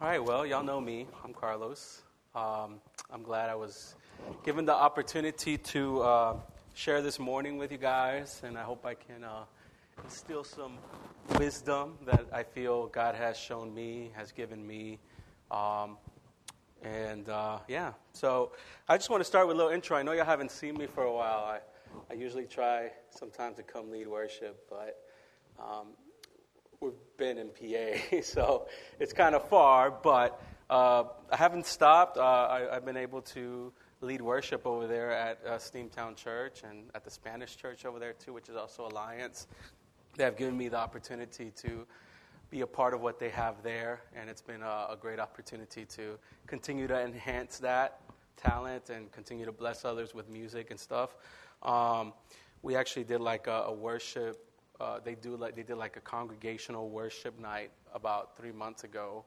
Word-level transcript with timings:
All 0.00 0.06
right, 0.06 0.22
well, 0.22 0.46
y'all 0.46 0.62
know 0.62 0.80
me. 0.80 1.08
I'm 1.24 1.34
Carlos. 1.34 2.02
Um, 2.32 2.80
I'm 3.10 3.24
glad 3.24 3.50
I 3.50 3.56
was 3.56 3.96
given 4.44 4.64
the 4.64 4.72
opportunity 4.72 5.58
to 5.58 6.02
uh, 6.02 6.36
share 6.72 7.02
this 7.02 7.18
morning 7.18 7.58
with 7.58 7.72
you 7.72 7.78
guys, 7.78 8.40
and 8.44 8.56
I 8.56 8.62
hope 8.62 8.86
I 8.86 8.94
can 8.94 9.24
uh, 9.24 9.42
instill 10.04 10.44
some 10.44 10.74
wisdom 11.36 11.98
that 12.06 12.24
I 12.32 12.44
feel 12.44 12.86
God 12.86 13.16
has 13.16 13.36
shown 13.36 13.74
me, 13.74 14.12
has 14.14 14.30
given 14.30 14.64
me. 14.64 15.00
Um, 15.50 15.96
and 16.84 17.28
uh, 17.28 17.58
yeah, 17.66 17.92
so 18.12 18.52
I 18.88 18.98
just 18.98 19.10
want 19.10 19.20
to 19.22 19.24
start 19.24 19.48
with 19.48 19.56
a 19.56 19.58
little 19.58 19.72
intro. 19.72 19.96
I 19.96 20.04
know 20.04 20.12
y'all 20.12 20.24
haven't 20.24 20.52
seen 20.52 20.76
me 20.76 20.86
for 20.86 21.02
a 21.02 21.12
while. 21.12 21.44
I, 21.44 21.58
I 22.08 22.14
usually 22.14 22.46
try 22.46 22.92
sometimes 23.10 23.56
to 23.56 23.64
come 23.64 23.90
lead 23.90 24.06
worship, 24.06 24.64
but 24.70 25.00
um, 25.58 25.88
we've 26.80 26.92
been 27.16 27.38
in 27.38 27.48
PA, 27.48 28.20
so 28.22 28.66
it's 29.00 29.12
kind 29.12 29.34
of 29.34 29.48
far. 29.48 29.90
But 29.90 30.40
uh, 30.70 31.04
I 31.30 31.36
haven't 31.36 31.66
stopped. 31.66 32.16
Uh, 32.16 32.22
I, 32.22 32.74
have 32.74 32.84
been 32.84 32.96
able 32.96 33.22
to 33.22 33.72
lead 34.00 34.20
worship 34.20 34.66
over 34.66 34.86
there 34.86 35.10
at 35.10 35.40
uh, 35.46 35.50
Steamtown 35.52 36.14
Church 36.16 36.62
and 36.62 36.84
at 36.94 37.04
the 37.04 37.10
Spanish 37.10 37.56
church 37.56 37.84
over 37.84 37.98
there 37.98 38.12
too, 38.12 38.32
which 38.32 38.48
is 38.48 38.56
also 38.56 38.86
Alliance. 38.86 39.48
They 40.16 40.24
have 40.24 40.36
given 40.36 40.56
me 40.56 40.68
the 40.68 40.78
opportunity 40.78 41.52
to 41.62 41.86
be 42.50 42.60
a 42.62 42.66
part 42.66 42.94
of 42.94 43.00
what 43.00 43.18
they 43.18 43.28
have 43.30 43.62
there, 43.62 44.02
and 44.14 44.30
it's 44.30 44.40
been 44.40 44.62
a, 44.62 44.86
a 44.90 44.96
great 44.98 45.18
opportunity 45.18 45.84
to 45.84 46.18
continue 46.46 46.86
to 46.86 46.98
enhance 46.98 47.58
that 47.58 48.00
talent 48.36 48.88
and 48.88 49.10
continue 49.12 49.44
to 49.44 49.52
bless 49.52 49.84
others 49.84 50.14
with 50.14 50.28
music 50.28 50.70
and 50.70 50.78
stuff. 50.78 51.16
Um, 51.62 52.12
we 52.62 52.76
actually 52.76 53.04
did 53.04 53.20
like 53.20 53.48
a, 53.48 53.64
a 53.66 53.72
worship. 53.72 54.47
Uh, 54.80 55.00
they 55.04 55.14
do 55.14 55.36
like 55.36 55.56
they 55.56 55.62
did 55.62 55.76
like 55.76 55.96
a 55.96 56.00
congregational 56.00 56.88
worship 56.90 57.38
night 57.38 57.70
about 57.94 58.36
three 58.36 58.52
months 58.52 58.84
ago. 58.84 59.24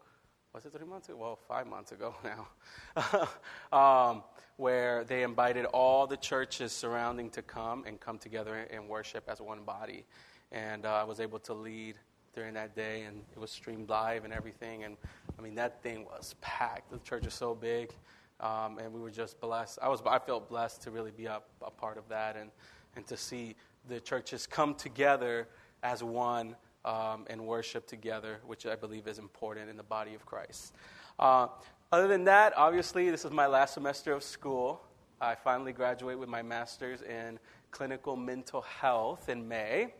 Was 0.53 0.65
it 0.65 0.73
three 0.73 0.85
months 0.85 1.09
ago? 1.09 1.17
Well, 1.17 1.39
five 1.47 1.67
months 1.67 1.91
ago 1.91 2.15
now, 2.23 3.27
um, 3.77 4.23
where 4.57 5.03
they 5.03 5.23
invited 5.23 5.65
all 5.65 6.07
the 6.07 6.17
churches 6.17 6.71
surrounding 6.71 7.29
to 7.31 7.41
come 7.41 7.85
and 7.85 7.99
come 7.99 8.17
together 8.17 8.67
and 8.71 8.87
worship 8.87 9.25
as 9.27 9.41
one 9.41 9.63
body. 9.63 10.05
And 10.51 10.85
uh, 10.85 10.93
I 10.93 11.03
was 11.03 11.19
able 11.19 11.39
to 11.39 11.53
lead 11.53 11.95
during 12.33 12.53
that 12.53 12.75
day, 12.75 13.03
and 13.03 13.23
it 13.33 13.39
was 13.39 13.51
streamed 13.51 13.89
live 13.89 14.25
and 14.25 14.33
everything. 14.33 14.83
And 14.83 14.97
I 15.37 15.41
mean, 15.41 15.55
that 15.55 15.81
thing 15.83 16.05
was 16.05 16.35
packed. 16.41 16.91
The 16.91 16.99
church 16.99 17.25
is 17.25 17.33
so 17.33 17.55
big 17.55 17.93
um, 18.41 18.79
and 18.79 18.91
we 18.91 18.99
were 18.99 19.11
just 19.11 19.39
blessed. 19.39 19.79
I 19.81 19.87
was 19.87 20.01
I 20.05 20.19
felt 20.19 20.49
blessed 20.49 20.81
to 20.83 20.91
really 20.91 21.11
be 21.11 21.25
a, 21.27 21.41
a 21.61 21.71
part 21.71 21.97
of 21.97 22.09
that 22.09 22.35
and 22.35 22.49
and 22.95 23.05
to 23.07 23.15
see 23.15 23.55
the 23.87 23.99
churches 23.99 24.47
come 24.47 24.75
together 24.75 25.47
as 25.83 26.03
one 26.03 26.55
um, 26.85 27.25
and 27.29 27.45
worship 27.45 27.87
together, 27.87 28.39
which 28.45 28.65
I 28.65 28.75
believe 28.75 29.07
is 29.07 29.19
important 29.19 29.69
in 29.69 29.77
the 29.77 29.83
body 29.83 30.13
of 30.13 30.25
Christ. 30.25 30.73
Uh, 31.19 31.47
other 31.91 32.07
than 32.07 32.23
that, 32.25 32.53
obviously, 32.55 33.09
this 33.09 33.25
is 33.25 33.31
my 33.31 33.47
last 33.47 33.73
semester 33.73 34.13
of 34.13 34.23
school. 34.23 34.81
I 35.19 35.35
finally 35.35 35.73
graduate 35.73 36.17
with 36.17 36.29
my 36.29 36.41
master's 36.41 37.01
in 37.01 37.37
clinical 37.69 38.15
mental 38.15 38.61
health 38.61 39.29
in 39.29 39.47
May. 39.47 39.93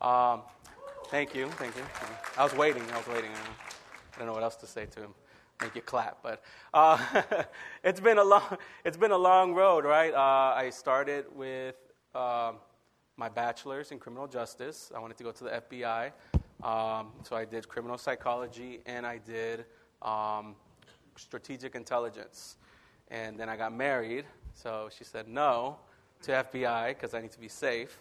Um, 0.00 0.42
thank 1.08 1.34
you, 1.34 1.48
thank 1.52 1.76
you. 1.76 1.84
I 2.36 2.44
was 2.44 2.54
waiting. 2.54 2.82
I 2.92 2.98
was 2.98 3.06
waiting. 3.06 3.30
I 4.14 4.18
don't 4.18 4.26
know 4.26 4.34
what 4.34 4.42
else 4.42 4.56
to 4.56 4.66
say 4.66 4.86
to 4.86 5.00
him 5.00 5.14
make 5.62 5.74
you 5.76 5.82
clap. 5.82 6.18
But 6.22 6.42
uh, 6.74 6.98
it's 7.84 8.00
been 8.00 8.18
a 8.18 8.24
long 8.24 8.58
it's 8.84 8.96
been 8.96 9.12
a 9.12 9.18
long 9.18 9.54
road, 9.54 9.84
right? 9.84 10.12
Uh, 10.12 10.54
I 10.56 10.70
started 10.70 11.26
with 11.34 11.76
uh, 12.14 12.52
my 13.16 13.28
bachelor's 13.28 13.90
in 13.90 13.98
criminal 13.98 14.26
justice. 14.26 14.90
I 14.94 14.98
wanted 14.98 15.16
to 15.18 15.24
go 15.24 15.32
to 15.32 15.44
the 15.44 15.50
FBI, 15.50 16.12
um, 16.62 17.08
so 17.22 17.36
I 17.36 17.44
did 17.44 17.68
criminal 17.68 17.98
psychology 17.98 18.80
and 18.86 19.06
I 19.06 19.18
did 19.18 19.64
um, 20.00 20.54
strategic 21.16 21.74
intelligence. 21.74 22.56
And 23.08 23.38
then 23.38 23.48
I 23.48 23.56
got 23.56 23.74
married, 23.74 24.24
so 24.54 24.88
she 24.96 25.04
said 25.04 25.28
no 25.28 25.76
to 26.22 26.32
FBI 26.32 26.88
because 26.88 27.14
I 27.14 27.20
need 27.20 27.32
to 27.32 27.40
be 27.40 27.48
safe. 27.48 27.98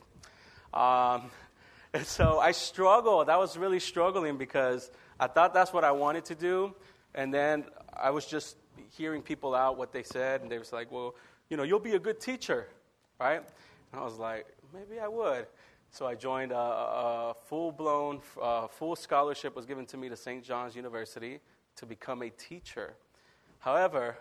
Um, 0.73 1.31
and 1.93 2.05
so 2.05 2.39
I 2.39 2.51
struggled. 2.51 3.29
I 3.29 3.37
was 3.37 3.57
really 3.57 3.79
struggling 3.79 4.37
because 4.37 4.91
I 5.19 5.27
thought 5.27 5.53
that's 5.53 5.73
what 5.73 5.83
I 5.83 5.91
wanted 5.91 6.25
to 6.25 6.35
do. 6.35 6.73
And 7.13 7.33
then 7.33 7.65
I 7.93 8.11
was 8.11 8.25
just 8.25 8.55
hearing 8.95 9.21
people 9.21 9.53
out 9.53 9.77
what 9.77 9.91
they 9.91 10.03
said, 10.03 10.41
and 10.41 10.51
they 10.51 10.57
was 10.57 10.71
like, 10.71 10.91
well, 10.91 11.15
you 11.49 11.57
know, 11.57 11.63
you'll 11.63 11.79
be 11.79 11.93
a 11.93 11.99
good 11.99 12.21
teacher, 12.21 12.67
right? 13.19 13.41
And 13.91 14.01
I 14.01 14.03
was 14.03 14.17
like, 14.17 14.47
maybe 14.73 14.99
I 14.99 15.07
would. 15.07 15.47
So 15.91 16.05
I 16.07 16.15
joined 16.15 16.51
a, 16.51 16.57
a 16.57 17.35
full-blown, 17.47 18.21
uh, 18.41 18.67
full 18.67 18.95
scholarship 18.95 19.55
was 19.55 19.65
given 19.65 19.85
to 19.87 19.97
me 19.97 20.07
to 20.09 20.15
St. 20.15 20.43
John's 20.43 20.75
University 20.75 21.39
to 21.75 21.85
become 21.85 22.21
a 22.21 22.29
teacher. 22.29 22.93
However, 23.59 24.17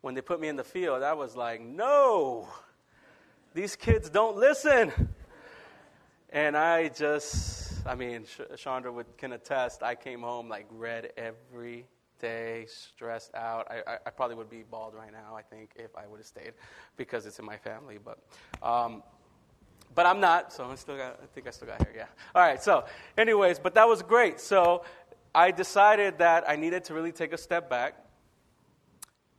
when 0.00 0.14
they 0.14 0.20
put 0.20 0.40
me 0.40 0.48
in 0.48 0.56
the 0.56 0.64
field, 0.64 1.02
I 1.02 1.12
was 1.12 1.36
like, 1.36 1.60
no, 1.60 2.48
these 3.54 3.76
kids 3.76 4.10
don't 4.10 4.36
listen. 4.36 4.92
And 6.30 6.56
I 6.56 6.88
just, 6.88 7.86
I 7.86 7.94
mean, 7.94 8.24
Chandra 8.56 8.90
would, 8.90 9.16
can 9.16 9.32
attest, 9.32 9.82
I 9.82 9.94
came 9.94 10.22
home 10.22 10.48
like 10.48 10.66
red 10.70 11.12
every 11.16 11.86
day, 12.18 12.66
stressed 12.68 13.34
out. 13.34 13.70
I, 13.70 13.82
I, 13.86 13.98
I, 14.06 14.10
probably 14.10 14.36
would 14.36 14.48
be 14.48 14.62
bald 14.62 14.94
right 14.94 15.12
now, 15.12 15.36
I 15.36 15.42
think, 15.42 15.72
if 15.76 15.94
I 15.96 16.06
would 16.06 16.18
have 16.18 16.26
stayed 16.26 16.52
because 16.96 17.26
it's 17.26 17.38
in 17.38 17.44
my 17.44 17.56
family. 17.56 17.98
But, 18.02 18.18
um, 18.62 19.02
but 19.94 20.06
I'm 20.06 20.20
not, 20.20 20.52
so 20.52 20.64
I 20.70 20.74
still 20.74 20.96
got, 20.96 21.20
I 21.22 21.26
think 21.34 21.46
I 21.46 21.50
still 21.50 21.68
got 21.68 21.82
hair, 21.82 21.92
yeah. 21.94 22.06
All 22.34 22.42
right, 22.42 22.62
so, 22.62 22.84
anyways, 23.16 23.58
but 23.58 23.74
that 23.74 23.86
was 23.86 24.02
great. 24.02 24.40
So 24.40 24.84
I 25.34 25.50
decided 25.50 26.18
that 26.18 26.44
I 26.48 26.56
needed 26.56 26.84
to 26.84 26.94
really 26.94 27.12
take 27.12 27.32
a 27.32 27.38
step 27.38 27.68
back. 27.68 27.94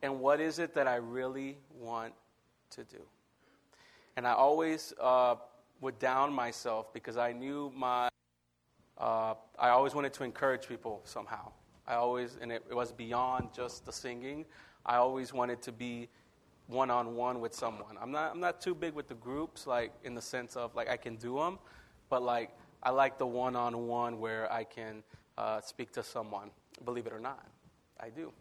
And 0.02 0.20
what 0.20 0.40
is 0.40 0.60
it 0.60 0.74
that 0.76 0.88
I 0.88 0.96
really 0.96 1.58
want 1.80 2.14
to 2.72 2.84
do? 2.84 3.02
And 4.18 4.28
I 4.28 4.34
always 4.34 4.94
uh, 5.00 5.36
would 5.82 5.98
down 5.98 6.34
myself 6.34 6.94
because 6.94 7.18
I 7.18 7.32
knew 7.32 7.72
my, 7.76 8.10
uh, 8.98 9.34
I 9.58 9.70
always 9.70 9.96
wanted 9.96 10.14
to 10.14 10.24
encourage 10.24 10.68
people 10.68 11.02
somehow. 11.04 11.52
I 11.88 11.96
always, 11.96 12.38
and 12.42 12.52
it, 12.52 12.64
it 12.70 12.76
was 12.76 12.92
beyond 12.92 13.50
just 13.54 13.86
the 13.86 13.92
singing. 13.92 14.46
I 14.86 14.98
always 14.98 15.34
wanted 15.34 15.62
to 15.64 15.72
be 15.72 16.10
one 16.74 16.90
on 16.90 17.16
one 17.16 17.40
with 17.40 17.54
someone. 17.54 17.98
I'm 18.02 18.12
not, 18.12 18.32
I'm 18.32 18.40
not 18.40 18.60
too 18.60 18.76
big 18.76 18.94
with 18.94 19.08
the 19.08 19.16
groups, 19.16 19.68
like 19.68 19.92
in 20.04 20.16
the 20.16 20.22
sense 20.22 20.56
of 20.56 20.76
like 20.76 20.90
I 20.90 20.98
can 20.98 21.16
do 21.16 21.38
them, 21.38 21.60
but 22.10 22.24
like 22.24 22.50
I 22.82 22.90
like 22.90 23.18
the 23.18 23.28
one 23.28 23.56
on 23.56 23.88
one 23.88 24.20
where 24.20 24.52
I 24.52 24.64
can 24.64 25.04
uh, 25.38 25.62
speak 25.62 25.92
to 25.94 26.04
someone. 26.04 26.52
Believe 26.84 27.08
it 27.08 27.14
or 27.14 27.20
not, 27.20 27.48
I 28.00 28.10
do. 28.10 28.34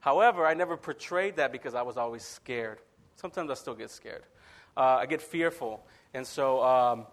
However, 0.00 0.46
I 0.46 0.54
never 0.54 0.76
portrayed 0.76 1.36
that 1.36 1.50
because 1.50 1.74
I 1.74 1.82
was 1.82 1.96
always 1.96 2.22
scared. 2.22 2.78
Sometimes 3.16 3.50
I 3.50 3.54
still 3.54 3.74
get 3.74 3.90
scared. 3.90 4.22
Uh, 4.76 4.98
I 5.00 5.06
get 5.06 5.20
fearful, 5.20 5.84
and 6.14 6.24
so 6.24 6.62
um, 6.62 7.06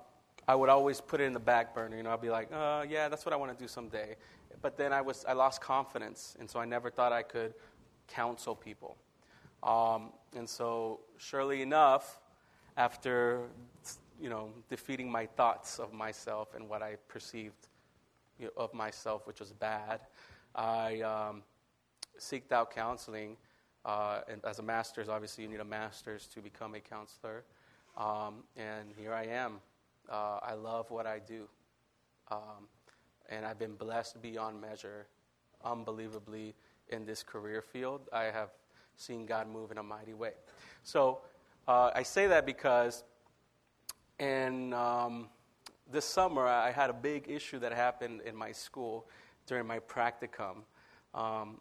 I 0.47 0.53
would 0.53 0.69
always 0.69 1.01
put 1.01 1.19
it 1.19 1.23
in 1.23 1.33
the 1.33 1.39
back 1.39 1.73
burner. 1.73 1.97
You 1.97 2.03
know, 2.03 2.11
I'd 2.11 2.21
be 2.21 2.29
like, 2.29 2.51
uh, 2.53 2.85
"Yeah, 2.87 3.09
that's 3.09 3.25
what 3.25 3.33
I 3.33 3.37
want 3.37 3.57
to 3.57 3.63
do 3.63 3.67
someday." 3.67 4.17
but 4.61 4.77
then 4.77 4.93
I, 4.93 5.01
was, 5.01 5.25
I 5.27 5.33
lost 5.33 5.61
confidence, 5.61 6.35
and 6.39 6.49
so 6.49 6.59
I 6.59 6.65
never 6.65 6.89
thought 6.89 7.11
I 7.11 7.23
could 7.23 7.53
counsel 8.07 8.55
people. 8.55 8.97
Um, 9.63 10.11
and 10.35 10.47
so, 10.47 11.01
surely 11.17 11.61
enough, 11.61 12.19
after 12.77 13.47
you 14.19 14.29
know 14.29 14.49
defeating 14.69 15.11
my 15.11 15.25
thoughts 15.25 15.79
of 15.79 15.93
myself 15.93 16.55
and 16.55 16.69
what 16.69 16.81
I 16.81 16.95
perceived 17.07 17.67
you 18.39 18.45
know, 18.45 18.51
of 18.57 18.73
myself, 18.73 19.27
which 19.27 19.39
was 19.39 19.51
bad, 19.53 20.01
I 20.55 21.01
um, 21.01 21.43
seeked 22.19 22.51
out 22.51 22.71
counseling. 22.71 23.37
Uh, 23.83 24.21
and 24.27 24.43
as 24.45 24.59
a 24.59 24.63
master's, 24.63 25.09
obviously, 25.09 25.43
you 25.43 25.49
need 25.49 25.59
a 25.59 25.65
master's 25.65 26.27
to 26.27 26.41
become 26.41 26.73
a 26.73 26.79
counselor. 26.79 27.43
Um, 27.97 28.43
and 28.57 28.89
here 28.97 29.13
I 29.13 29.25
am. 29.25 29.59
Uh, 30.09 30.39
I 30.41 30.53
love 30.53 30.89
what 30.91 31.05
I 31.05 31.19
do. 31.19 31.47
Um, 32.31 32.67
and 33.29 33.45
I've 33.45 33.59
been 33.59 33.75
blessed 33.75 34.21
beyond 34.21 34.59
measure, 34.59 35.07
unbelievably, 35.63 36.55
in 36.89 37.05
this 37.05 37.23
career 37.23 37.61
field. 37.61 38.01
I 38.11 38.25
have 38.25 38.49
seen 38.97 39.25
God 39.25 39.49
move 39.49 39.71
in 39.71 39.77
a 39.77 39.83
mighty 39.83 40.13
way. 40.13 40.33
So 40.83 41.19
uh, 41.67 41.91
I 41.93 42.03
say 42.03 42.27
that 42.27 42.45
because 42.45 43.03
in 44.19 44.73
um, 44.73 45.29
this 45.91 46.05
summer, 46.05 46.47
I 46.47 46.71
had 46.71 46.89
a 46.89 46.93
big 46.93 47.29
issue 47.29 47.59
that 47.59 47.73
happened 47.73 48.21
in 48.21 48.35
my 48.35 48.51
school 48.51 49.07
during 49.47 49.67
my 49.67 49.79
practicum. 49.79 50.57
Um, 51.13 51.59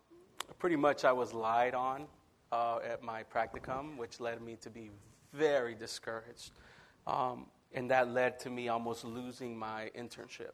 pretty 0.59 0.77
much, 0.77 1.05
I 1.05 1.13
was 1.13 1.33
lied 1.33 1.75
on 1.75 2.07
uh, 2.53 2.79
at 2.89 3.03
my 3.03 3.23
practicum, 3.23 3.97
which 3.97 4.21
led 4.21 4.41
me 4.41 4.57
to 4.63 4.71
be 4.71 4.91
very 5.33 5.75
discouraged. 5.75 6.53
Um, 7.07 7.47
and 7.73 7.91
that 7.91 8.09
led 8.09 8.39
to 8.41 8.51
me 8.51 8.69
almost 8.69 9.05
losing 9.05 9.57
my 9.57 9.91
internship 9.99 10.53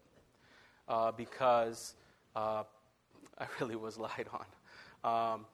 uh, 0.89 1.13
because 1.13 1.95
uh, 2.35 2.65
I 3.39 3.47
really 3.61 3.77
was 3.77 3.99
lied 3.99 4.27
on. 4.33 5.45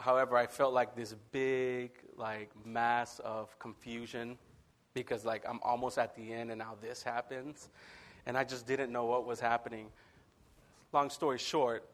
However, 0.00 0.36
I 0.36 0.46
felt 0.46 0.72
like 0.72 0.96
this 0.96 1.14
big, 1.30 1.90
like, 2.16 2.50
mass 2.64 3.18
of 3.18 3.56
confusion 3.58 4.38
because, 4.94 5.26
like, 5.26 5.44
I'm 5.46 5.60
almost 5.62 5.98
at 5.98 6.16
the 6.16 6.32
end 6.32 6.50
and 6.50 6.58
now 6.58 6.74
this 6.80 7.02
happens. 7.02 7.68
And 8.24 8.36
I 8.36 8.44
just 8.44 8.66
didn't 8.66 8.90
know 8.90 9.04
what 9.04 9.26
was 9.26 9.40
happening. 9.40 9.88
Long 10.94 11.10
story 11.10 11.36
short, 11.36 11.86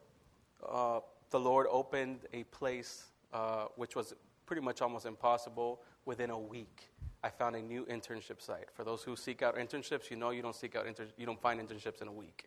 uh, 0.67 1.01
the 1.31 1.39
Lord 1.39 1.67
opened 1.69 2.19
a 2.31 2.43
place 2.45 3.07
uh, 3.33 3.65
which 3.75 3.93
was 3.93 4.13
pretty 4.45 4.61
much 4.61 4.81
almost 4.81 5.05
impossible 5.05 5.81
within 6.05 6.29
a 6.29 6.39
week. 6.39 6.89
I 7.25 7.29
found 7.29 7.57
a 7.57 7.61
new 7.61 7.85
internship 7.87 8.41
site. 8.41 8.71
For 8.73 8.85
those 8.85 9.03
who 9.03 9.17
seek 9.17 9.41
out 9.41 9.57
internships, 9.57 10.09
you 10.09 10.15
know 10.15 10.29
you 10.29 10.41
don't 10.41 10.55
seek 10.55 10.77
out 10.77 10.87
inter- 10.87 11.07
you 11.17 11.25
don't 11.25 11.41
find 11.41 11.59
internships 11.59 12.01
in 12.01 12.07
a 12.07 12.11
week. 12.11 12.45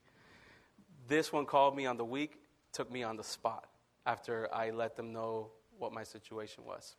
This 1.06 1.34
one 1.34 1.44
called 1.44 1.76
me 1.76 1.84
on 1.84 1.98
the 1.98 2.04
week, 2.04 2.40
took 2.72 2.90
me 2.90 3.02
on 3.02 3.16
the 3.18 3.24
spot 3.24 3.66
after 4.06 4.52
I 4.54 4.70
let 4.70 4.96
them 4.96 5.12
know 5.12 5.50
what 5.78 5.92
my 5.92 6.02
situation 6.02 6.64
was. 6.64 6.96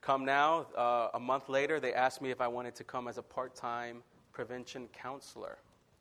Come 0.00 0.24
now, 0.24 0.66
uh, 0.76 1.08
a 1.14 1.20
month 1.20 1.48
later, 1.48 1.80
they 1.80 1.92
asked 1.92 2.22
me 2.22 2.30
if 2.30 2.40
I 2.40 2.48
wanted 2.48 2.74
to 2.76 2.84
come 2.84 3.08
as 3.08 3.18
a 3.18 3.22
part 3.22 3.54
time 3.54 4.02
prevention 4.32 4.88
counselor, 4.92 5.58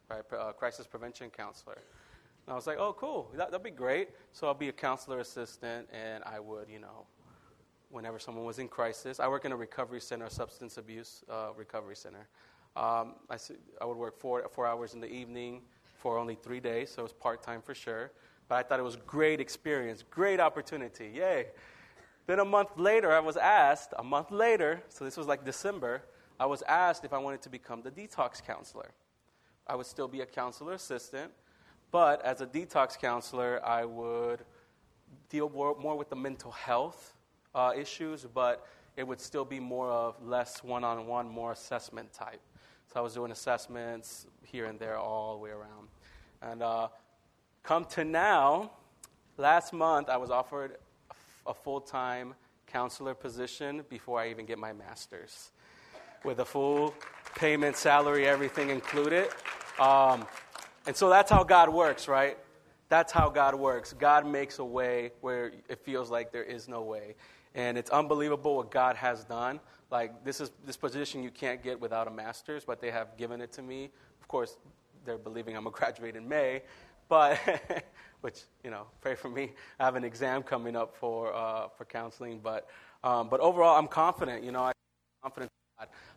right? 0.09 0.21
Uh, 0.31 0.51
crisis 0.51 0.85
prevention 0.85 1.29
counselor. 1.29 1.77
And 2.45 2.53
I 2.53 2.55
was 2.55 2.67
like, 2.67 2.77
oh, 2.77 2.93
cool, 2.93 3.31
that, 3.35 3.49
that'd 3.49 3.63
be 3.63 3.71
great. 3.71 4.09
So 4.31 4.45
I'll 4.47 4.53
be 4.53 4.69
a 4.69 4.73
counselor 4.73 5.19
assistant, 5.19 5.87
and 5.91 6.23
I 6.23 6.39
would, 6.39 6.69
you 6.69 6.79
know, 6.79 7.07
whenever 7.89 8.19
someone 8.19 8.45
was 8.45 8.59
in 8.59 8.67
crisis, 8.67 9.19
I 9.19 9.27
work 9.27 9.45
in 9.45 9.51
a 9.51 9.55
recovery 9.55 10.01
center, 10.01 10.29
substance 10.29 10.77
abuse 10.77 11.23
uh, 11.29 11.49
recovery 11.55 11.95
center. 11.95 12.27
Um, 12.75 13.15
I, 13.29 13.37
I 13.81 13.85
would 13.85 13.97
work 13.97 14.19
four, 14.19 14.47
four 14.51 14.67
hours 14.67 14.93
in 14.93 14.99
the 14.99 15.11
evening 15.11 15.61
for 15.97 16.17
only 16.17 16.35
three 16.35 16.59
days, 16.59 16.91
so 16.91 16.99
it 16.99 17.03
was 17.03 17.13
part 17.13 17.41
time 17.41 17.61
for 17.61 17.73
sure. 17.73 18.11
But 18.47 18.55
I 18.55 18.63
thought 18.63 18.79
it 18.79 18.83
was 18.83 18.95
a 18.95 18.99
great 18.99 19.39
experience, 19.39 20.03
great 20.09 20.39
opportunity, 20.39 21.11
yay. 21.15 21.47
Then 22.27 22.39
a 22.39 22.45
month 22.45 22.69
later, 22.77 23.11
I 23.11 23.19
was 23.19 23.37
asked, 23.37 23.93
a 23.97 24.03
month 24.03 24.31
later, 24.31 24.81
so 24.89 25.05
this 25.05 25.17
was 25.17 25.27
like 25.27 25.45
December, 25.45 26.03
I 26.39 26.45
was 26.45 26.63
asked 26.67 27.05
if 27.05 27.13
I 27.13 27.17
wanted 27.17 27.41
to 27.43 27.49
become 27.49 27.81
the 27.81 27.91
detox 27.91 28.43
counselor. 28.43 28.91
I 29.67 29.75
would 29.75 29.85
still 29.85 30.07
be 30.07 30.21
a 30.21 30.25
counselor 30.25 30.73
assistant, 30.73 31.31
but 31.91 32.23
as 32.23 32.41
a 32.41 32.45
detox 32.45 32.99
counselor, 32.99 33.65
I 33.65 33.85
would 33.85 34.43
deal 35.29 35.49
more, 35.49 35.75
more 35.79 35.97
with 35.97 36.09
the 36.09 36.15
mental 36.15 36.51
health 36.51 37.15
uh, 37.53 37.71
issues, 37.75 38.25
but 38.25 38.67
it 38.97 39.07
would 39.07 39.19
still 39.19 39.45
be 39.45 39.59
more 39.59 39.89
of 39.89 40.21
less 40.21 40.63
one 40.63 40.83
on 40.83 41.07
one, 41.07 41.27
more 41.27 41.51
assessment 41.51 42.11
type. 42.13 42.41
So 42.91 42.99
I 42.99 43.03
was 43.03 43.13
doing 43.13 43.31
assessments 43.31 44.27
here 44.43 44.65
and 44.65 44.79
there 44.79 44.97
all 44.97 45.37
the 45.37 45.43
way 45.43 45.49
around. 45.51 45.87
And 46.41 46.61
uh, 46.61 46.89
come 47.65 47.83
to 47.83 48.05
now, 48.05 48.71
last 49.37 49.73
month 49.73 50.07
I 50.07 50.17
was 50.17 50.29
offered 50.29 50.77
a 51.47 51.53
full 51.53 51.81
time 51.81 52.35
counselor 52.67 53.15
position 53.15 53.83
before 53.89 54.19
I 54.19 54.29
even 54.29 54.45
get 54.45 54.59
my 54.59 54.71
master's, 54.71 55.51
with 56.23 56.39
a 56.39 56.45
full 56.45 56.93
payment, 57.35 57.75
salary, 57.75 58.27
everything 58.27 58.69
included. 58.69 59.29
Um, 59.79 60.27
and 60.85 60.95
so 60.95 61.09
that's 61.09 61.31
how 61.31 61.43
God 61.43 61.69
works, 61.69 62.07
right? 62.07 62.37
That's 62.89 63.11
how 63.11 63.29
God 63.29 63.55
works. 63.55 63.93
God 63.93 64.27
makes 64.27 64.59
a 64.59 64.65
way 64.65 65.11
where 65.21 65.51
it 65.67 65.79
feels 65.79 66.11
like 66.11 66.31
there 66.31 66.43
is 66.43 66.67
no 66.67 66.83
way. 66.83 67.15
And 67.55 67.77
it's 67.79 67.89
unbelievable 67.89 68.57
what 68.57 68.69
God 68.69 68.95
has 68.95 69.23
done. 69.25 69.59
Like, 69.89 70.23
this 70.23 70.39
is 70.39 70.51
this 70.65 70.77
position 70.77 71.23
you 71.23 71.31
can't 71.31 71.63
get 71.63 71.79
without 71.79 72.07
a 72.07 72.11
master's, 72.11 72.63
but 72.63 72.79
they 72.79 72.91
have 72.91 73.17
given 73.17 73.41
it 73.41 73.51
to 73.53 73.63
me. 73.63 73.89
Of 74.21 74.27
course, 74.27 74.57
they're 75.05 75.17
believing 75.17 75.55
I'm 75.55 75.63
to 75.63 75.69
graduate 75.71 76.15
in 76.15 76.27
May, 76.27 76.63
but 77.07 77.39
which 78.21 78.41
you 78.63 78.71
know, 78.71 78.87
pray 79.01 79.15
for 79.15 79.29
me. 79.29 79.51
I 79.79 79.85
have 79.85 79.95
an 79.95 80.03
exam 80.03 80.43
coming 80.43 80.75
up 80.75 80.95
for 80.95 81.33
uh, 81.33 81.67
for 81.69 81.85
counseling, 81.85 82.39
but 82.43 82.67
um, 83.03 83.29
but 83.29 83.39
overall, 83.39 83.77
I'm 83.77 83.87
confident. 83.87 84.43
You 84.43 84.51
know, 84.51 84.63
I'm 84.63 84.73
confident. 85.21 85.51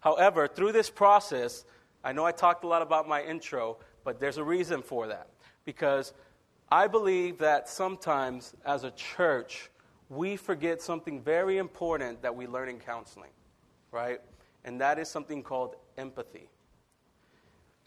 However, 0.00 0.46
through 0.46 0.72
this 0.72 0.88
process, 0.88 1.64
I 2.04 2.12
know 2.12 2.24
I 2.24 2.32
talked 2.32 2.64
a 2.64 2.68
lot 2.68 2.80
about 2.80 3.08
my 3.08 3.22
intro, 3.22 3.78
but 4.04 4.20
there's 4.20 4.38
a 4.38 4.44
reason 4.44 4.82
for 4.82 5.08
that 5.08 5.28
because 5.64 6.14
I 6.70 6.86
believe 6.86 7.38
that 7.38 7.68
sometimes 7.68 8.54
as 8.64 8.84
a 8.84 8.90
church 8.92 9.70
we 10.08 10.36
forget 10.36 10.80
something 10.80 11.20
very 11.20 11.58
important 11.58 12.22
that 12.22 12.34
we 12.34 12.46
learn 12.46 12.68
in 12.68 12.78
counseling, 12.78 13.30
right? 13.92 14.20
And 14.64 14.80
that 14.80 14.98
is 14.98 15.08
something 15.08 15.42
called 15.42 15.76
empathy. 15.96 16.48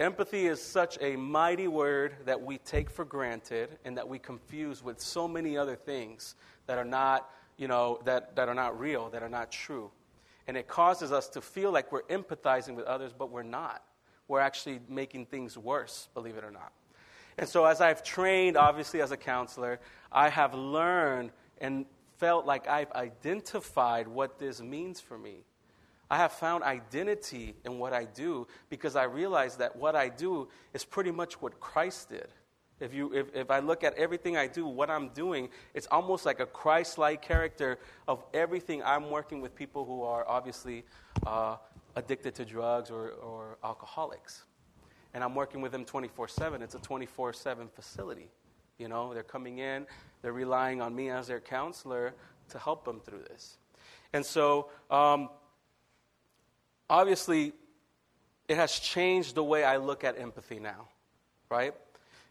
Empathy 0.01 0.47
is 0.47 0.59
such 0.59 0.97
a 0.99 1.15
mighty 1.15 1.67
word 1.67 2.15
that 2.25 2.41
we 2.41 2.57
take 2.57 2.89
for 2.89 3.05
granted 3.05 3.77
and 3.85 3.95
that 3.95 4.09
we 4.09 4.17
confuse 4.17 4.83
with 4.83 4.99
so 4.99 5.27
many 5.27 5.55
other 5.55 5.75
things 5.75 6.33
that 6.65 6.79
are 6.79 6.85
not, 6.85 7.29
you 7.55 7.67
know, 7.67 7.99
that, 8.05 8.35
that 8.35 8.49
are 8.49 8.55
not 8.55 8.79
real, 8.79 9.11
that 9.11 9.21
are 9.21 9.29
not 9.29 9.51
true. 9.51 9.91
And 10.47 10.57
it 10.57 10.67
causes 10.67 11.11
us 11.11 11.27
to 11.29 11.39
feel 11.39 11.71
like 11.71 11.91
we're 11.91 12.01
empathizing 12.05 12.73
with 12.73 12.85
others, 12.85 13.13
but 13.15 13.29
we're 13.29 13.43
not. 13.43 13.83
We're 14.27 14.39
actually 14.39 14.79
making 14.89 15.27
things 15.27 15.55
worse, 15.55 16.09
believe 16.15 16.35
it 16.35 16.43
or 16.43 16.51
not. 16.51 16.71
And 17.37 17.47
so, 17.47 17.65
as 17.65 17.79
I've 17.79 18.01
trained, 18.01 18.57
obviously, 18.57 19.01
as 19.01 19.11
a 19.11 19.17
counselor, 19.17 19.79
I 20.11 20.29
have 20.29 20.55
learned 20.55 21.29
and 21.59 21.85
felt 22.17 22.47
like 22.47 22.67
I've 22.67 22.91
identified 22.93 24.07
what 24.07 24.39
this 24.39 24.61
means 24.61 24.99
for 24.99 25.19
me. 25.19 25.43
I 26.11 26.17
have 26.17 26.33
found 26.33 26.65
identity 26.65 27.55
in 27.63 27.79
what 27.79 27.93
I 27.93 28.03
do 28.03 28.45
because 28.69 28.97
I 28.97 29.05
realize 29.05 29.55
that 29.55 29.77
what 29.77 29.95
I 29.95 30.09
do 30.09 30.49
is 30.73 30.83
pretty 30.83 31.09
much 31.09 31.41
what 31.41 31.61
Christ 31.61 32.09
did. 32.09 32.27
If, 32.81 32.93
you, 32.93 33.13
if, 33.13 33.33
if 33.33 33.49
I 33.49 33.59
look 33.59 33.85
at 33.85 33.93
everything 33.93 34.35
I 34.35 34.47
do, 34.47 34.67
what 34.67 34.89
I'm 34.89 35.07
doing, 35.09 35.47
it's 35.73 35.87
almost 35.89 36.25
like 36.25 36.41
a 36.41 36.45
Christ 36.45 36.97
like 36.97 37.21
character 37.21 37.79
of 38.09 38.25
everything 38.33 38.83
I'm 38.83 39.09
working 39.09 39.39
with 39.39 39.55
people 39.55 39.85
who 39.85 40.03
are 40.03 40.27
obviously 40.27 40.83
uh, 41.25 41.55
addicted 41.95 42.35
to 42.35 42.45
drugs 42.45 42.91
or, 42.91 43.11
or 43.11 43.57
alcoholics. 43.63 44.43
And 45.13 45.23
I'm 45.23 45.33
working 45.33 45.61
with 45.61 45.71
them 45.71 45.85
24 45.85 46.27
7. 46.27 46.61
It's 46.61 46.75
a 46.75 46.79
24 46.79 47.31
7 47.31 47.69
facility. 47.73 48.27
You 48.77 48.89
know, 48.89 49.13
they're 49.13 49.23
coming 49.23 49.59
in, 49.59 49.87
they're 50.21 50.33
relying 50.33 50.81
on 50.81 50.93
me 50.93 51.09
as 51.09 51.27
their 51.27 51.39
counselor 51.39 52.15
to 52.49 52.59
help 52.59 52.83
them 52.83 52.99
through 52.99 53.23
this. 53.29 53.59
And 54.11 54.25
so, 54.25 54.69
um, 54.89 55.29
obviously, 56.91 57.53
it 58.47 58.57
has 58.57 58.77
changed 58.77 59.33
the 59.33 59.43
way 59.43 59.63
I 59.63 59.77
look 59.77 60.03
at 60.03 60.19
empathy 60.19 60.59
now, 60.59 60.89
right? 61.49 61.73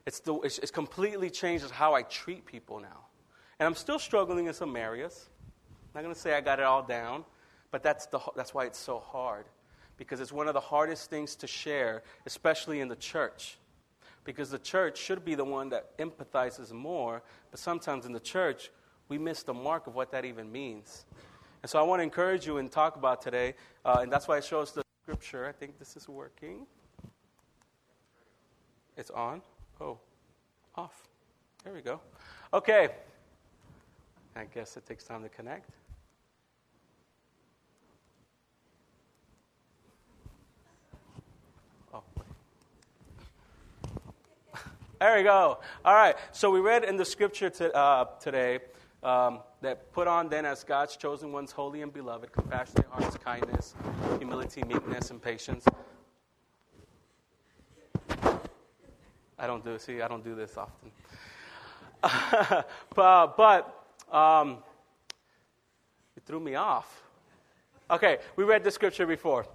It's, 0.06 0.20
the, 0.20 0.34
it's, 0.40 0.58
it's 0.58 0.70
completely 0.70 1.30
changed 1.30 1.68
how 1.70 1.94
I 1.94 2.02
treat 2.02 2.44
people 2.44 2.78
now. 2.78 3.06
And 3.58 3.66
I'm 3.66 3.74
still 3.74 3.98
struggling 3.98 4.46
in 4.46 4.54
some 4.54 4.76
areas. 4.76 5.28
I'm 5.68 5.88
not 5.94 6.02
going 6.02 6.14
to 6.14 6.20
say 6.20 6.34
I 6.34 6.42
got 6.42 6.60
it 6.60 6.64
all 6.64 6.82
down, 6.82 7.24
but 7.70 7.82
that's, 7.82 8.06
the, 8.06 8.20
that's 8.36 8.54
why 8.54 8.66
it's 8.66 8.78
so 8.78 8.98
hard. 8.98 9.46
Because 9.96 10.20
it's 10.20 10.32
one 10.32 10.46
of 10.46 10.54
the 10.54 10.60
hardest 10.60 11.10
things 11.10 11.34
to 11.36 11.46
share, 11.46 12.02
especially 12.26 12.80
in 12.80 12.88
the 12.88 12.96
church. 12.96 13.58
Because 14.24 14.50
the 14.50 14.58
church 14.58 14.98
should 14.98 15.24
be 15.24 15.34
the 15.34 15.44
one 15.44 15.70
that 15.70 15.96
empathizes 15.98 16.70
more, 16.70 17.22
but 17.50 17.60
sometimes 17.60 18.04
in 18.04 18.12
the 18.12 18.20
church, 18.20 18.70
we 19.08 19.16
miss 19.16 19.42
the 19.42 19.54
mark 19.54 19.86
of 19.86 19.94
what 19.94 20.12
that 20.12 20.24
even 20.24 20.52
means. 20.52 21.06
And 21.62 21.68
so 21.68 21.78
I 21.78 21.82
want 21.82 22.00
to 22.00 22.04
encourage 22.04 22.46
you 22.46 22.56
and 22.58 22.70
talk 22.70 22.96
about 22.96 23.20
today, 23.20 23.54
uh, 23.84 23.98
and 24.02 24.10
that's 24.10 24.26
why 24.26 24.38
it 24.38 24.44
shows 24.44 24.72
the 24.72 24.82
scripture. 25.02 25.46
I 25.46 25.52
think 25.52 25.78
this 25.78 25.96
is 25.96 26.08
working. 26.08 26.66
It's 28.96 29.10
on. 29.10 29.42
Oh, 29.80 29.98
off. 30.74 31.08
There 31.64 31.74
we 31.74 31.82
go. 31.82 32.00
Okay. 32.54 32.88
I 34.34 34.44
guess 34.44 34.76
it 34.76 34.86
takes 34.86 35.04
time 35.04 35.22
to 35.22 35.28
connect. 35.28 35.70
Oh. 41.92 42.02
There 45.00 45.16
we 45.16 45.22
go. 45.22 45.58
All 45.84 45.94
right. 45.94 46.16
So 46.32 46.50
we 46.50 46.60
read 46.60 46.84
in 46.84 46.96
the 46.96 47.04
scripture 47.04 47.50
to, 47.50 47.74
uh, 47.74 48.04
today 48.20 48.60
um, 49.02 49.40
that 49.62 49.92
put 49.92 50.06
on 50.06 50.28
then 50.28 50.44
as 50.44 50.64
God's 50.64 50.96
chosen 50.96 51.32
ones, 51.32 51.52
holy 51.52 51.82
and 51.82 51.92
beloved, 51.92 52.32
compassionate 52.32 52.86
hearts, 52.90 53.16
kindness, 53.16 53.74
humility, 54.18 54.62
meekness, 54.64 55.10
and 55.10 55.22
patience. 55.22 55.64
I 59.38 59.46
don't 59.46 59.64
do 59.64 59.78
see, 59.78 60.02
I 60.02 60.08
don't 60.08 60.24
do 60.24 60.34
this 60.34 60.56
often. 60.58 60.90
but, 62.94 63.36
but 63.36 64.14
um, 64.14 64.58
it 66.16 66.22
threw 66.26 66.40
me 66.40 66.54
off. 66.54 67.02
Okay, 67.90 68.18
we 68.36 68.44
read 68.44 68.62
the 68.62 68.70
scripture 68.70 69.06
before. 69.06 69.46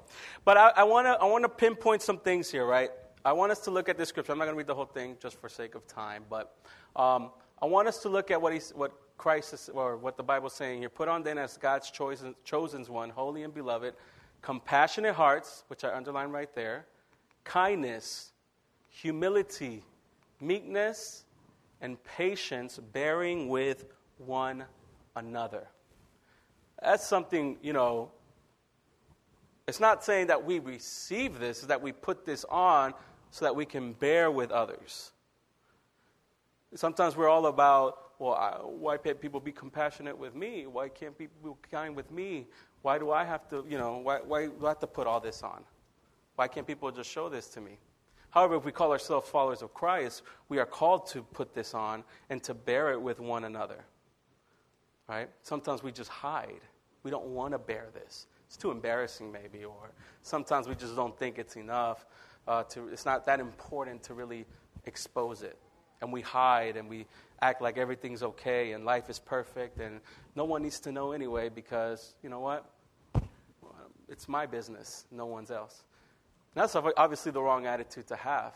But 0.44 0.58
I, 0.58 0.70
I 0.78 0.84
want 0.84 1.08
to 1.08 1.12
I 1.12 1.26
wanna 1.26 1.48
pinpoint 1.48 2.02
some 2.02 2.18
things 2.18 2.52
here, 2.52 2.66
right? 2.66 2.90
I 3.26 3.34
want 3.34 3.52
us 3.52 3.60
to 3.62 3.72
look 3.72 3.90
at 3.90 3.98
this 3.98 4.10
scripture. 4.10 4.34
I'm 4.34 4.38
not 4.38 4.46
going 4.46 4.54
to 4.54 4.58
read 4.60 4.68
the 4.68 4.76
whole 4.76 4.86
thing 4.86 5.18
just 5.20 5.42
for 5.42 5.50
sake 5.50 5.74
of 5.74 5.88
time, 5.88 6.26
but 6.30 6.56
um, 6.96 7.32
I 7.60 7.66
want 7.66 7.88
us 7.88 7.98
to 8.04 8.10
look 8.10 8.30
at 8.30 8.40
what, 8.40 8.54
he's, 8.54 8.70
what 8.76 8.92
Christ 9.18 9.54
is, 9.54 9.70
or 9.74 9.98
what 9.98 10.18
the 10.18 10.24
Bible 10.24 10.48
is 10.48 10.54
saying 10.54 10.80
here. 10.80 10.90
Put 10.90 11.08
on 11.08 11.24
then 11.24 11.38
as 11.38 11.58
God's 11.58 11.90
chosen, 11.90 12.36
chosen 12.44 12.84
one, 12.86 13.10
holy 13.10 13.44
and 13.44 13.54
beloved, 13.54 13.94
compassionate 14.42 15.16
hearts, 15.16 15.64
which 15.68 15.84
I 15.84 15.96
underline 15.96 16.30
right 16.30 16.54
there, 16.54 16.86
kindness, 17.44 18.32
humility, 18.90 19.84
meekness, 20.42 21.24
and 21.82 22.02
patience, 22.04 22.80
bearing 22.94 23.50
with 23.50 23.86
one 24.18 24.64
another. 25.16 25.68
That's 26.82 27.06
something, 27.06 27.58
you 27.62 27.74
know, 27.74 28.12
it's 29.68 29.80
not 29.80 30.04
saying 30.04 30.28
that 30.28 30.46
we 30.46 30.60
receive 30.60 31.40
this, 31.40 31.60
it's 31.60 31.68
that 31.68 31.82
we 31.82 31.92
put 31.92 32.26
this 32.26 32.46
on 32.46 32.94
so 33.32 33.46
that 33.46 33.56
we 33.56 33.66
can 33.66 33.94
bear 33.94 34.30
with 34.30 34.52
others. 34.52 35.12
Sometimes 36.76 37.16
we're 37.16 37.30
all 37.30 37.48
about 37.48 38.05
well, 38.20 38.34
I, 38.34 38.58
why 38.64 38.98
can't 38.98 39.20
people 39.20 39.40
be 39.40 39.52
compassionate 39.52 40.18
with 40.18 40.36
me? 40.36 40.68
Why 40.68 40.90
can't 40.90 41.18
people 41.18 41.58
be 41.62 41.70
kind 41.70 41.96
with 41.96 42.12
me? 42.12 42.48
Why 42.82 42.98
do 42.98 43.12
I 43.12 43.24
have 43.24 43.50
to, 43.50 43.66
you 43.68 43.78
know, 43.78 43.98
why, 43.98 44.20
why 44.20 44.46
do 44.46 44.66
I 44.66 44.70
have 44.70 44.80
to 44.80 44.88
put 44.88 45.08
all 45.08 45.20
this 45.20 45.44
on? 45.44 45.64
Why 46.36 46.48
can't 46.48 46.68
people 46.68 46.92
just 46.92 47.10
show 47.10 47.30
this 47.30 47.48
to 47.50 47.62
me? 47.62 47.78
However, 48.30 48.56
if 48.56 48.66
we 48.66 48.72
call 48.72 48.92
ourselves 48.92 49.30
followers 49.30 49.62
of 49.62 49.74
Christ, 49.74 50.24
we 50.50 50.60
are 50.60 50.66
called 50.66 51.08
to 51.08 51.24
put 51.24 51.54
this 51.54 51.74
on 51.74 52.04
and 52.30 52.44
to 52.44 52.54
bear 52.54 52.92
it 52.92 53.02
with 53.02 53.20
one 53.20 53.46
another. 53.46 53.86
Right? 55.08 55.30
Sometimes 55.42 55.84
we 55.84 55.92
just 55.92 56.10
hide. 56.10 56.62
We 57.04 57.12
don't 57.12 57.28
want 57.28 57.54
to 57.54 57.58
bear 57.58 57.88
this. 57.94 58.28
It's 58.48 58.58
too 58.58 58.72
embarrassing, 58.72 59.32
maybe, 59.32 59.64
or 59.64 59.92
sometimes 60.22 60.68
we 60.68 60.76
just 60.76 60.96
don't 60.96 61.18
think 61.18 61.38
it's 61.38 61.56
enough. 61.56 62.06
Uh, 62.48 62.64
to, 62.64 62.90
it's 62.90 63.06
not 63.06 63.26
that 63.26 63.40
important 63.40 64.04
to 64.04 64.14
really 64.14 64.46
expose 64.86 65.42
it. 65.42 65.58
And 66.02 66.12
we 66.12 66.22
hide 66.22 66.78
and 66.78 66.90
we 66.90 67.06
act 67.42 67.62
like 67.62 67.78
everything's 67.78 68.24
okay 68.24 68.74
and 68.74 68.86
life 68.86 69.10
is 69.10 69.20
perfect 69.20 69.80
and 69.80 70.00
no 70.36 70.46
one 70.46 70.64
needs 70.64 70.80
to 70.82 70.92
know 70.92 71.12
anyway 71.12 71.50
because, 71.50 72.16
you 72.24 72.30
know 72.30 72.40
what? 72.40 72.70
It's 74.08 74.28
my 74.30 74.46
business, 74.46 75.06
no 75.12 75.26
one's 75.26 75.52
else. 75.52 75.84
And 76.56 76.64
that's 76.64 76.76
obviously 76.76 77.32
the 77.32 77.42
wrong 77.42 77.66
attitude 77.66 78.08
to 78.08 78.16
have. 78.16 78.54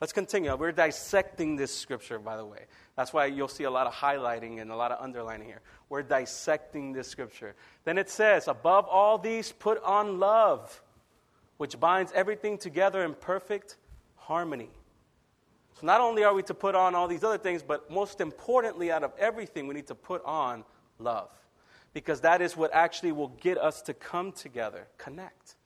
Let's 0.00 0.12
continue. 0.12 0.54
We're 0.56 0.72
dissecting 0.72 1.56
this 1.56 1.76
scripture, 1.76 2.18
by 2.18 2.36
the 2.36 2.44
way. 2.44 2.66
That's 2.96 3.12
why 3.12 3.26
you'll 3.26 3.48
see 3.48 3.64
a 3.64 3.70
lot 3.70 3.86
of 3.86 3.94
highlighting 3.94 4.60
and 4.60 4.70
a 4.70 4.76
lot 4.76 4.92
of 4.92 5.02
underlining 5.02 5.46
here. 5.46 5.60
We're 5.88 6.02
dissecting 6.02 6.92
this 6.92 7.08
scripture. 7.08 7.54
Then 7.84 7.98
it 7.98 8.10
says, 8.10 8.48
Above 8.48 8.86
all 8.86 9.18
these, 9.18 9.52
put 9.52 9.82
on 9.82 10.18
love, 10.18 10.82
which 11.56 11.78
binds 11.78 12.12
everything 12.12 12.58
together 12.58 13.04
in 13.04 13.14
perfect 13.14 13.76
harmony. 14.16 14.70
So 15.74 15.86
not 15.86 16.00
only 16.00 16.24
are 16.24 16.32
we 16.32 16.42
to 16.44 16.54
put 16.54 16.74
on 16.74 16.94
all 16.94 17.08
these 17.08 17.24
other 17.24 17.38
things, 17.38 17.62
but 17.62 17.90
most 17.90 18.20
importantly, 18.20 18.90
out 18.92 19.02
of 19.02 19.12
everything, 19.18 19.66
we 19.66 19.74
need 19.74 19.88
to 19.88 19.94
put 19.94 20.24
on 20.24 20.64
love. 20.98 21.30
Because 21.92 22.20
that 22.22 22.40
is 22.40 22.56
what 22.56 22.72
actually 22.72 23.12
will 23.12 23.28
get 23.28 23.58
us 23.58 23.82
to 23.82 23.94
come 23.94 24.32
together, 24.32 24.86
connect. 24.98 25.56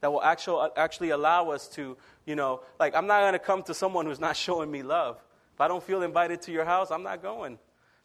That 0.00 0.12
will 0.12 0.22
actually, 0.22 0.68
actually 0.76 1.10
allow 1.10 1.50
us 1.50 1.68
to, 1.68 1.96
you 2.26 2.36
know, 2.36 2.60
like 2.78 2.94
I'm 2.94 3.06
not 3.06 3.20
going 3.20 3.32
to 3.32 3.38
come 3.38 3.62
to 3.64 3.74
someone 3.74 4.06
who's 4.06 4.20
not 4.20 4.36
showing 4.46 4.70
me 4.70 4.82
love. 4.82 5.22
If 5.54 5.60
I 5.60 5.68
don't 5.68 5.82
feel 5.82 6.02
invited 6.02 6.42
to 6.42 6.52
your 6.52 6.64
house, 6.64 6.90
I'm 6.90 7.02
not 7.02 7.22
going. 7.22 7.58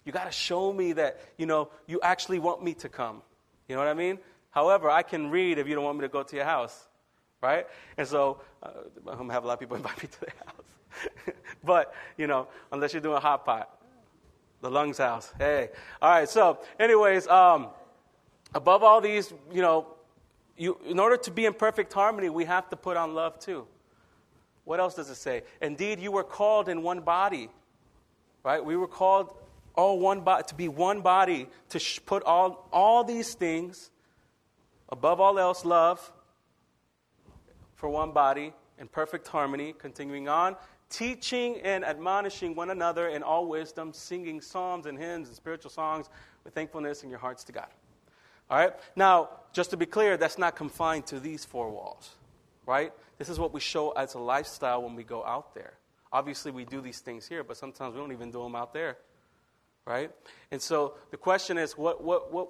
You 0.06 0.12
got 0.12 0.26
to 0.26 0.32
show 0.32 0.72
me 0.72 0.94
that, 0.94 1.20
you 1.38 1.46
know, 1.46 1.70
you 1.88 2.00
actually 2.02 2.40
want 2.40 2.64
me 2.64 2.74
to 2.76 2.90
come. 2.90 3.22
You 3.68 3.76
know 3.76 3.82
what 3.82 3.90
I 3.90 3.94
mean? 3.94 4.20
However, 4.52 4.90
I 4.90 5.04
can 5.04 5.30
read 5.30 5.58
if 5.58 5.68
you 5.68 5.76
don't 5.76 5.84
want 5.84 5.98
me 5.98 6.04
to 6.04 6.10
go 6.10 6.24
to 6.24 6.36
your 6.36 6.46
house, 6.46 6.88
right? 7.42 7.68
And 7.98 8.08
so 8.08 8.42
uh, 8.64 8.70
I'm 9.08 9.16
going 9.16 9.28
to 9.28 9.34
have 9.34 9.44
a 9.44 9.48
lot 9.48 9.54
of 9.54 9.60
people 9.60 9.76
invite 9.82 10.02
me 10.02 10.10
to 10.10 10.20
their 10.22 10.34
house. 10.46 10.66
but, 11.64 11.94
you 12.18 12.28
know, 12.28 12.48
unless 12.72 12.94
you're 12.94 13.02
doing 13.02 13.22
hot 13.22 13.46
pot, 13.46 13.78
the 14.62 14.70
lungs 14.70 14.98
house. 14.98 15.34
Hey. 15.38 15.70
All 16.02 16.10
right, 16.10 16.30
so, 16.30 16.60
anyways, 16.80 17.28
um, 17.28 17.68
above 18.54 18.84
all 18.84 19.02
these, 19.02 19.34
you 19.52 19.62
know, 19.62 19.88
you, 20.58 20.78
in 20.86 21.00
order 21.00 21.16
to 21.18 21.32
be 21.32 21.46
in 21.46 21.54
perfect 21.54 21.94
harmony, 21.94 22.30
we 22.30 22.46
have 22.46 22.70
to 22.70 22.76
put 22.76 22.98
on 22.98 23.14
love 23.14 23.40
too. 23.40 23.66
What 24.66 24.80
else 24.80 24.94
does 24.94 25.10
it 25.10 25.16
say? 25.16 25.44
Indeed, 25.62 26.00
you 26.00 26.12
were 26.12 26.24
called 26.24 26.70
in 26.70 26.84
one 26.84 27.00
body, 27.00 27.50
right? 28.44 28.64
We 28.64 28.76
were 28.76 28.88
called 28.88 29.34
all 29.74 30.00
one 30.00 30.22
body 30.22 30.44
to 30.48 30.56
be 30.56 30.68
one 30.68 31.02
body 31.02 31.48
to 31.70 31.80
sh- 31.80 32.00
put 32.06 32.24
all 32.24 32.68
all 32.72 33.04
these 33.04 33.34
things 33.34 33.90
above 34.90 35.22
all 35.22 35.40
else, 35.40 35.64
love 35.64 36.12
for 37.76 37.88
one 37.88 38.12
body 38.12 38.54
in 38.78 38.88
perfect 38.88 39.28
harmony. 39.28 39.74
Continuing 39.78 40.28
on, 40.28 40.58
teaching 40.90 41.60
and 41.64 41.86
admonishing 41.86 42.56
one 42.56 42.70
another 42.70 43.08
in 43.08 43.24
all 43.24 43.48
wisdom, 43.48 43.94
singing 43.94 44.42
psalms 44.42 44.86
and 44.86 44.98
hymns 44.98 45.28
and 45.28 45.36
spiritual 45.36 45.72
songs 45.72 46.10
with 46.44 46.54
thankfulness 46.54 47.04
in 47.04 47.10
your 47.10 47.20
hearts 47.20 47.44
to 47.46 47.52
God. 47.52 47.68
All 48.50 48.58
right? 48.58 48.74
Now, 48.96 49.30
just 49.54 49.70
to 49.70 49.78
be 49.78 49.86
clear, 49.86 50.18
that's 50.18 50.38
not 50.38 50.56
confined 50.56 51.06
to 51.08 51.20
these 51.20 51.46
four 51.46 51.70
walls, 51.70 52.16
right? 52.66 52.92
This 53.18 53.30
is 53.30 53.38
what 53.38 53.54
we 53.54 53.60
show 53.60 53.92
as 53.92 54.16
a 54.16 54.20
lifestyle 54.20 54.82
when 54.82 54.96
we 54.96 55.04
go 55.04 55.24
out 55.24 55.54
there. 55.54 55.74
Obviously, 56.12 56.52
we 56.52 56.66
do 56.66 56.82
these 56.82 57.00
things 57.00 57.28
here, 57.28 57.44
but 57.44 57.58
sometimes 57.58 57.94
we 57.94 58.02
don't 58.02 58.12
even 58.12 58.32
do 58.32 58.42
them 58.42 58.56
out 58.56 58.74
there, 58.74 58.98
right? 59.86 60.12
And 60.50 60.60
so 60.60 60.96
the 61.12 61.18
question 61.18 61.60
is, 61.60 61.78
what, 61.78 62.04
what, 62.04 62.34
what, 62.34 62.50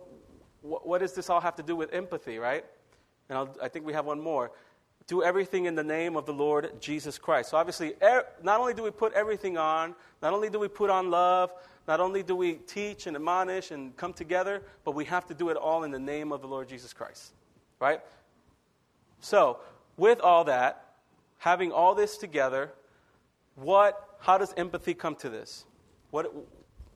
what, 0.61 0.87
what 0.87 0.99
does 0.99 1.13
this 1.13 1.29
all 1.29 1.41
have 1.41 1.55
to 1.57 1.63
do 1.63 1.75
with 1.75 1.93
empathy, 1.93 2.37
right? 2.37 2.63
And 3.27 3.37
I'll, 3.37 3.55
I 3.61 3.67
think 3.67 3.85
we 3.85 3.93
have 3.93 4.05
one 4.05 4.19
more 4.19 4.51
do 5.09 5.23
everything 5.23 5.65
in 5.65 5.73
the 5.73 5.83
name 5.83 6.15
of 6.15 6.27
the 6.27 6.33
Lord 6.33 6.79
Jesus 6.79 7.17
Christ. 7.17 7.49
So, 7.49 7.57
obviously, 7.57 7.95
er, 8.01 8.25
not 8.43 8.59
only 8.59 8.75
do 8.75 8.83
we 8.83 8.91
put 8.91 9.11
everything 9.13 9.57
on, 9.57 9.95
not 10.21 10.33
only 10.33 10.51
do 10.51 10.59
we 10.59 10.67
put 10.67 10.91
on 10.91 11.09
love, 11.09 11.51
not 11.87 11.99
only 11.99 12.21
do 12.21 12.35
we 12.35 12.53
teach 12.53 13.07
and 13.07 13.15
admonish 13.15 13.71
and 13.71 13.97
come 13.97 14.13
together, 14.13 14.61
but 14.85 14.93
we 14.93 15.05
have 15.05 15.25
to 15.25 15.33
do 15.33 15.49
it 15.49 15.57
all 15.57 15.83
in 15.83 15.89
the 15.89 15.99
name 15.99 16.31
of 16.31 16.41
the 16.41 16.47
Lord 16.47 16.69
Jesus 16.69 16.93
Christ. 16.93 17.33
Right? 17.79 18.01
So, 19.19 19.57
with 19.97 20.19
all 20.19 20.43
that, 20.43 20.93
having 21.39 21.71
all 21.71 21.95
this 21.95 22.15
together, 22.15 22.71
what, 23.55 24.15
how 24.19 24.37
does 24.37 24.53
empathy 24.57 24.93
come 24.93 25.15
to 25.15 25.29
this? 25.29 25.65
What, 26.11 26.31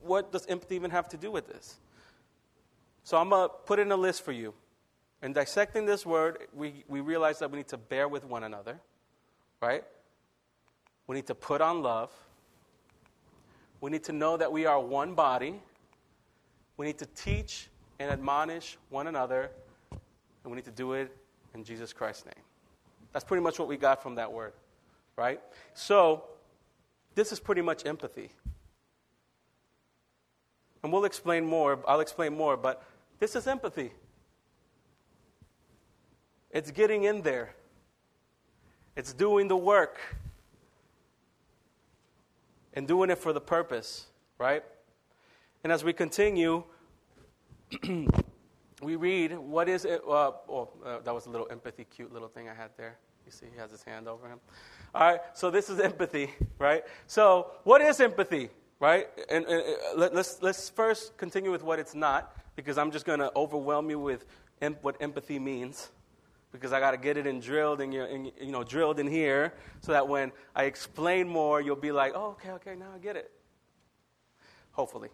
what 0.02 0.30
does 0.30 0.46
empathy 0.46 0.76
even 0.76 0.92
have 0.92 1.08
to 1.08 1.16
do 1.16 1.32
with 1.32 1.48
this? 1.48 1.80
So, 3.02 3.16
I'm 3.16 3.30
going 3.30 3.48
to 3.48 3.54
put 3.66 3.80
in 3.80 3.90
a 3.90 3.96
list 3.96 4.24
for 4.24 4.30
you. 4.30 4.54
In 5.24 5.32
dissecting 5.32 5.86
this 5.86 6.04
word, 6.04 6.36
we, 6.52 6.84
we 6.86 7.00
realize 7.00 7.38
that 7.38 7.50
we 7.50 7.56
need 7.56 7.68
to 7.68 7.78
bear 7.78 8.08
with 8.08 8.26
one 8.26 8.44
another, 8.44 8.78
right? 9.62 9.82
We 11.06 11.16
need 11.16 11.26
to 11.28 11.34
put 11.34 11.62
on 11.62 11.82
love. 11.82 12.12
We 13.80 13.90
need 13.90 14.04
to 14.04 14.12
know 14.12 14.36
that 14.36 14.52
we 14.52 14.66
are 14.66 14.78
one 14.78 15.14
body. 15.14 15.54
We 16.76 16.84
need 16.84 16.98
to 16.98 17.06
teach 17.06 17.68
and 17.98 18.10
admonish 18.10 18.76
one 18.90 19.06
another, 19.06 19.50
and 19.90 20.52
we 20.52 20.56
need 20.56 20.66
to 20.66 20.70
do 20.70 20.92
it 20.92 21.10
in 21.54 21.64
Jesus 21.64 21.94
Christ's 21.94 22.26
name. 22.26 22.44
That's 23.14 23.24
pretty 23.24 23.42
much 23.42 23.58
what 23.58 23.66
we 23.66 23.78
got 23.78 24.02
from 24.02 24.16
that 24.16 24.30
word, 24.30 24.52
right? 25.16 25.40
So, 25.72 26.24
this 27.14 27.32
is 27.32 27.40
pretty 27.40 27.62
much 27.62 27.86
empathy. 27.86 28.30
And 30.82 30.92
we'll 30.92 31.06
explain 31.06 31.46
more. 31.46 31.78
I'll 31.88 32.00
explain 32.00 32.36
more, 32.36 32.58
but 32.58 32.82
this 33.20 33.34
is 33.34 33.46
empathy. 33.46 33.90
It's 36.54 36.70
getting 36.70 37.02
in 37.02 37.20
there, 37.22 37.52
it's 38.94 39.12
doing 39.12 39.48
the 39.48 39.56
work 39.56 39.98
and 42.74 42.86
doing 42.86 43.10
it 43.10 43.18
for 43.18 43.32
the 43.32 43.40
purpose, 43.40 44.06
right? 44.38 44.62
And 45.64 45.72
as 45.72 45.82
we 45.82 45.92
continue, 45.92 46.62
we 48.82 48.94
read, 48.94 49.36
what 49.36 49.68
is 49.68 49.84
it? 49.84 50.00
Uh, 50.06 50.30
oh, 50.48 50.68
uh, 50.86 51.00
that 51.00 51.12
was 51.12 51.26
a 51.26 51.30
little 51.30 51.48
empathy, 51.50 51.84
cute 51.84 52.12
little 52.12 52.28
thing 52.28 52.48
I 52.48 52.54
had 52.54 52.70
there. 52.76 52.98
You 53.26 53.32
see, 53.32 53.46
he 53.52 53.58
has 53.58 53.72
his 53.72 53.82
hand 53.82 54.06
over 54.06 54.28
him. 54.28 54.38
All 54.94 55.10
right, 55.10 55.20
so 55.32 55.50
this 55.50 55.68
is 55.68 55.80
empathy, 55.80 56.30
right? 56.60 56.84
So, 57.08 57.50
what 57.64 57.80
is 57.80 57.98
empathy, 57.98 58.50
right? 58.78 59.08
And, 59.28 59.44
and 59.46 59.60
uh, 59.60 59.98
let, 59.98 60.14
us 60.14 60.38
let's 60.40 60.70
first 60.70 61.16
continue 61.16 61.50
with 61.50 61.64
what 61.64 61.80
it's 61.80 61.96
not, 61.96 62.36
because 62.54 62.78
I'm 62.78 62.92
just 62.92 63.06
going 63.06 63.18
to 63.18 63.32
overwhelm 63.34 63.90
you 63.90 63.98
with 63.98 64.24
em- 64.62 64.76
what 64.82 64.96
empathy 65.00 65.40
means 65.40 65.90
because 66.54 66.72
I 66.72 66.78
got 66.78 66.92
to 66.92 66.96
get 66.96 67.16
it 67.16 67.26
in 67.26 67.40
drilled 67.40 67.80
in 67.80 67.90
your, 67.90 68.06
in, 68.06 68.30
you 68.40 68.52
know, 68.52 68.62
drilled 68.62 69.00
in 69.00 69.08
here, 69.08 69.54
so 69.80 69.90
that 69.90 70.06
when 70.06 70.30
I 70.54 70.64
explain 70.64 71.28
more, 71.28 71.60
you'll 71.60 71.74
be 71.74 71.90
like, 71.90 72.12
oh, 72.14 72.36
okay, 72.38 72.52
okay, 72.52 72.76
now 72.76 72.86
I 72.94 72.98
get 72.98 73.16
it. 73.16 73.32
Hopefully. 74.70 75.08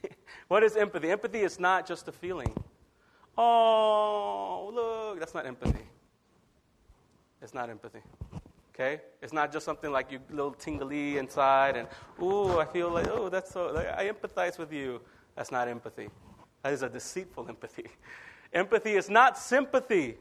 what 0.48 0.62
is 0.62 0.74
empathy? 0.74 1.10
Empathy 1.10 1.40
is 1.40 1.60
not 1.60 1.86
just 1.86 2.08
a 2.08 2.12
feeling. 2.12 2.50
Oh, 3.36 4.70
look, 4.72 5.20
that's 5.20 5.34
not 5.34 5.44
empathy. 5.44 5.84
It's 7.42 7.52
not 7.52 7.68
empathy. 7.68 8.00
Okay? 8.74 9.02
It's 9.20 9.34
not 9.34 9.52
just 9.52 9.66
something 9.66 9.92
like 9.92 10.10
you 10.10 10.18
little 10.30 10.52
tingly 10.52 11.18
inside 11.18 11.76
and, 11.76 11.88
ooh, 12.22 12.58
I 12.58 12.64
feel 12.64 12.88
like, 12.88 13.08
oh, 13.08 13.28
that's 13.28 13.52
so, 13.52 13.70
like, 13.70 13.88
I 13.88 14.08
empathize 14.08 14.58
with 14.58 14.72
you. 14.72 15.02
That's 15.34 15.52
not 15.52 15.68
empathy. 15.68 16.08
That 16.62 16.72
is 16.72 16.82
a 16.82 16.88
deceitful 16.88 17.46
empathy. 17.50 17.84
Empathy 18.52 18.94
is 18.94 19.10
not 19.10 19.36
sympathy 19.36 20.16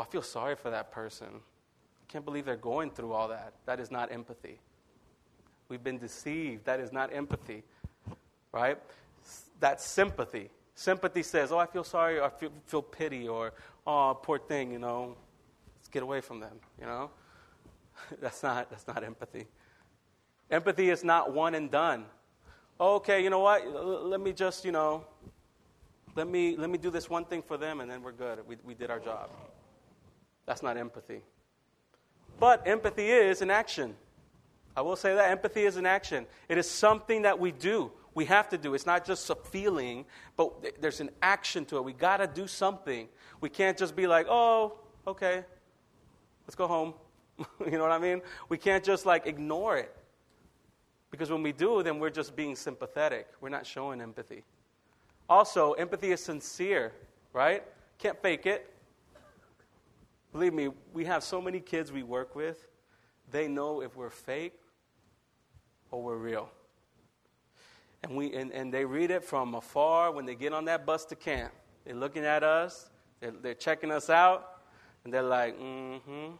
I 0.00 0.04
feel 0.04 0.22
sorry 0.22 0.56
for 0.56 0.70
that 0.70 0.90
person. 0.90 1.28
I 1.28 2.12
can't 2.12 2.24
believe 2.24 2.44
they're 2.44 2.56
going 2.56 2.90
through 2.90 3.12
all 3.12 3.28
that. 3.28 3.54
That 3.66 3.80
is 3.80 3.90
not 3.90 4.12
empathy. 4.12 4.60
We've 5.68 5.82
been 5.82 5.98
deceived. 5.98 6.64
That 6.64 6.80
is 6.80 6.92
not 6.92 7.12
empathy, 7.12 7.62
right? 8.52 8.78
That's 9.60 9.84
sympathy. 9.84 10.50
Sympathy 10.74 11.22
says, 11.22 11.52
oh, 11.52 11.58
I 11.58 11.66
feel 11.66 11.84
sorry, 11.84 12.18
or 12.18 12.24
I 12.24 12.30
feel, 12.30 12.50
feel 12.66 12.82
pity, 12.82 13.28
or 13.28 13.52
oh, 13.86 14.18
poor 14.22 14.38
thing, 14.38 14.72
you 14.72 14.78
know. 14.78 15.16
Let's 15.76 15.88
get 15.88 16.02
away 16.02 16.20
from 16.20 16.40
them, 16.40 16.60
you 16.80 16.86
know. 16.86 17.10
that's, 18.20 18.42
not, 18.42 18.70
that's 18.70 18.86
not 18.86 19.02
empathy. 19.02 19.46
Empathy 20.50 20.90
is 20.90 21.04
not 21.04 21.32
one 21.32 21.54
and 21.54 21.70
done. 21.70 22.06
Okay, 22.80 23.22
you 23.22 23.28
know 23.28 23.40
what? 23.40 23.66
Let 23.66 24.20
me 24.20 24.32
just, 24.32 24.64
you 24.64 24.72
know, 24.72 25.04
let 26.14 26.28
me, 26.28 26.56
let 26.56 26.70
me 26.70 26.78
do 26.78 26.90
this 26.90 27.10
one 27.10 27.24
thing 27.24 27.42
for 27.42 27.56
them, 27.56 27.80
and 27.80 27.90
then 27.90 28.02
we're 28.02 28.12
good. 28.12 28.38
We, 28.46 28.56
we 28.64 28.74
did 28.74 28.90
our 28.90 29.00
job. 29.00 29.30
That's 30.48 30.62
not 30.62 30.78
empathy. 30.78 31.20
But 32.40 32.66
empathy 32.66 33.10
is 33.10 33.42
an 33.42 33.50
action. 33.50 33.94
I 34.74 34.80
will 34.80 34.96
say 34.96 35.14
that 35.14 35.30
empathy 35.30 35.64
is 35.64 35.76
an 35.76 35.84
action. 35.84 36.24
It 36.48 36.56
is 36.56 36.68
something 36.68 37.22
that 37.22 37.38
we 37.38 37.52
do. 37.52 37.92
We 38.14 38.24
have 38.24 38.48
to 38.48 38.56
do. 38.56 38.72
It's 38.72 38.86
not 38.86 39.04
just 39.04 39.28
a 39.28 39.34
feeling, 39.34 40.06
but 40.38 40.80
there's 40.80 41.00
an 41.00 41.10
action 41.20 41.66
to 41.66 41.76
it. 41.76 41.84
We 41.84 41.92
got 41.92 42.16
to 42.16 42.26
do 42.26 42.46
something. 42.46 43.08
We 43.42 43.50
can't 43.50 43.76
just 43.76 43.94
be 43.94 44.06
like, 44.06 44.26
oh, 44.30 44.78
okay, 45.06 45.44
let's 46.46 46.54
go 46.54 46.66
home. 46.66 46.94
you 47.66 47.72
know 47.72 47.82
what 47.82 47.92
I 47.92 47.98
mean? 47.98 48.22
We 48.48 48.56
can't 48.56 48.82
just 48.82 49.04
like 49.04 49.26
ignore 49.26 49.76
it. 49.76 49.94
Because 51.10 51.30
when 51.30 51.42
we 51.42 51.52
do, 51.52 51.82
then 51.82 51.98
we're 51.98 52.08
just 52.08 52.34
being 52.34 52.56
sympathetic. 52.56 53.28
We're 53.42 53.50
not 53.50 53.66
showing 53.66 54.00
empathy. 54.00 54.44
Also, 55.28 55.72
empathy 55.74 56.12
is 56.12 56.22
sincere, 56.22 56.92
right? 57.34 57.62
Can't 57.98 58.20
fake 58.22 58.46
it. 58.46 58.72
Believe 60.38 60.54
me, 60.54 60.68
we 60.92 61.04
have 61.04 61.24
so 61.24 61.42
many 61.42 61.58
kids 61.58 61.90
we 61.90 62.04
work 62.04 62.36
with, 62.36 62.68
they 63.28 63.48
know 63.48 63.82
if 63.82 63.96
we're 63.96 64.08
fake 64.08 64.54
or 65.90 66.00
we're 66.00 66.16
real. 66.16 66.48
And, 68.04 68.16
we, 68.16 68.32
and, 68.32 68.52
and 68.52 68.72
they 68.72 68.84
read 68.84 69.10
it 69.10 69.24
from 69.24 69.56
afar 69.56 70.12
when 70.12 70.26
they 70.26 70.36
get 70.36 70.52
on 70.52 70.66
that 70.66 70.86
bus 70.86 71.04
to 71.06 71.16
camp. 71.16 71.52
They're 71.84 71.96
looking 71.96 72.24
at 72.24 72.44
us, 72.44 72.88
they're, 73.18 73.32
they're 73.32 73.54
checking 73.54 73.90
us 73.90 74.08
out, 74.08 74.60
and 75.02 75.12
they're 75.12 75.22
like, 75.22 75.58
mm 75.58 76.00
hmm. 76.02 76.30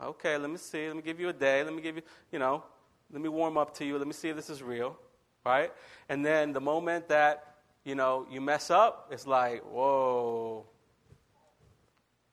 Okay, 0.00 0.38
let 0.38 0.48
me 0.48 0.56
see. 0.56 0.86
Let 0.86 0.96
me 0.96 1.02
give 1.02 1.20
you 1.20 1.28
a 1.28 1.34
day. 1.34 1.62
Let 1.62 1.74
me 1.74 1.82
give 1.82 1.96
you, 1.96 2.02
you 2.32 2.38
know, 2.38 2.64
let 3.12 3.20
me 3.20 3.28
warm 3.28 3.58
up 3.58 3.76
to 3.76 3.84
you. 3.84 3.98
Let 3.98 4.06
me 4.06 4.14
see 4.14 4.30
if 4.30 4.36
this 4.36 4.48
is 4.48 4.62
real, 4.62 4.96
right? 5.44 5.70
And 6.08 6.24
then 6.24 6.54
the 6.54 6.62
moment 6.62 7.08
that, 7.08 7.56
you 7.84 7.94
know, 7.94 8.26
you 8.30 8.40
mess 8.40 8.70
up, 8.70 9.08
it's 9.10 9.26
like, 9.26 9.62
whoa. 9.70 10.64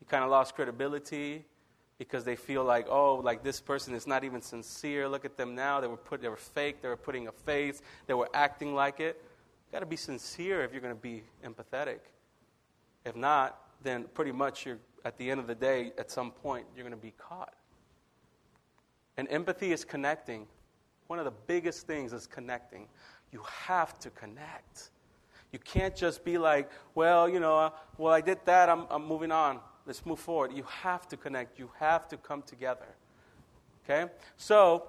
You 0.01 0.07
kind 0.07 0.23
of 0.23 0.29
lost 0.29 0.55
credibility 0.55 1.45
because 1.97 2.23
they 2.23 2.35
feel 2.35 2.63
like, 2.63 2.87
oh, 2.89 3.15
like 3.23 3.43
this 3.43 3.61
person 3.61 3.93
is 3.93 4.07
not 4.07 4.23
even 4.23 4.41
sincere. 4.41 5.07
Look 5.07 5.23
at 5.23 5.37
them 5.37 5.55
now. 5.55 5.79
They 5.79 5.87
were 5.87 5.97
put, 5.97 6.21
they 6.21 6.29
were 6.29 6.35
fake. 6.35 6.81
They 6.81 6.89
were 6.89 6.97
putting 6.97 7.27
a 7.27 7.31
face. 7.31 7.81
They 8.07 8.15
were 8.15 8.29
acting 8.33 8.73
like 8.73 8.99
it. 8.99 9.21
You 9.69 9.73
got 9.73 9.81
to 9.81 9.85
be 9.85 9.95
sincere 9.95 10.63
if 10.63 10.71
you're 10.71 10.81
going 10.81 10.95
to 10.95 10.99
be 10.99 11.23
empathetic. 11.45 11.99
If 13.05 13.15
not, 13.15 13.59
then 13.83 14.05
pretty 14.13 14.31
much 14.31 14.65
you're 14.65 14.79
at 15.05 15.17
the 15.17 15.29
end 15.29 15.39
of 15.39 15.47
the 15.47 15.55
day, 15.55 15.91
at 15.97 16.11
some 16.11 16.31
point, 16.31 16.65
you're 16.75 16.83
going 16.83 16.97
to 16.97 17.01
be 17.01 17.13
caught. 17.17 17.53
And 19.17 19.27
empathy 19.29 19.71
is 19.71 19.85
connecting. 19.85 20.47
One 21.07 21.19
of 21.19 21.25
the 21.25 21.33
biggest 21.47 21.87
things 21.87 22.13
is 22.13 22.27
connecting. 22.27 22.87
You 23.31 23.43
have 23.45 23.99
to 23.99 24.09
connect. 24.09 24.89
You 25.51 25.59
can't 25.59 25.95
just 25.95 26.23
be 26.23 26.37
like, 26.37 26.71
well, 26.95 27.27
you 27.27 27.39
know, 27.39 27.57
uh, 27.57 27.69
well, 27.97 28.13
I 28.13 28.21
did 28.21 28.39
that, 28.45 28.69
I'm, 28.69 28.85
I'm 28.89 29.05
moving 29.05 29.31
on. 29.31 29.59
Let's 29.85 30.05
move 30.05 30.19
forward. 30.19 30.53
You 30.53 30.63
have 30.63 31.07
to 31.09 31.17
connect. 31.17 31.57
You 31.57 31.69
have 31.79 32.07
to 32.09 32.17
come 32.17 32.41
together. 32.43 32.85
Okay? 33.83 34.11
So, 34.37 34.83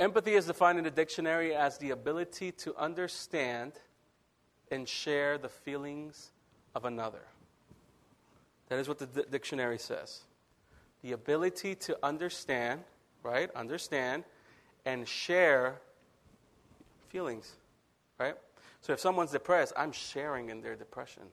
empathy 0.00 0.34
is 0.34 0.46
defined 0.46 0.78
in 0.78 0.84
the 0.84 0.90
dictionary 0.90 1.54
as 1.54 1.78
the 1.78 1.90
ability 1.90 2.52
to 2.52 2.74
understand 2.76 3.72
and 4.70 4.88
share 4.88 5.38
the 5.38 5.48
feelings 5.48 6.30
of 6.74 6.84
another. 6.84 7.22
That 8.68 8.78
is 8.78 8.88
what 8.88 8.98
the 8.98 9.06
d- 9.06 9.24
dictionary 9.30 9.78
says. 9.78 10.22
The 11.02 11.12
ability 11.12 11.74
to 11.76 11.98
understand, 12.02 12.80
right? 13.22 13.50
Understand 13.54 14.24
and 14.84 15.06
share 15.06 15.80
feelings, 17.08 17.52
right? 18.18 18.34
So 18.80 18.92
if 18.92 19.00
someone's 19.00 19.32
depressed, 19.32 19.72
I'm 19.76 19.92
sharing 19.92 20.48
in 20.48 20.62
their 20.62 20.74
depression. 20.74 21.24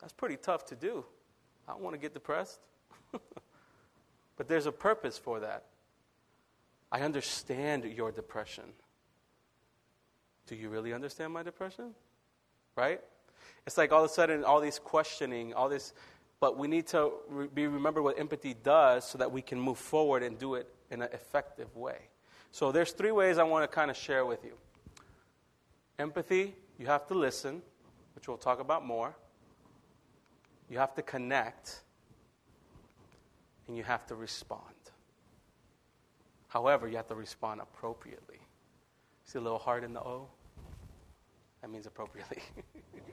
That's 0.00 0.12
pretty 0.12 0.36
tough 0.36 0.64
to 0.66 0.76
do. 0.76 1.04
I 1.68 1.72
don't 1.72 1.82
want 1.82 1.94
to 1.94 2.00
get 2.00 2.14
depressed. 2.14 2.60
but 4.36 4.48
there's 4.48 4.66
a 4.66 4.72
purpose 4.72 5.18
for 5.18 5.40
that. 5.40 5.66
I 6.90 7.00
understand 7.02 7.84
your 7.84 8.10
depression. 8.10 8.64
Do 10.46 10.56
you 10.56 10.68
really 10.68 10.92
understand 10.92 11.32
my 11.32 11.42
depression? 11.42 11.94
right? 12.76 13.00
It's 13.66 13.76
like 13.76 13.92
all 13.92 14.04
of 14.04 14.10
a 14.10 14.12
sudden, 14.12 14.44
all 14.44 14.60
these 14.60 14.78
questioning, 14.78 15.54
all 15.54 15.68
this, 15.68 15.92
but 16.40 16.56
we 16.56 16.66
need 16.66 16.86
to 16.88 17.12
re- 17.28 17.48
be 17.52 17.66
remember 17.66 18.02
what 18.02 18.18
empathy 18.18 18.54
does 18.54 19.04
so 19.04 19.18
that 19.18 19.30
we 19.30 19.42
can 19.42 19.60
move 19.60 19.78
forward 19.78 20.22
and 20.22 20.38
do 20.38 20.54
it 20.54 20.66
in 20.90 21.02
an 21.02 21.08
effective 21.12 21.74
way. 21.76 21.98
So 22.52 22.72
there's 22.72 22.92
three 22.92 23.12
ways 23.12 23.38
I 23.38 23.44
want 23.44 23.70
to 23.70 23.74
kind 23.74 23.90
of 23.90 23.96
share 23.96 24.24
with 24.24 24.44
you. 24.44 24.54
Empathy, 25.98 26.54
you 26.78 26.86
have 26.86 27.06
to 27.08 27.14
listen, 27.14 27.62
which 28.14 28.26
we'll 28.26 28.38
talk 28.38 28.60
about 28.60 28.84
more. 28.84 29.14
You 30.70 30.78
have 30.78 30.94
to 30.94 31.02
connect, 31.02 31.80
and 33.66 33.76
you 33.76 33.82
have 33.82 34.06
to 34.06 34.14
respond. 34.14 34.62
However, 36.46 36.88
you 36.88 36.96
have 36.96 37.08
to 37.08 37.14
respond 37.14 37.60
appropriately. 37.60 38.38
See 39.24 39.38
a 39.38 39.42
little 39.42 39.58
heart 39.58 39.84
in 39.84 39.92
the 39.92 40.00
O? 40.00 40.28
That 41.60 41.70
means 41.70 41.86
appropriately. 41.86 42.38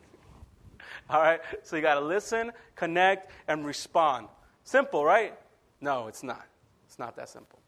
All 1.09 1.19
right? 1.19 1.41
So 1.63 1.75
you 1.75 1.81
got 1.81 1.95
to 1.95 2.01
listen, 2.01 2.51
connect, 2.75 3.31
and 3.47 3.65
respond. 3.65 4.27
Simple, 4.63 5.03
right? 5.03 5.37
No, 5.81 6.07
it's 6.07 6.23
not. 6.23 6.45
It's 6.85 6.99
not 6.99 7.15
that 7.15 7.29
simple. 7.29 7.59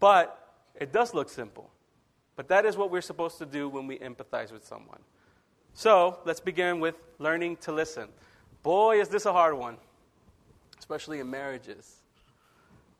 But 0.00 0.54
it 0.74 0.92
does 0.92 1.14
look 1.14 1.28
simple. 1.28 1.70
But 2.36 2.48
that 2.48 2.64
is 2.64 2.76
what 2.76 2.90
we're 2.90 3.00
supposed 3.00 3.38
to 3.38 3.46
do 3.46 3.68
when 3.68 3.86
we 3.86 3.98
empathize 3.98 4.52
with 4.52 4.66
someone. 4.66 5.00
So 5.74 6.18
let's 6.24 6.40
begin 6.40 6.80
with 6.80 6.96
learning 7.18 7.56
to 7.58 7.72
listen. 7.72 8.08
Boy, 8.64 8.98
is 8.98 9.10
this 9.10 9.26
a 9.26 9.32
hard 9.32 9.58
one, 9.58 9.76
especially 10.78 11.20
in 11.20 11.30
marriages. 11.30 11.96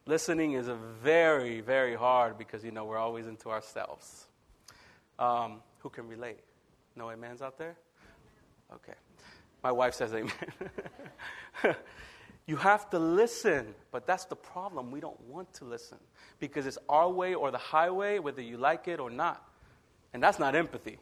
Listening 0.05 0.53
is 0.53 0.69
a 0.69 0.75
very, 0.75 1.63
very 1.63 1.95
hard 1.95 2.37
because, 2.37 2.63
you 2.63 2.71
know, 2.71 2.85
we're 2.85 2.99
always 2.99 3.27
into 3.27 3.49
ourselves. 3.49 4.27
Um, 5.19 5.63
who 5.79 5.89
can 5.89 6.07
relate? 6.07 6.41
No 6.95 7.09
amens 7.09 7.41
out 7.41 7.57
there? 7.57 7.77
Okay. 8.75 8.93
My 9.63 9.73
wife 9.73 9.95
says 9.95 10.13
amen. 10.13 10.35
you 12.47 12.57
have 12.57 12.91
to 12.91 12.99
listen, 12.99 13.75
but 13.91 14.07
that's 14.07 14.27
the 14.27 14.37
problem. 14.37 14.91
We 14.91 15.01
don't 15.01 15.21
want 15.23 15.51
to 15.55 15.65
listen 15.65 15.97
because 16.41 16.67
it's 16.67 16.79
our 16.91 17.09
way 17.09 17.33
or 17.33 17.51
the 17.51 17.57
highway, 17.57 18.19
whether 18.19 18.43
you 18.43 18.59
like 18.59 18.87
it 18.87 19.01
or 19.01 19.09
not. 19.09 19.43
And 20.13 20.23
that's 20.23 20.39
not 20.39 20.55
empathy. 20.55 20.99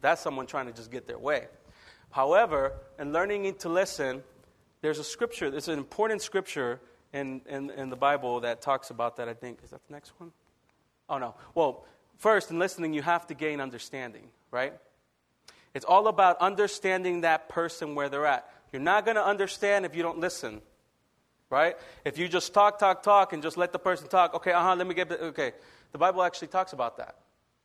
That's 0.00 0.22
someone 0.22 0.46
trying 0.46 0.64
to 0.64 0.72
just 0.72 0.90
get 0.90 1.06
their 1.06 1.18
way. 1.18 1.48
However, 2.10 2.72
in 2.98 3.12
learning 3.12 3.54
to 3.56 3.68
listen, 3.68 4.22
there's 4.80 4.98
a 4.98 5.04
scripture, 5.04 5.50
there's 5.50 5.68
an 5.68 5.78
important 5.78 6.22
scripture 6.22 6.80
in, 7.12 7.40
in, 7.48 7.70
in 7.70 7.90
the 7.90 7.96
Bible 7.96 8.40
that 8.40 8.62
talks 8.62 8.90
about 8.90 9.16
that, 9.16 9.28
I 9.28 9.34
think. 9.34 9.60
Is 9.62 9.70
that 9.70 9.80
the 9.86 9.92
next 9.92 10.12
one? 10.18 10.32
Oh, 11.08 11.18
no. 11.18 11.34
Well, 11.54 11.84
first, 12.18 12.50
in 12.50 12.58
listening, 12.58 12.94
you 12.94 13.02
have 13.02 13.26
to 13.28 13.34
gain 13.34 13.60
understanding 13.60 14.30
right? 14.50 14.74
It's 15.74 15.84
all 15.84 16.08
about 16.08 16.38
understanding 16.40 17.22
that 17.22 17.48
person 17.48 17.94
where 17.94 18.08
they're 18.08 18.26
at. 18.26 18.48
You're 18.72 18.82
not 18.82 19.04
going 19.04 19.16
to 19.16 19.24
understand 19.24 19.84
if 19.84 19.94
you 19.94 20.02
don't 20.02 20.18
listen, 20.18 20.60
right? 21.48 21.76
If 22.04 22.18
you 22.18 22.28
just 22.28 22.52
talk, 22.52 22.78
talk, 22.78 23.02
talk, 23.02 23.32
and 23.32 23.42
just 23.42 23.56
let 23.56 23.72
the 23.72 23.78
person 23.78 24.08
talk, 24.08 24.34
okay, 24.34 24.52
uh 24.52 24.62
huh, 24.62 24.76
let 24.76 24.86
me 24.86 24.94
get, 24.94 25.08
the, 25.08 25.20
okay. 25.26 25.52
The 25.92 25.98
Bible 25.98 26.22
actually 26.22 26.48
talks 26.48 26.72
about 26.72 26.96
that. 26.98 27.16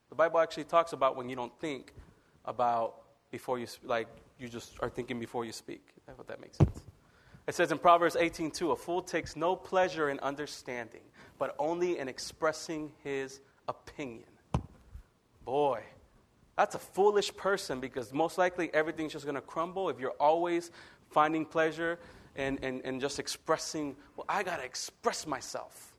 The 0.10 0.16
Bible 0.16 0.40
actually 0.40 0.66
talks 0.66 0.94
about 0.94 1.16
when 1.16 1.30
you 1.30 1.36
don't 1.36 1.58
think 1.60 1.94
about 2.44 2.96
before 3.32 3.60
you, 3.60 3.68
like, 3.84 4.08
you 4.40 4.48
just 4.48 4.74
are 4.82 4.90
thinking 4.90 5.20
before 5.20 5.46
you 5.46 5.52
speak. 5.52 5.82
I 6.08 6.12
hope 6.12 6.28
that 6.28 6.42
makes 6.42 6.58
sense. 6.58 6.82
It 7.48 7.56
says 7.56 7.72
in 7.72 7.78
Proverbs 7.78 8.16
18:2, 8.16 8.72
a 8.72 8.76
fool 8.76 9.02
takes 9.02 9.36
no 9.36 9.56
pleasure 9.56 10.10
in 10.10 10.20
understanding, 10.20 11.04
but 11.38 11.56
only 11.60 12.00
in 12.00 12.08
expressing 12.08 12.92
his 13.04 13.40
opinion. 13.68 14.30
Boy, 15.44 15.84
that's 16.56 16.76
a 16.76 16.80
foolish 16.80 17.36
person 17.36 17.80
because 17.80 18.12
most 18.14 18.38
likely 18.38 18.74
everything's 18.74 19.14
just 19.14 19.26
going 19.26 19.36
to 19.36 19.42
crumble 19.42 19.90
if 19.90 20.00
you're 20.00 20.16
always 20.20 20.72
finding 21.12 21.46
pleasure 21.46 22.00
and, 22.36 22.60
and, 22.64 22.82
and 22.84 23.00
just 23.00 23.20
expressing, 23.20 23.96
well, 24.16 24.26
I 24.28 24.44
got 24.44 24.58
to 24.58 24.64
express 24.64 25.28
myself. 25.28 25.94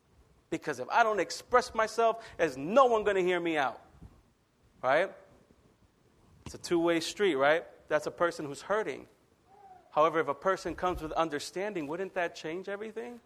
Because 0.51 0.79
if 0.81 0.89
I 0.91 1.03
don't 1.03 1.21
express 1.21 1.75
myself, 1.75 2.25
there's 2.39 2.57
no 2.57 2.87
one 2.87 3.05
going 3.05 3.17
to 3.17 3.23
hear 3.23 3.41
me 3.41 3.57
out. 3.57 3.81
Right? 4.83 5.11
It's 6.45 6.55
a 6.55 6.59
two 6.59 6.79
way 6.79 7.01
street, 7.01 7.37
right? 7.37 7.65
That's 7.89 8.07
a 8.07 8.11
person 8.11 8.47
who's 8.47 8.63
hurting. 8.63 9.07
However, 9.91 10.21
if 10.21 10.29
a 10.29 10.35
person 10.35 10.75
comes 10.75 11.03
with 11.03 11.13
understanding, 11.13 11.87
wouldn't 11.87 12.15
that 12.15 12.35
change 12.35 12.69
everything? 12.69 13.19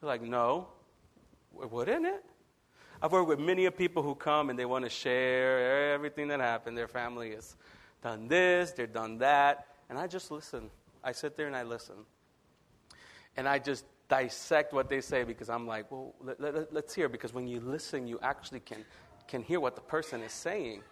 You're 0.00 0.08
like, 0.08 0.22
no. 0.22 0.68
Wouldn't 1.52 2.06
it? 2.06 2.24
I've 3.02 3.12
worked 3.12 3.28
with 3.28 3.40
many 3.40 3.66
of 3.66 3.76
people 3.76 4.02
who 4.02 4.14
come 4.14 4.48
and 4.48 4.58
they 4.58 4.64
want 4.64 4.84
to 4.84 4.88
share 4.88 5.92
everything 5.92 6.28
that 6.28 6.40
happened. 6.40 6.78
Their 6.78 6.88
family 6.88 7.34
has 7.34 7.56
done 8.02 8.28
this, 8.28 8.70
they've 8.72 8.92
done 8.92 9.18
that. 9.18 9.66
And 9.90 9.98
I 9.98 10.06
just 10.06 10.30
listen. 10.30 10.70
I 11.04 11.12
sit 11.12 11.36
there 11.36 11.48
and 11.48 11.56
I 11.56 11.64
listen. 11.64 11.96
And 13.36 13.48
I 13.48 13.58
just 13.58 13.84
dissect 14.08 14.72
what 14.72 14.88
they 14.88 15.00
say 15.00 15.24
because 15.24 15.48
I'm 15.48 15.66
like, 15.66 15.90
well, 15.90 16.14
let, 16.22 16.40
us 16.40 16.66
let, 16.70 16.92
hear. 16.92 17.08
Because 17.08 17.34
when 17.34 17.46
you 17.46 17.60
listen, 17.60 18.06
you 18.06 18.18
actually 18.22 18.60
can, 18.60 18.84
can 19.26 19.42
hear 19.42 19.58
what 19.58 19.74
the 19.74 19.80
person 19.80 20.22
is 20.22 20.32
saying, 20.32 20.82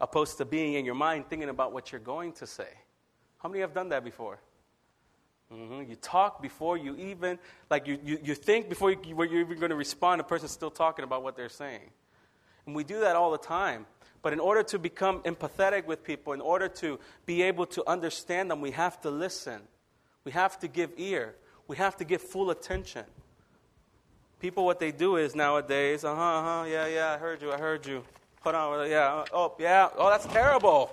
opposed 0.00 0.38
to 0.38 0.44
being 0.44 0.74
in 0.74 0.84
your 0.84 0.94
mind 0.94 1.28
thinking 1.28 1.48
about 1.48 1.72
what 1.72 1.92
you're 1.92 2.00
going 2.00 2.32
to 2.32 2.46
say. 2.46 2.68
How 3.38 3.48
many 3.48 3.60
have 3.60 3.74
done 3.74 3.88
that 3.90 4.04
before? 4.04 4.38
Mm-hmm. 5.52 5.90
You 5.90 5.96
talk 5.96 6.42
before 6.42 6.76
you 6.76 6.94
even, 6.96 7.38
like 7.70 7.86
you, 7.86 7.98
you, 8.04 8.18
you 8.22 8.34
think 8.34 8.68
before 8.68 8.90
you, 8.90 8.98
you're 9.04 9.40
even 9.40 9.58
going 9.58 9.70
to 9.70 9.76
respond, 9.76 10.20
a 10.20 10.24
person's 10.24 10.50
still 10.50 10.70
talking 10.70 11.04
about 11.04 11.22
what 11.22 11.36
they're 11.36 11.48
saying. 11.48 11.90
And 12.66 12.74
we 12.76 12.84
do 12.84 13.00
that 13.00 13.16
all 13.16 13.30
the 13.30 13.38
time. 13.38 13.86
But 14.20 14.32
in 14.32 14.40
order 14.40 14.62
to 14.64 14.78
become 14.78 15.20
empathetic 15.20 15.86
with 15.86 16.04
people, 16.04 16.32
in 16.32 16.40
order 16.40 16.68
to 16.68 16.98
be 17.24 17.42
able 17.42 17.66
to 17.66 17.88
understand 17.88 18.50
them, 18.50 18.60
we 18.60 18.72
have 18.72 19.00
to 19.02 19.10
listen. 19.10 19.62
We 20.24 20.32
have 20.32 20.58
to 20.58 20.68
give 20.68 20.90
ear. 20.96 21.36
We 21.66 21.76
have 21.76 21.96
to 21.98 22.04
give 22.04 22.20
full 22.20 22.50
attention. 22.50 23.04
People, 24.40 24.64
what 24.64 24.80
they 24.80 24.92
do 24.92 25.16
is 25.16 25.34
nowadays, 25.34 26.04
uh 26.04 26.14
huh, 26.14 26.20
uh 26.20 26.42
huh, 26.42 26.64
yeah, 26.68 26.86
yeah, 26.86 27.12
I 27.14 27.18
heard 27.18 27.42
you, 27.42 27.52
I 27.52 27.58
heard 27.58 27.86
you. 27.86 28.04
Hold 28.48 28.80
on, 28.80 28.90
yeah, 28.90 29.24
oh, 29.34 29.54
yeah, 29.58 29.90
oh, 29.98 30.08
that's 30.08 30.24
terrible. 30.24 30.90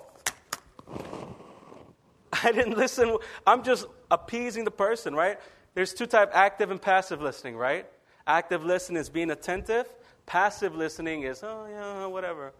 I 2.44 2.52
didn't 2.52 2.76
listen. 2.76 3.16
I'm 3.46 3.62
just 3.62 3.86
appeasing 4.10 4.64
the 4.64 4.70
person, 4.70 5.14
right? 5.14 5.38
There's 5.72 5.94
two 5.94 6.04
type 6.04 6.32
active 6.34 6.70
and 6.70 6.82
passive 6.82 7.22
listening, 7.22 7.56
right? 7.56 7.86
Active 8.26 8.62
listening 8.62 9.00
is 9.00 9.08
being 9.08 9.30
attentive. 9.30 9.86
Passive 10.26 10.76
listening 10.76 11.22
is, 11.22 11.42
oh, 11.42 11.66
yeah, 11.70 12.04
whatever, 12.04 12.52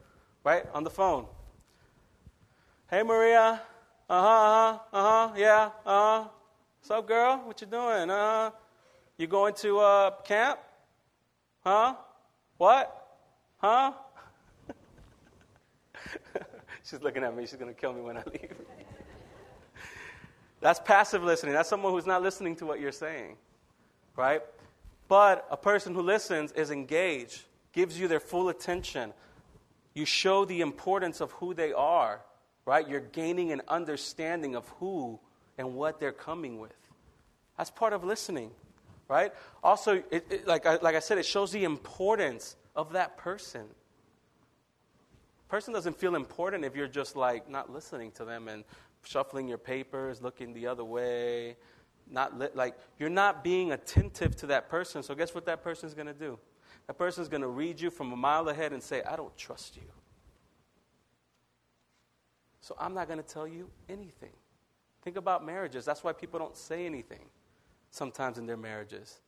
right? 0.45 0.65
On 0.73 0.83
the 0.83 0.89
phone. 0.89 1.27
Hey, 2.91 3.03
Maria. 3.03 3.61
Uh 4.09 4.23
huh, 4.23 4.29
uh 4.29 4.73
huh, 4.73 4.79
uh 4.95 5.29
huh, 5.29 5.35
yeah, 5.37 5.71
uh 5.85 6.23
huh. 6.23 6.25
What's 6.81 6.91
up, 6.91 7.07
girl? 7.07 7.43
What 7.45 7.61
you 7.61 7.67
doing? 7.67 8.09
Uh 8.09 8.15
huh. 8.15 8.51
You 9.19 9.27
going 9.27 9.53
to 9.57 9.79
uh, 9.79 10.11
camp? 10.23 10.59
Huh? 11.63 11.97
What? 12.57 13.19
Huh? 13.59 13.93
She's 16.85 17.03
looking 17.03 17.25
at 17.25 17.37
me. 17.37 17.47
She's 17.47 17.57
going 17.57 17.73
to 17.73 17.81
kill 17.81 17.93
me 17.93 18.01
when 18.01 18.17
I 18.17 18.23
leave. 18.27 18.55
That's 20.61 20.81
passive 20.81 21.23
listening. 21.23 21.55
That's 21.55 21.69
someone 21.69 21.93
who's 21.93 22.07
not 22.07 22.23
listening 22.23 22.57
to 22.57 22.67
what 22.67 22.81
you're 22.81 22.93
saying, 22.93 23.37
right? 24.17 24.43
But 25.09 25.47
a 25.51 25.57
person 25.57 25.95
who 25.95 26.03
listens 26.03 26.53
is 26.53 26.71
engaged, 26.71 27.43
gives 27.73 27.99
you 27.99 28.09
their 28.09 28.21
full 28.21 28.49
attention. 28.49 29.13
You 29.95 30.05
show 30.05 30.45
the 30.45 30.61
importance 30.61 31.21
of 31.21 31.31
who 31.33 31.55
they 31.55 31.73
are, 31.73 32.21
right? 32.65 32.89
You're 32.89 33.01
gaining 33.01 33.53
an 33.53 33.63
understanding 33.69 34.57
of 34.57 34.69
who 34.81 35.21
and 35.59 35.75
what 35.75 36.01
they're 36.01 36.13
coming 36.13 36.59
with. 36.59 36.75
That's 37.57 37.71
part 37.71 37.93
of 37.93 38.05
listening 38.05 38.51
right? 39.09 39.33
Also, 39.63 40.03
it, 40.11 40.27
it, 40.31 40.47
like, 40.47 40.65
like 40.83 40.95
I 40.95 40.99
said, 40.99 41.19
it 41.19 41.27
shows 41.27 41.53
the 41.53 41.65
importance 41.65 42.57
of 42.75 42.93
that 42.93 43.17
person. 43.17 43.67
Person 45.49 45.73
doesn't 45.73 45.97
feel 45.97 46.17
important 46.17 46.65
if 46.65 46.75
you're 46.75 46.89
just 46.89 47.17
like 47.17 47.49
not 47.49 47.73
listening 47.73 48.11
to 48.13 48.25
them 48.25 48.49
and 48.49 48.65
shuffling 49.05 49.47
your 49.47 49.59
papers, 49.59 50.21
looking 50.21 50.53
the 50.53 50.67
other 50.67 50.85
way, 50.85 51.57
not 52.11 52.39
li- 52.39 52.49
like 52.55 52.77
you're 52.99 53.09
not 53.09 53.45
being 53.45 53.73
attentive 53.73 54.35
to 54.37 54.47
that 54.49 54.69
person. 54.69 55.03
So 55.03 55.15
guess 55.15 55.35
what 55.35 55.47
that 55.47 55.63
person's 55.63 55.95
going 55.95 56.09
to 56.09 56.15
do? 56.15 56.39
That 56.89 56.99
person's 56.99 57.29
going 57.29 57.43
to 57.43 57.49
read 57.49 57.81
you 57.81 57.91
from 57.91 58.13
a 58.13 58.17
mile 58.17 58.49
ahead 58.49 58.73
and 58.73 58.83
say, 58.83 59.03
"I 59.03 59.17
don't 59.17 59.37
trust 59.37 59.77
you." 59.77 59.91
So 62.61 62.75
I'm 62.81 62.95
not 62.95 63.07
going 63.07 63.23
to 63.23 63.29
tell 63.29 63.47
you 63.47 63.71
anything. 63.89 64.33
Think 65.03 65.17
about 65.17 65.47
marriages. 65.47 65.85
That's 65.85 66.03
why 66.03 66.13
people 66.13 66.41
don't 66.41 66.57
say 66.57 66.85
anything 66.85 67.27
sometimes 67.91 68.39
in 68.39 68.47
their 68.47 68.57
marriages. 68.57 69.21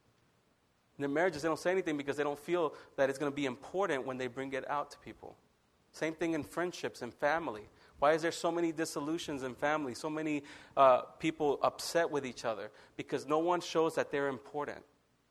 In 0.99 1.03
their 1.03 1.09
marriages, 1.09 1.43
they 1.43 1.49
don't 1.49 1.59
say 1.59 1.71
anything 1.71 1.97
because 1.97 2.17
they 2.17 2.25
don't 2.25 2.39
feel 2.39 2.75
that 2.97 3.09
it's 3.09 3.19
going 3.19 3.31
to 3.31 3.37
be 3.37 3.47
important 3.47 4.05
when 4.05 4.19
they 4.19 4.27
bring 4.27 4.53
it 4.55 4.69
out 4.69 4.91
to 4.91 4.99
people. 4.99 5.37
Same 5.99 6.15
thing 6.15 6.35
in 6.35 6.45
friendships 6.45 7.03
and 7.03 7.13
family. 7.13 7.69
Why 7.99 8.13
is 8.13 8.23
there 8.23 8.31
so 8.31 8.53
many 8.53 8.71
dissolutions 8.71 9.43
in 9.43 9.57
family? 9.57 9.95
So 9.95 10.09
many 10.09 10.45
uh, 10.77 11.01
people 11.19 11.59
upset 11.63 12.09
with 12.09 12.25
each 12.25 12.45
other? 12.45 12.71
Because 12.97 13.27
no 13.27 13.41
one 13.41 13.61
shows 13.61 13.97
that 13.97 14.13
they're 14.13 14.29
important. 14.29 14.79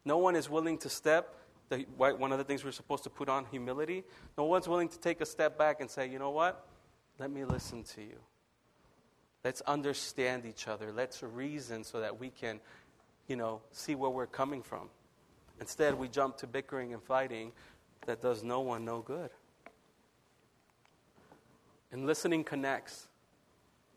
No 0.03 0.17
one 0.17 0.35
is 0.35 0.49
willing 0.49 0.77
to 0.79 0.89
step. 0.89 1.35
The, 1.69 1.85
one 1.97 2.33
of 2.33 2.37
the 2.37 2.43
things 2.43 2.65
we're 2.65 2.71
supposed 2.71 3.03
to 3.05 3.09
put 3.09 3.29
on 3.29 3.45
humility. 3.45 4.03
No 4.37 4.43
one's 4.43 4.67
willing 4.67 4.89
to 4.89 4.99
take 4.99 5.21
a 5.21 5.25
step 5.25 5.57
back 5.57 5.79
and 5.79 5.89
say, 5.89 6.09
you 6.09 6.19
know 6.19 6.31
what? 6.31 6.67
Let 7.17 7.31
me 7.31 7.45
listen 7.45 7.83
to 7.83 8.01
you. 8.01 8.19
Let's 9.45 9.61
understand 9.61 10.45
each 10.45 10.67
other. 10.67 10.91
Let's 10.91 11.23
reason 11.23 11.85
so 11.85 12.01
that 12.01 12.19
we 12.19 12.29
can 12.29 12.59
you 13.27 13.37
know, 13.37 13.61
see 13.71 13.95
where 13.95 14.09
we're 14.09 14.27
coming 14.27 14.61
from. 14.61 14.89
Instead, 15.61 15.93
we 15.95 16.09
jump 16.09 16.35
to 16.37 16.47
bickering 16.47 16.93
and 16.93 17.01
fighting 17.01 17.53
that 18.05 18.21
does 18.21 18.43
no 18.43 18.59
one 18.59 18.83
no 18.83 19.01
good. 19.01 19.29
And 21.91 22.05
listening 22.05 22.43
connects, 22.43 23.07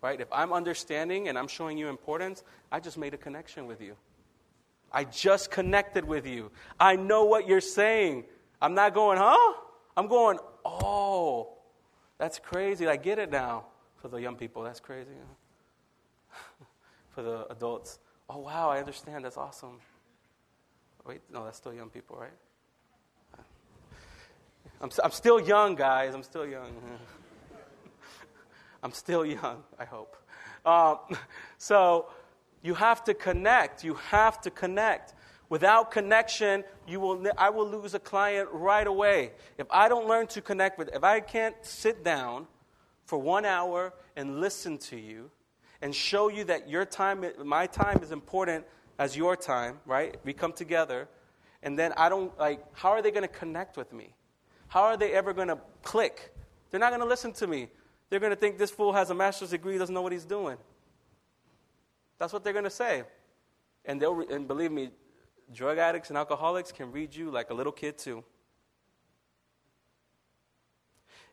right? 0.01 0.21
If 0.21 0.29
I'm 0.33 0.53
understanding 0.53 1.29
and 1.29 1.39
I'm 1.39 1.49
showing 1.49 1.77
you 1.77 1.89
importance, 1.89 2.45
I 2.71 2.81
just 2.81 2.99
made 2.99 3.15
a 3.15 3.19
connection 3.19 3.67
with 3.67 3.81
you. 3.81 3.97
I 4.93 5.05
just 5.05 5.51
connected 5.51 6.05
with 6.05 6.27
you. 6.27 6.51
I 6.79 6.97
know 6.97 7.25
what 7.25 7.47
you're 7.47 7.61
saying. 7.61 8.25
I'm 8.61 8.75
not 8.75 8.95
going, 8.95 9.19
huh? 9.19 9.55
I'm 9.97 10.09
going, 10.09 10.39
oh, 10.65 11.59
that's 12.19 12.39
crazy. 12.39 12.87
I 12.87 12.97
get 12.97 13.19
it 13.19 13.31
now. 13.31 13.67
For 13.97 14.09
the 14.09 14.17
young 14.17 14.37
people, 14.37 14.63
that's 14.63 14.81
crazy. 14.81 15.11
For 17.11 17.23
the 17.23 17.47
adults, 17.51 17.99
Oh, 18.33 18.39
wow, 18.39 18.71
I 18.71 18.79
understand. 18.79 19.25
That's 19.25 19.37
awesome. 19.37 19.81
Wait, 21.05 21.21
no, 21.33 21.45
that's 21.45 21.57
still 21.57 21.75
young 21.75 21.91
people, 21.91 22.17
right? 22.17 22.31
I'm, 24.81 24.91
I'm 25.03 25.11
still 25.11 25.41
young, 25.41 25.75
guys. 25.75 26.15
I'm 26.15 26.23
still 26.23 26.47
young. 26.47 26.71
I'm 28.83 28.93
still 28.93 29.25
young, 29.25 29.63
I 29.79 29.85
hope. 29.85 30.17
Um, 30.65 30.99
so 31.59 32.09
you 32.63 32.75
have 32.75 33.05
to 33.05 33.15
connect. 33.15 33.85
You 33.85 33.95
have 33.95 34.41
to 34.43 34.51
connect. 34.51 35.15
Without 35.49 35.91
connection, 35.91 36.63
you 36.87 37.01
will, 37.01 37.27
I 37.37 37.51
will 37.51 37.69
lose 37.69 37.95
a 37.95 37.99
client 37.99 38.49
right 38.53 38.87
away. 38.87 39.33
If 39.59 39.67
I 39.71 39.89
don't 39.89 40.07
learn 40.07 40.29
to 40.29 40.41
connect 40.41 40.79
with, 40.79 40.91
if 40.95 41.03
I 41.03 41.21
can't 41.21 41.57
sit 41.63 42.05
down 42.05 42.47
for 43.05 43.19
one 43.19 43.45
hour 43.45 43.93
and 44.15 44.41
listen 44.41 44.79
to 44.79 44.97
you, 44.97 45.31
and 45.83 45.95
show 45.95 46.29
you 46.29 46.45
that 46.45 46.69
your 46.69 46.85
time, 46.85 47.25
my 47.45 47.67
time 47.67 48.03
is 48.03 48.13
important 48.13 48.65
as 48.99 49.17
your 49.17 49.37
time, 49.37 49.79
right? 49.87 50.17
We 50.25 50.33
come 50.33 50.53
together, 50.53 51.09
and 51.63 51.79
then 51.79 51.93
I 51.97 52.09
don't, 52.09 52.37
like, 52.39 52.63
how 52.73 52.91
are 52.91 53.03
they 53.03 53.11
going 53.11 53.23
to 53.23 53.29
connect 53.29 53.77
with 53.77 53.93
me? 53.93 54.15
How 54.69 54.83
are 54.83 54.97
they 54.97 55.13
ever 55.13 55.33
going 55.33 55.49
to 55.49 55.59
click? 55.83 56.35
They're 56.71 56.81
not 56.81 56.91
going 56.91 57.01
to 57.01 57.09
listen 57.09 57.33
to 57.35 57.47
me. 57.47 57.69
They're 58.11 58.21
going 58.21 58.31
to 58.31 58.37
think 58.37 58.59
this 58.59 58.71
fool 58.71 58.93
has 58.93 59.11
a 59.11 59.15
master's 59.15 59.51
degree, 59.51 59.79
doesn't 59.79 59.95
know 59.95 60.03
what 60.03 60.13
he's 60.13 60.25
doing. 60.25 60.57
That's 62.19 62.33
what 62.33 62.45
they're 62.45 62.53
going 62.53 62.65
to 62.65 62.71
say. 62.71 63.05
And, 63.87 64.01
they'll, 64.03 64.21
and 64.29 64.47
believe 64.47 64.73
me, 64.73 64.91
drug 65.55 65.79
addicts 65.79 66.11
and 66.11 66.19
alcoholics 66.19 66.73
can 66.73 66.93
read 66.93 67.15
you 67.15 67.31
like 67.31 67.51
a 67.51 67.55
little 67.55 67.73
kid, 67.73 67.97
too. 67.97 68.23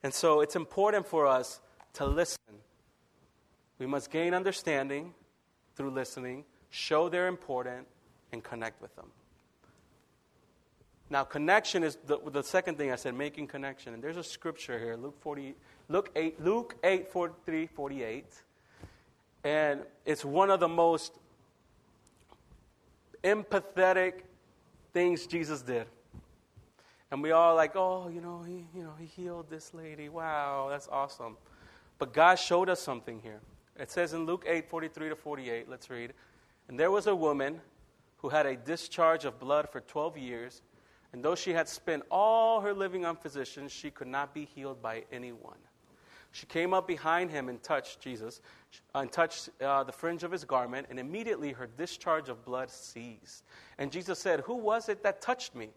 And 0.03 0.13
so 0.13 0.41
it's 0.41 0.55
important 0.55 1.07
for 1.07 1.27
us 1.27 1.59
to 1.93 2.05
listen 2.05 2.37
we 3.79 3.85
must 3.85 4.09
gain 4.11 4.33
understanding 4.33 5.13
through 5.75 5.91
listening, 5.91 6.45
show 6.69 7.09
they're 7.09 7.27
important, 7.27 7.87
and 8.31 8.43
connect 8.43 8.81
with 8.81 8.95
them. 8.95 9.11
Now, 11.09 11.23
connection 11.23 11.83
is 11.83 11.97
the, 12.05 12.17
the 12.31 12.43
second 12.43 12.77
thing 12.77 12.91
I 12.91 12.95
said, 12.95 13.13
making 13.13 13.47
connection. 13.47 13.93
And 13.93 14.03
there's 14.03 14.17
a 14.17 14.23
scripture 14.23 14.77
here, 14.77 14.97
Luke 14.97 15.15
40, 15.21 15.55
Luke 15.89 16.11
8, 16.15 16.43
Luke 16.43 16.75
8, 16.83 17.07
43, 17.07 17.67
48. 17.67 18.25
And 19.43 19.81
it's 20.05 20.25
one 20.25 20.49
of 20.49 20.59
the 20.59 20.67
most 20.67 21.13
empathetic 23.23 24.21
things 24.93 25.25
Jesus 25.25 25.61
did. 25.61 25.87
And 27.09 27.23
we 27.23 27.31
all 27.31 27.55
like, 27.55 27.75
oh, 27.75 28.09
you 28.09 28.19
know, 28.19 28.43
he, 28.45 28.65
you 28.75 28.83
know, 28.83 28.93
he 28.99 29.05
healed 29.05 29.49
this 29.49 29.73
lady. 29.73 30.09
Wow, 30.09 30.67
that's 30.69 30.89
awesome. 30.91 31.37
But 31.99 32.13
God 32.13 32.35
showed 32.35 32.69
us 32.69 32.81
something 32.81 33.19
here. 33.21 33.39
It 33.79 33.91
says 33.91 34.13
in 34.13 34.25
Luke 34.25 34.45
8 34.47 34.69
43 34.69 35.09
to 35.09 35.15
48, 35.15 35.69
let's 35.69 35.89
read. 35.89 36.13
And 36.67 36.77
there 36.77 36.91
was 36.91 37.07
a 37.07 37.15
woman 37.15 37.61
who 38.17 38.29
had 38.29 38.45
a 38.45 38.55
discharge 38.55 39.23
of 39.23 39.39
blood 39.39 39.69
for 39.69 39.79
12 39.79 40.17
years, 40.17 40.61
and 41.13 41.23
though 41.23 41.35
she 41.35 41.51
had 41.53 41.69
spent 41.69 42.03
all 42.11 42.59
her 42.61 42.73
living 42.73 43.05
on 43.05 43.15
physicians, 43.15 43.71
she 43.71 43.89
could 43.89 44.07
not 44.07 44.33
be 44.33 44.45
healed 44.45 44.81
by 44.81 45.03
anyone. 45.11 45.57
She 46.31 46.45
came 46.45 46.73
up 46.73 46.87
behind 46.87 47.31
him 47.31 47.49
and 47.49 47.61
touched 47.63 47.99
Jesus, 47.99 48.41
and 48.93 49.11
touched 49.11 49.49
uh, 49.61 49.83
the 49.83 49.91
fringe 49.91 50.23
of 50.23 50.31
his 50.31 50.43
garment, 50.43 50.87
and 50.89 50.99
immediately 50.99 51.51
her 51.51 51.67
discharge 51.67 52.29
of 52.29 52.43
blood 52.45 52.69
ceased. 52.69 53.43
And 53.77 53.91
Jesus 53.91 54.19
said, 54.19 54.41
Who 54.41 54.55
was 54.55 54.89
it 54.89 55.03
that 55.03 55.21
touched 55.21 55.55
me? 55.55 55.69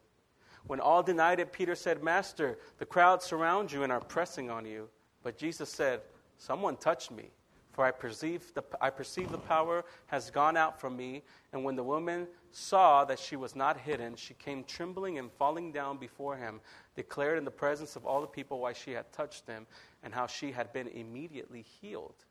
When 0.67 0.81
all 0.81 1.03
denied 1.03 1.41
it, 1.41 1.53
Peter 1.53 1.75
said, 1.75 2.03
Master, 2.03 2.59
the 2.79 2.87
crowd 2.87 3.23
surround 3.23 3.73
you 3.73 3.83
and 3.83 3.93
are 3.93 4.01
pressing 4.01 4.51
on 4.51 4.67
you. 4.67 4.89
But 5.23 5.39
Jesus 5.39 5.71
said, 5.71 6.01
Someone 6.39 6.77
touched 6.77 7.11
me 7.11 7.31
for 7.73 7.85
I 7.85 7.91
perceive, 7.91 8.53
the, 8.55 8.63
I 8.81 8.91
perceive 8.91 9.31
the 9.31 9.39
power 9.39 9.85
has 10.09 10.31
gone 10.31 10.57
out 10.57 10.81
from 10.81 10.97
me. 10.97 11.23
And 11.53 11.65
when 11.65 11.77
the 11.77 11.83
woman 11.83 12.27
saw 12.53 13.05
that 13.05 13.19
she 13.19 13.37
was 13.37 13.55
not 13.55 13.77
hidden, 13.77 14.17
she 14.17 14.35
came 14.35 14.65
trembling 14.65 15.19
and 15.19 15.31
falling 15.33 15.73
down 15.73 15.99
before 15.99 16.37
him, 16.37 16.61
declared 16.97 17.39
in 17.39 17.45
the 17.45 17.51
presence 17.51 17.97
of 17.97 18.05
all 18.05 18.21
the 18.21 18.27
people 18.27 18.59
why 18.59 18.73
she 18.73 18.93
had 18.93 19.13
touched 19.13 19.47
him 19.47 19.67
and 20.03 20.13
how 20.13 20.27
she 20.27 20.53
had 20.53 20.73
been 20.73 20.89
immediately 20.89 21.65
healed. 21.81 22.25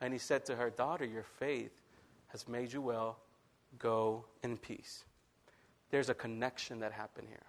And 0.00 0.12
he 0.12 0.18
said 0.18 0.44
to 0.46 0.56
her, 0.56 0.70
Daughter, 0.70 1.04
your 1.04 1.24
faith 1.38 1.72
has 2.28 2.48
made 2.48 2.72
you 2.72 2.80
well. 2.80 3.18
Go 3.78 4.24
in 4.42 4.56
peace. 4.56 5.04
There's 5.90 6.08
a 6.08 6.14
connection 6.14 6.80
that 6.80 6.92
happened 6.92 7.28
here. 7.28 7.46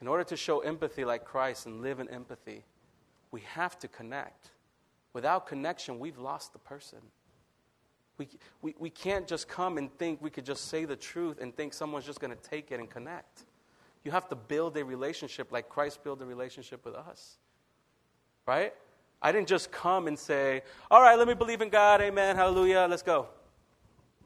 In 0.00 0.08
order 0.08 0.24
to 0.24 0.36
show 0.36 0.60
empathy 0.60 1.04
like 1.04 1.24
Christ 1.24 1.66
and 1.66 1.82
live 1.82 2.00
in 2.00 2.08
empathy, 2.08 2.64
we 3.30 3.42
have 3.42 3.78
to 3.80 3.88
connect. 3.88 4.50
Without 5.12 5.46
connection, 5.46 5.98
we've 5.98 6.18
lost 6.18 6.52
the 6.52 6.58
person. 6.58 6.98
We, 8.20 8.28
we, 8.60 8.74
we 8.78 8.90
can't 8.90 9.26
just 9.26 9.48
come 9.48 9.78
and 9.78 9.90
think 9.96 10.20
we 10.20 10.28
could 10.28 10.44
just 10.44 10.66
say 10.66 10.84
the 10.84 10.94
truth 10.94 11.38
and 11.40 11.56
think 11.56 11.72
someone's 11.72 12.04
just 12.04 12.20
going 12.20 12.36
to 12.36 12.50
take 12.50 12.70
it 12.70 12.78
and 12.78 12.90
connect. 12.90 13.46
You 14.04 14.10
have 14.10 14.28
to 14.28 14.36
build 14.36 14.76
a 14.76 14.84
relationship 14.84 15.50
like 15.50 15.70
Christ 15.70 16.04
built 16.04 16.20
a 16.20 16.26
relationship 16.26 16.84
with 16.84 16.94
us. 16.94 17.38
Right? 18.46 18.74
I 19.22 19.32
didn't 19.32 19.48
just 19.48 19.72
come 19.72 20.06
and 20.06 20.18
say, 20.18 20.60
all 20.90 21.00
right, 21.00 21.16
let 21.16 21.28
me 21.28 21.32
believe 21.32 21.62
in 21.62 21.70
God, 21.70 22.02
amen, 22.02 22.36
hallelujah, 22.36 22.86
let's 22.90 23.02
go. 23.02 23.26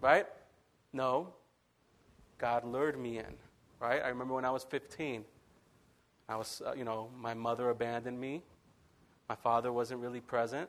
Right? 0.01 0.27
No. 0.93 1.29
God 2.37 2.65
lured 2.65 2.99
me 2.99 3.19
in. 3.19 3.35
Right? 3.79 4.03
I 4.03 4.09
remember 4.09 4.35
when 4.35 4.45
I 4.45 4.51
was 4.51 4.65
15. 4.65 5.25
I 6.29 6.35
was, 6.35 6.63
uh, 6.67 6.75
you 6.75 6.83
know, 6.83 7.11
my 7.17 7.33
mother 7.33 7.71
abandoned 7.71 8.19
me. 8.19 8.43
My 9.29 9.37
father 9.37 9.73
wasn't 9.73 10.01
really 10.01 10.21
present. 10.21 10.69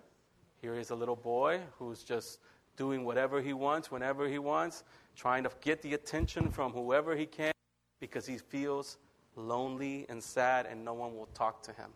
Here 0.61 0.75
is 0.75 0.91
a 0.91 0.95
little 0.95 1.15
boy 1.15 1.61
who's 1.79 2.03
just 2.03 2.37
doing 2.75 3.05
whatever 3.05 3.41
he 3.41 3.53
wants, 3.53 3.91
whenever 3.91 4.27
he 4.27 4.39
wants, 4.39 4.83
trying 5.15 5.43
to 5.43 5.51
get 5.61 5.81
the 5.81 5.93
attention 5.93 6.51
from 6.51 6.71
whoever 6.71 7.15
he 7.15 7.25
can 7.25 7.53
because 7.99 8.25
he 8.25 8.37
feels 8.37 8.97
lonely 9.35 10.05
and 10.09 10.21
sad 10.21 10.65
and 10.65 10.83
no 10.83 10.93
one 10.93 11.15
will 11.15 11.29
talk 11.33 11.63
to 11.63 11.71
him. 11.73 11.89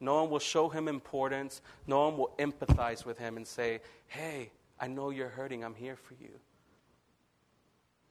No 0.00 0.22
one 0.22 0.30
will 0.30 0.38
show 0.38 0.68
him 0.68 0.88
importance. 0.88 1.62
No 1.86 2.08
one 2.08 2.18
will 2.18 2.34
empathize 2.38 3.04
with 3.04 3.18
him 3.18 3.36
and 3.36 3.46
say, 3.46 3.80
Hey, 4.06 4.50
I 4.78 4.88
know 4.88 5.10
you're 5.10 5.28
hurting. 5.28 5.64
I'm 5.64 5.74
here 5.74 5.96
for 5.96 6.14
you. 6.20 6.30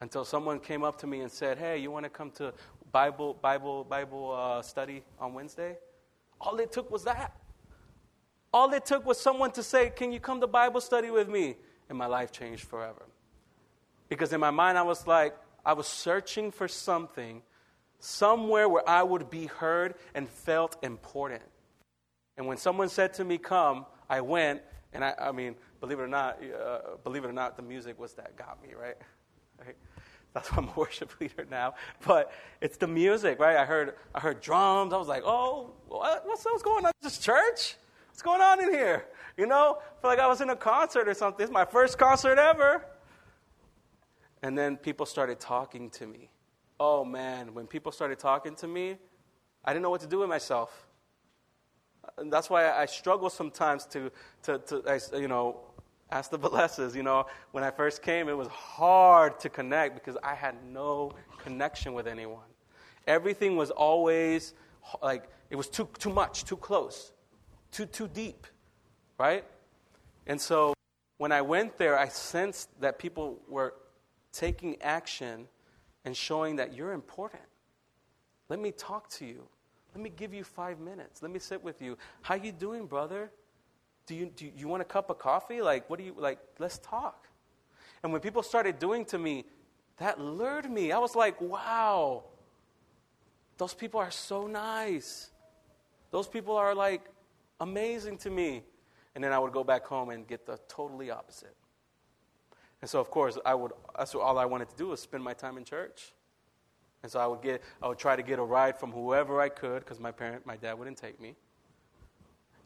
Until 0.02 0.26
someone 0.26 0.60
came 0.60 0.84
up 0.84 0.98
to 1.00 1.08
me 1.08 1.22
and 1.22 1.32
said, 1.32 1.58
Hey, 1.58 1.78
you 1.78 1.92
want 1.92 2.06
to 2.06 2.10
come 2.10 2.32
to 2.32 2.54
Bible, 2.92 3.36
Bible, 3.36 3.84
Bible 3.84 4.32
uh, 4.36 4.62
study 4.62 5.04
on 5.20 5.34
Wednesday? 5.34 5.78
All 6.42 6.58
it 6.60 6.72
took 6.72 6.90
was 6.90 7.04
that. 7.04 7.36
All 8.52 8.74
it 8.74 8.86
took 8.86 9.06
was 9.06 9.20
someone 9.20 9.52
to 9.52 9.64
say, 9.64 9.92
Can 9.92 10.12
you 10.12 10.20
come 10.20 10.42
to 10.42 10.48
Bible 10.48 10.82
study 10.82 11.12
with 11.12 11.30
me? 11.30 11.56
And 11.90 11.98
my 11.98 12.08
life 12.08 12.32
changed 12.32 12.64
forever. 12.64 13.06
Because 14.10 14.34
in 14.34 14.40
my 14.40 14.52
mind, 14.52 14.78
I 14.78 14.84
was 14.84 15.08
like, 15.08 15.36
I 15.66 15.74
was 15.74 15.88
searching 15.88 16.52
for 16.52 16.68
something, 16.68 17.42
somewhere 18.00 18.70
where 18.70 18.88
I 18.88 19.04
would 19.04 19.30
be 19.30 19.48
heard 19.48 19.96
and 20.14 20.30
felt 20.30 20.78
important. 20.84 21.44
And 22.38 22.48
when 22.48 22.58
someone 22.58 22.90
said 22.90 23.14
to 23.16 23.24
me, 23.24 23.38
Come, 23.38 23.86
I 24.10 24.22
went, 24.22 24.62
and 24.94 25.04
I, 25.04 25.14
I 25.20 25.32
mean, 25.32 25.56
believe 25.80 26.00
it 26.00 26.04
or 26.04 26.08
not, 26.08 26.40
uh, 26.44 26.80
believe 27.04 27.24
it 27.24 27.28
or 27.28 27.34
not, 27.34 27.58
the 27.58 27.64
music 27.64 28.00
was 28.00 28.14
that 28.14 28.36
got 28.36 28.62
me, 28.62 28.74
right? 28.80 28.98
That's 30.34 30.52
why 30.52 30.58
I'm 30.60 30.70
a 30.70 30.74
worship 30.76 31.20
leader 31.20 31.48
now. 31.50 31.76
But 32.06 32.32
it's 32.62 32.78
the 32.78 32.88
music, 32.88 33.40
right? 33.40 33.58
I 33.58 33.66
heard, 33.66 33.96
I 34.14 34.20
heard 34.20 34.42
drums. 34.42 34.94
I 34.94 34.98
was 34.98 35.08
like, 35.08 35.24
oh, 35.26 35.72
what, 35.88 36.28
what's, 36.28 36.46
what's 36.46 36.62
going 36.62 36.86
on? 36.86 36.92
This 37.02 37.18
church? 37.18 37.78
What's 38.10 38.22
going 38.22 38.42
on 38.42 38.64
in 38.64 38.72
here? 38.72 39.06
You 39.38 39.46
know, 39.46 39.78
I 39.80 40.02
feel 40.02 40.10
like 40.10 40.20
I 40.20 40.28
was 40.28 40.42
in 40.42 40.50
a 40.50 40.56
concert 40.56 41.08
or 41.08 41.14
something. 41.14 41.44
It's 41.44 41.52
my 41.52 41.66
first 41.66 41.98
concert 41.98 42.40
ever. 42.40 42.86
And 44.42 44.58
then 44.58 44.78
people 44.78 45.06
started 45.06 45.40
talking 45.40 45.90
to 45.92 46.08
me. 46.08 46.30
Oh 46.80 47.04
man, 47.04 47.54
when 47.54 47.68
people 47.68 47.92
started 47.92 48.20
talking 48.20 48.56
to 48.58 48.68
me, 48.68 48.98
I 49.64 49.74
didn't 49.74 49.84
know 49.84 49.90
what 49.90 50.02
to 50.02 50.08
do 50.08 50.20
with 50.20 50.30
myself. 50.30 50.88
And 52.18 52.32
that's 52.32 52.50
why 52.50 52.72
I 52.72 52.86
struggle 52.86 53.30
sometimes 53.30 53.86
to, 53.88 54.12
to, 54.44 54.60
to 54.60 55.20
you 55.20 55.28
know, 55.28 55.62
ask 56.12 56.30
the 56.30 56.40
Valesas. 56.46 56.96
You 56.96 57.04
know, 57.04 57.26
when 57.52 57.64
I 57.64 57.72
first 57.72 58.02
came, 58.02 58.30
it 58.30 58.38
was 58.38 58.48
hard 58.48 59.40
to 59.40 59.50
connect 59.50 59.96
because 59.96 60.18
I 60.24 60.36
had 60.36 60.56
no 60.64 61.14
connection 61.40 61.94
with 61.94 62.08
anyone. 62.08 62.44
Everything 63.08 63.56
was 63.56 63.72
always 63.72 64.54
like 65.02 65.30
it 65.50 65.56
was 65.56 65.68
too 65.68 65.88
too 66.00 66.10
much, 66.10 66.44
too 66.44 66.58
close, 66.58 67.12
too 67.72 67.86
too 67.86 68.08
deep, 68.08 68.48
right? 69.18 69.44
And 70.28 70.40
so 70.40 70.74
when 71.18 71.32
I 71.32 71.42
went 71.42 71.78
there, 71.78 71.98
I 71.98 72.08
sensed 72.08 72.70
that 72.82 73.00
people 73.00 73.40
were 73.48 73.74
taking 74.32 74.82
action 74.82 75.48
and 76.04 76.16
showing 76.16 76.58
that 76.58 76.74
you're 76.74 76.94
important. 76.94 77.44
Let 78.50 78.60
me 78.60 78.72
talk 78.72 79.10
to 79.12 79.26
you. 79.26 79.48
Let 79.94 80.04
me 80.04 80.12
give 80.16 80.34
you 80.34 80.44
five 80.44 80.80
minutes. 80.80 81.22
Let 81.22 81.32
me 81.32 81.40
sit 81.40 81.64
with 81.64 81.82
you. 81.82 81.98
How 82.22 82.36
you 82.36 82.52
doing, 82.52 82.86
brother? 82.86 83.32
Do 84.06 84.14
you, 84.14 84.32
do 84.36 84.52
you 84.56 84.68
want 84.68 84.82
a 84.82 84.86
cup 84.86 85.10
of 85.10 85.18
coffee? 85.18 85.62
Like, 85.62 85.90
what 85.90 85.98
do 85.98 86.06
you, 86.06 86.14
like, 86.18 86.38
let's 86.60 86.78
talk. 86.80 87.28
And 88.04 88.12
when 88.12 88.22
people 88.22 88.44
started 88.44 88.78
doing 88.78 89.06
to 89.06 89.18
me, 89.18 89.46
that 89.98 90.20
lured 90.20 90.70
me. 90.70 90.92
I 90.92 91.00
was 91.00 91.16
like, 91.16 91.40
wow, 91.40 92.24
those 93.58 93.74
people 93.74 94.00
are 94.00 94.12
so 94.12 94.48
nice. 94.48 95.32
Those 96.12 96.28
people 96.28 96.56
are 96.56 96.76
like 96.76 97.02
amazing 97.60 98.18
to 98.18 98.30
me. 98.30 98.64
And 99.16 99.24
then 99.24 99.32
I 99.32 99.40
would 99.40 99.54
go 99.54 99.64
back 99.64 99.86
home 99.86 100.10
and 100.10 100.28
get 100.28 100.46
the 100.46 100.60
totally 100.68 101.10
opposite. 101.10 101.56
And 102.82 102.90
so, 102.90 103.00
of 103.00 103.10
course, 103.10 103.38
I 103.46 103.56
would, 103.56 103.72
that's 103.98 104.14
all 104.14 104.38
I 104.38 104.46
wanted 104.46 104.70
to 104.70 104.76
do 104.76 104.90
was 104.90 105.00
spend 105.00 105.24
my 105.24 105.34
time 105.34 105.58
in 105.58 105.64
church. 105.64 106.14
And 107.02 107.12
so 107.12 107.20
I 107.20 107.28
would 107.28 107.42
get, 107.42 107.62
I 107.82 107.88
would 107.88 107.98
try 107.98 108.16
to 108.16 108.24
get 108.24 108.40
a 108.40 108.44
ride 108.44 108.78
from 108.78 108.92
whoever 108.92 109.40
I 109.40 109.50
could 109.50 109.80
because 109.80 110.00
my 110.00 110.12
parent, 110.12 110.46
my 110.46 110.58
dad 110.58 110.74
wouldn't 110.74 110.98
take 110.98 111.20
me. 111.22 111.36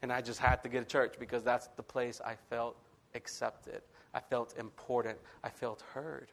And 0.02 0.12
I 0.12 0.20
just 0.20 0.40
had 0.40 0.62
to 0.62 0.68
get 0.68 0.82
a 0.82 0.86
church 0.86 1.14
because 1.18 1.42
that's 1.42 1.68
the 1.76 1.82
place 1.82 2.20
I 2.24 2.34
felt 2.48 2.76
accepted. 3.14 3.82
I 4.14 4.20
felt 4.20 4.56
important. 4.58 5.18
I 5.44 5.50
felt 5.50 5.84
heard. 5.92 6.32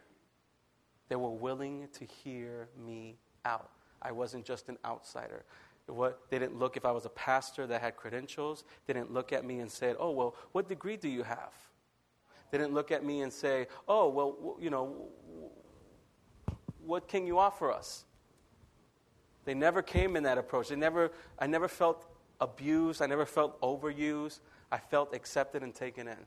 They 1.09 1.15
were 1.15 1.31
willing 1.31 1.87
to 1.93 2.05
hear 2.05 2.69
me 2.77 3.17
out. 3.45 3.71
I 4.01 4.11
wasn't 4.11 4.45
just 4.45 4.69
an 4.69 4.77
outsider. 4.85 5.43
What, 5.87 6.19
they 6.29 6.37
didn't 6.37 6.59
look 6.59 6.75
if 6.75 6.85
I 6.85 6.91
was 6.91 7.05
a 7.05 7.09
pastor 7.09 7.65
that 7.67 7.81
had 7.81 7.95
credentials. 7.95 8.65
They 8.85 8.93
didn't 8.93 9.13
look 9.13 9.31
at 9.31 9.45
me 9.45 9.59
and 9.59 9.71
said, 9.71 9.95
"Oh, 9.99 10.11
well, 10.11 10.35
what 10.51 10.67
degree 10.67 10.97
do 10.97 11.07
you 11.07 11.23
have?" 11.23 11.53
They 12.51 12.57
didn't 12.57 12.73
look 12.73 12.91
at 12.91 13.05
me 13.05 13.21
and 13.21 13.31
say, 13.31 13.67
"Oh, 13.87 14.09
well, 14.09 14.57
you 14.59 14.69
know, 14.69 15.07
what 16.85 17.07
can 17.07 17.27
you 17.27 17.37
offer 17.37 17.71
us? 17.71 18.05
They 19.45 19.53
never 19.53 19.81
came 19.81 20.15
in 20.15 20.23
that 20.23 20.37
approach. 20.37 20.69
They 20.69 20.75
never, 20.75 21.11
I 21.39 21.47
never 21.47 21.67
felt 21.67 22.05
abused. 22.41 23.01
I 23.01 23.05
never 23.05 23.25
felt 23.25 23.59
overused. 23.61 24.39
I 24.71 24.77
felt 24.77 25.13
accepted 25.13 25.63
and 25.63 25.73
taken 25.73 26.07
in. 26.07 26.17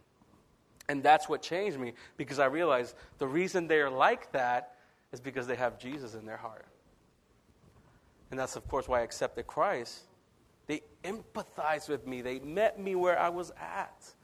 And 0.89 1.03
that's 1.03 1.29
what 1.29 1.43
changed 1.43 1.79
me 1.79 1.93
because 2.17 2.39
I 2.39 2.47
realized 2.47 2.95
the 3.19 3.27
reason 3.27 3.69
they're 3.69 3.91
like 3.91 4.33
that 4.33 4.77
is 5.13 5.21
because 5.21 5.47
they 5.47 5.57
have 5.57 5.79
Jesus 5.79 6.15
in 6.15 6.25
their 6.25 6.37
heart. 6.37 6.67
And 8.31 8.39
that's, 8.39 8.57
of 8.57 8.67
course, 8.69 8.89
why 8.89 9.01
I 9.01 9.03
accepted 9.03 9.47
Christ. 9.47 10.01
They 10.67 10.83
empathized 11.03 11.89
with 11.89 12.07
me, 12.07 12.23
they 12.23 12.39
met 12.39 12.79
me 12.79 12.95
where 12.95 13.19
I 13.19 13.29
was 13.29 13.51
at. 13.61 14.15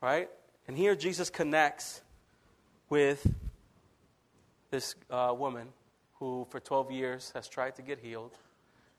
Right? 0.00 0.30
And 0.68 0.76
here 0.76 0.94
Jesus 0.94 1.30
connects 1.30 2.02
with 2.88 3.26
this 4.70 4.94
uh, 5.10 5.34
woman 5.36 5.68
who, 6.14 6.46
for 6.50 6.60
12 6.60 6.92
years, 6.92 7.32
has 7.34 7.48
tried 7.48 7.76
to 7.76 7.82
get 7.82 7.98
healed. 7.98 8.36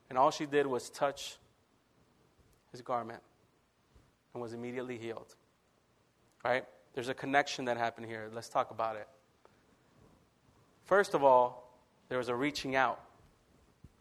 And 0.10 0.18
all 0.18 0.32
she 0.32 0.46
did 0.46 0.68
was 0.68 0.90
touch 0.90 1.38
his 2.72 2.82
garment 2.82 3.22
and 4.34 4.42
was 4.42 4.54
immediately 4.54 4.98
healed. 4.98 5.36
Right? 6.44 6.66
There's 6.94 7.10
a 7.10 7.14
connection 7.14 7.66
that 7.66 7.78
happened 7.78 8.08
here. 8.08 8.30
Let's 8.34 8.50
talk 8.50 8.72
about 8.72 8.96
it. 8.96 9.08
First 10.86 11.14
of 11.14 11.24
all, 11.24 11.80
there 12.10 12.18
was 12.18 12.28
a 12.28 12.36
reaching 12.36 12.76
out, 12.76 13.00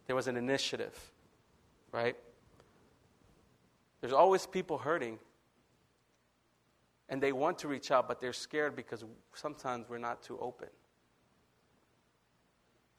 there 0.06 0.16
was 0.16 0.26
an 0.26 0.36
initiative. 0.36 0.98
Right? 1.92 2.16
There's 4.00 4.12
always 4.12 4.46
people 4.46 4.78
hurting. 4.78 5.18
And 7.08 7.20
they 7.20 7.32
want 7.32 7.58
to 7.58 7.68
reach 7.68 7.90
out, 7.90 8.06
but 8.06 8.20
they're 8.20 8.32
scared 8.32 8.76
because 8.76 9.04
sometimes 9.34 9.88
we're 9.88 9.98
not 9.98 10.22
too 10.22 10.38
open. 10.40 10.68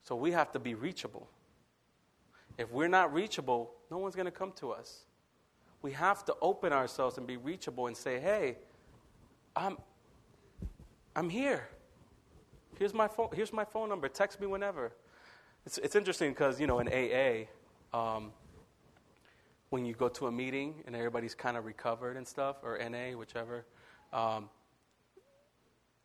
So 0.03 0.15
we 0.15 0.31
have 0.31 0.51
to 0.51 0.59
be 0.59 0.73
reachable. 0.73 1.29
If 2.57 2.71
we're 2.71 2.89
not 2.89 3.13
reachable, 3.13 3.71
no 3.89 3.97
one's 3.97 4.15
going 4.15 4.25
to 4.25 4.31
come 4.31 4.51
to 4.57 4.71
us. 4.71 5.05
We 5.81 5.93
have 5.93 6.25
to 6.25 6.35
open 6.41 6.73
ourselves 6.73 7.17
and 7.17 7.25
be 7.25 7.37
reachable 7.37 7.87
and 7.87 7.95
say, 7.95 8.19
hey, 8.19 8.57
I'm, 9.55 9.77
I'm 11.15 11.29
here. 11.29 11.67
Here's 12.77 12.93
my, 12.93 13.07
phone, 13.07 13.29
here's 13.33 13.53
my 13.53 13.63
phone 13.65 13.89
number. 13.89 14.09
Text 14.09 14.39
me 14.39 14.47
whenever. 14.47 14.91
It's, 15.65 15.77
it's 15.77 15.95
interesting 15.95 16.31
because, 16.31 16.59
you 16.59 16.67
know, 16.67 16.79
in 16.79 16.87
AA, 16.87 17.45
um, 17.97 18.31
when 19.69 19.85
you 19.85 19.93
go 19.93 20.09
to 20.09 20.27
a 20.27 20.31
meeting 20.31 20.83
and 20.85 20.95
everybody's 20.95 21.35
kind 21.35 21.55
of 21.55 21.65
recovered 21.65 22.17
and 22.17 22.27
stuff, 22.27 22.57
or 22.63 22.77
NA, 22.89 23.17
whichever, 23.17 23.65
um, 24.11 24.49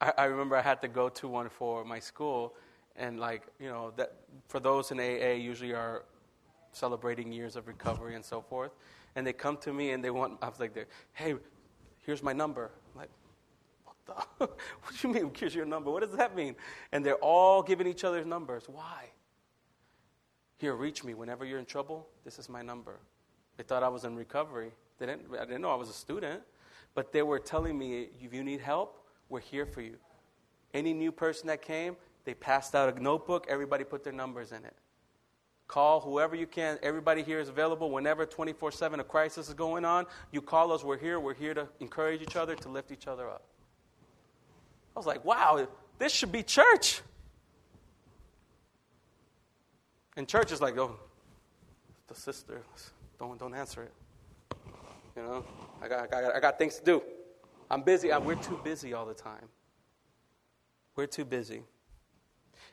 I, 0.01 0.13
I 0.19 0.25
remember 0.25 0.57
I 0.57 0.63
had 0.63 0.83
to 0.83 0.89
go 0.89 1.09
to 1.09 1.29
one 1.29 1.49
for 1.49 1.85
my 1.85 1.99
school, 1.99 2.55
and 2.97 3.19
like 3.19 3.43
you 3.59 3.69
know 3.69 3.93
that 3.97 4.15
for 4.47 4.61
those 4.61 4.91
in 4.91 5.01
AA 5.01 5.33
usually 5.33 5.73
are 5.73 6.05
celebrating 6.73 7.33
years 7.33 7.57
of 7.57 7.67
recovery 7.67 8.15
and 8.15 8.25
so 8.25 8.41
forth, 8.41 8.73
and 9.17 9.27
they 9.27 9.33
come 9.33 9.57
to 9.59 9.73
me 9.73 9.93
and 9.93 10.05
they 10.05 10.11
want 10.11 10.39
I 10.43 10.49
was 10.49 10.61
like, 10.61 10.87
"Hey, 11.15 11.35
here's 12.05 12.23
my 12.23 12.33
number." 12.33 12.71
I'm 12.95 13.01
like, 13.01 13.11
well, 14.07 14.27
what 14.39 15.01
do 15.01 15.09
you 15.09 15.15
mean, 15.15 15.33
here's 15.37 15.55
your 15.55 15.67
number? 15.67 15.91
What 15.91 16.03
does 16.03 16.17
that 16.17 16.37
mean? 16.37 16.55
And 16.93 17.05
they're 17.05 17.17
all 17.17 17.63
giving 17.63 17.87
each 17.87 18.05
other 18.05 18.25
numbers. 18.25 18.65
Why? 18.69 19.11
Here, 20.59 20.75
reach 20.75 21.05
me 21.05 21.15
whenever 21.15 21.45
you're 21.45 21.59
in 21.59 21.67
trouble. 21.67 22.07
This 22.25 22.39
is 22.39 22.49
my 22.49 22.63
number. 22.63 22.99
They 23.57 23.63
thought 23.63 23.83
I 23.83 23.89
was 23.89 24.05
in 24.05 24.17
recovery. 24.17 24.71
They 24.99 25.07
didn't, 25.07 25.27
I 25.39 25.45
didn't 25.45 25.61
know 25.61 25.71
I 25.71 25.77
was 25.77 25.91
a 25.91 25.95
student, 25.95 26.43
but 26.95 27.13
they 27.13 27.23
were 27.23 27.39
telling 27.39 27.79
me, 27.79 28.09
if 28.23 28.33
you 28.33 28.43
need 28.43 28.61
help, 28.61 29.05
we're 29.29 29.41
here 29.41 29.67
for 29.67 29.83
you. 29.83 29.97
Any 30.73 30.95
new 30.95 31.13
person 31.13 31.47
that 31.49 31.63
came, 31.63 31.97
they 32.25 32.35
passed 32.35 32.75
out 32.75 32.95
a 32.97 33.03
notebook, 33.03 33.47
everybody 33.49 33.85
put 33.85 34.03
their 34.03 34.13
numbers 34.13 34.53
in 34.53 34.65
it. 34.65 34.75
Call 35.69 36.01
whoever 36.01 36.37
you 36.37 36.47
can. 36.47 36.79
Everybody 36.83 37.23
here 37.23 37.41
is 37.41 37.49
available 37.49 37.91
whenever 37.91 38.25
24 38.25 38.71
7 38.71 39.01
a 39.01 39.05
crisis 39.05 39.49
is 39.49 39.55
going 39.55 39.85
on. 39.85 40.07
You 40.31 40.41
call 40.41 40.73
us, 40.73 40.85
we're 40.85 40.99
here. 40.99 41.19
We're 41.19 41.35
here 41.35 41.55
to 41.55 41.69
encourage 41.81 42.23
each 42.23 42.37
other, 42.37 42.55
to 42.55 42.69
lift 42.69 42.93
each 42.93 43.09
other 43.09 43.29
up. 43.29 43.43
I 44.95 44.99
was 44.99 45.07
like, 45.07 45.25
wow, 45.25 45.67
this 45.99 46.13
should 46.13 46.31
be 46.31 46.43
church. 46.43 47.03
And 50.17 50.27
church 50.27 50.51
is 50.51 50.61
like, 50.61 50.79
oh, 50.79 50.97
the 52.09 52.15
sister, 52.15 52.63
don't, 53.19 53.39
don't 53.39 53.55
answer 53.55 53.83
it. 53.83 53.93
You 55.15 55.23
know, 55.23 55.45
I 55.83 55.89
got, 55.89 56.05
I, 56.05 56.07
got, 56.07 56.37
I 56.37 56.41
got 56.41 56.59
things 56.59 56.79
to 56.79 56.85
do. 56.85 57.03
I'm 57.71 57.83
busy. 57.83 58.13
I, 58.13 58.19
we're 58.19 58.35
too 58.37 58.59
busy 58.63 58.95
all 58.95 59.07
the 59.07 59.15
time. 59.15 59.49
We're 60.95 61.07
too 61.07 61.25
busy. 61.25 61.63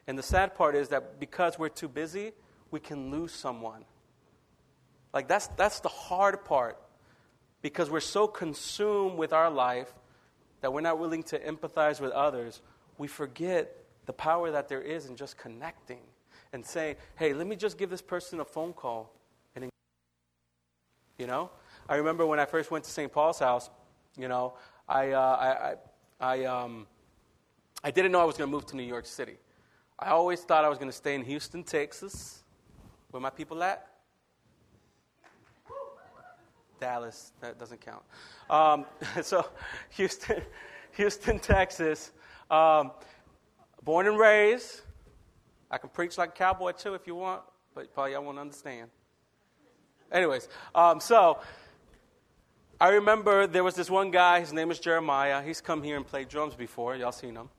And 0.08 0.18
the 0.18 0.24
sad 0.24 0.56
part 0.56 0.76
is 0.76 0.90
that 0.90 1.20
because 1.20 1.60
we're 1.60 1.70
too 1.70 1.88
busy, 1.88 2.32
we 2.72 2.80
can 2.80 3.12
lose 3.12 3.34
someone. 3.34 3.86
Like, 5.14 5.28
that's, 5.28 5.48
that's 5.48 5.80
the 5.82 5.90
hard 5.90 6.46
part. 6.46 6.78
Because 7.62 7.90
we're 7.90 8.02
so 8.02 8.28
consumed 8.28 9.18
with 9.18 9.32
our 9.32 9.50
life 9.50 9.94
that 10.62 10.72
we're 10.72 10.82
not 10.82 11.00
willing 11.00 11.24
to 11.24 11.40
empathize 11.40 12.00
with 12.00 12.12
others, 12.12 12.62
we 12.98 13.08
forget 13.08 13.76
the 14.06 14.14
power 14.14 14.52
that 14.52 14.70
there 14.70 14.82
is 14.82 15.06
in 15.06 15.16
just 15.16 15.38
connecting 15.38 16.02
and 16.54 16.66
saying, 16.66 16.96
hey, 17.16 17.34
let 17.34 17.48
me 17.48 17.56
just 17.56 17.78
give 17.78 17.90
this 17.90 18.02
person 18.02 18.40
a 18.40 18.46
phone 18.46 18.74
call. 18.74 19.12
And, 19.56 19.70
you 21.18 21.28
know? 21.28 21.50
I 21.90 21.96
remember 21.96 22.26
when 22.26 22.40
I 22.40 22.46
first 22.46 22.72
went 22.72 22.86
to 22.86 22.92
St. 22.92 23.12
Paul's 23.12 23.40
house, 23.40 23.70
you 24.18 24.28
know, 24.28 24.54
I, 24.88 25.12
uh, 25.12 25.76
I, 26.20 26.26
I, 26.30 26.38
I, 26.38 26.46
um, 26.46 26.88
I 27.84 27.92
didn't 27.92 28.12
know 28.12 28.22
I 28.22 28.24
was 28.24 28.38
going 28.38 28.50
to 28.50 28.52
move 28.52 28.66
to 28.68 28.78
New 28.78 28.84
York 28.84 29.06
City. 29.06 29.38
I 30.00 30.10
always 30.10 30.42
thought 30.42 30.64
I 30.64 30.70
was 30.70 30.78
going 30.78 30.90
to 30.90 30.96
stay 30.96 31.16
in 31.16 31.24
Houston, 31.26 31.64
Texas. 31.64 32.44
Where 33.12 33.20
my 33.20 33.30
people 33.30 33.62
at? 33.64 33.88
Dallas. 36.80 37.32
That 37.42 37.58
doesn't 37.58 37.82
count. 37.82 38.04
Um, 38.50 38.86
so, 39.24 39.46
Houston, 39.92 40.42
Houston, 40.92 41.40
Texas. 41.40 42.12
Um, 42.52 42.92
born 43.84 44.08
and 44.08 44.18
raised. 44.18 44.82
I 45.74 45.80
can 45.80 45.90
preach 45.90 46.20
like 46.20 46.30
a 46.30 46.34
cowboy 46.34 46.74
too 46.74 46.94
if 46.94 47.08
you 47.08 47.16
want, 47.16 47.42
but 47.74 47.92
probably 47.96 48.12
y'all 48.12 48.24
won't 48.24 48.38
understand. 48.38 48.92
Anyways, 50.12 50.48
um, 50.76 51.00
so 51.00 51.40
I 52.80 52.90
remember 52.90 53.48
there 53.48 53.64
was 53.64 53.74
this 53.74 53.90
one 53.90 54.12
guy, 54.12 54.40
his 54.40 54.54
name 54.54 54.70
is 54.70 54.78
Jeremiah. 54.78 55.42
He's 55.42 55.62
come 55.62 55.82
here 55.82 55.98
and 55.98 56.06
played 56.06 56.30
drums 56.30 56.54
before. 56.54 56.96
Y'all 56.96 57.12
seen 57.12 57.36
him. 57.36 57.50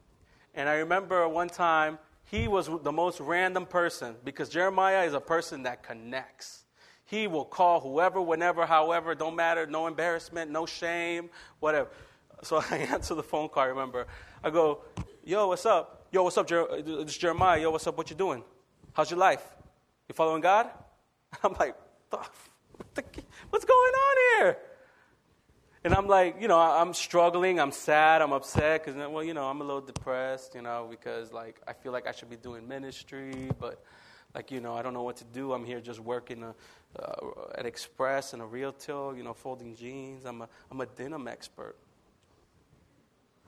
And 0.55 0.69
I 0.69 0.75
remember 0.75 1.27
one 1.27 1.49
time 1.49 1.99
he 2.23 2.47
was 2.47 2.71
the 2.85 2.93
most 2.93 3.19
random 3.19 3.67
person 3.67 4.15
because 4.23 4.49
Jeremiah 4.49 5.03
is 5.03 5.13
a 5.13 5.21
person 5.21 5.65
that 5.65 5.83
connects. 5.83 6.67
He 7.07 7.27
will 7.27 7.45
call 7.45 7.81
whoever, 7.81 8.23
whenever, 8.23 8.65
however, 8.65 9.17
don't 9.17 9.35
matter, 9.35 9.67
no 9.67 9.89
embarrassment, 9.89 10.53
no 10.53 10.67
shame, 10.67 11.31
whatever. 11.59 11.89
So 12.45 12.63
I 12.71 12.77
answer 12.77 13.17
the 13.17 13.25
phone 13.25 13.49
call, 13.49 13.65
I 13.65 13.67
remember. 13.67 14.07
I 14.45 14.51
go, 14.51 14.83
Yo, 15.25 15.49
what's 15.49 15.67
up? 15.67 16.04
Yo, 16.15 16.23
what's 16.23 16.39
up, 16.39 16.47
Jer- 16.47 16.69
it's 16.71 17.19
Jeremiah. 17.19 17.61
Yo, 17.61 17.73
what's 17.73 17.89
up? 17.89 17.97
What 17.97 18.09
you 18.09 18.15
doing? 18.15 18.45
How's 18.93 19.11
your 19.11 19.19
life? 19.19 19.43
You 20.09 20.15
following 20.15 20.41
God? 20.43 20.71
I'm 21.43 21.55
like, 21.59 21.75
what's 22.09 23.65
going 23.65 23.93
on 23.95 24.17
here? 24.39 24.57
And 25.83 25.93
I'm 25.93 26.07
like, 26.07 26.41
you 26.41 26.47
know, 26.47 26.61
I'm 26.61 26.95
struggling, 26.95 27.59
I'm 27.59 27.73
sad, 27.73 28.23
I'm 28.23 28.33
upset 28.33 28.85
because, 28.85 29.11
well, 29.11 29.25
you 29.25 29.35
know, 29.35 29.49
I'm 29.49 29.61
a 29.61 29.65
little 29.65 29.81
depressed, 29.81 30.55
you 30.55 30.63
know, 30.63 30.87
because 30.89 31.33
like 31.33 31.61
I 31.67 31.73
feel 31.73 31.91
like 31.91 32.07
I 32.07 32.13
should 32.13 32.31
be 32.31 32.37
doing 32.37 32.69
ministry, 32.69 33.51
but 33.59 33.83
like, 34.37 34.53
you 34.53 34.61
know, 34.61 34.75
I 34.75 34.83
don't 34.83 34.95
know 34.95 35.03
what 35.03 35.17
to 35.17 35.25
do. 35.25 35.53
I'm 35.53 35.65
here 35.65 35.81
just 35.81 35.99
working 35.99 36.45
a, 36.45 36.55
uh, 37.03 37.59
at 37.59 37.67
Express 37.67 38.35
and 38.35 38.41
a 38.41 38.45
Realtil, 38.45 39.17
you 39.17 39.25
know, 39.25 39.35
folding 39.35 39.75
jeans. 39.75 40.27
I'm 40.27 40.43
a, 40.43 40.49
I'm 40.71 40.81
a 40.81 40.87
denim 40.87 41.27
expert. 41.27 41.75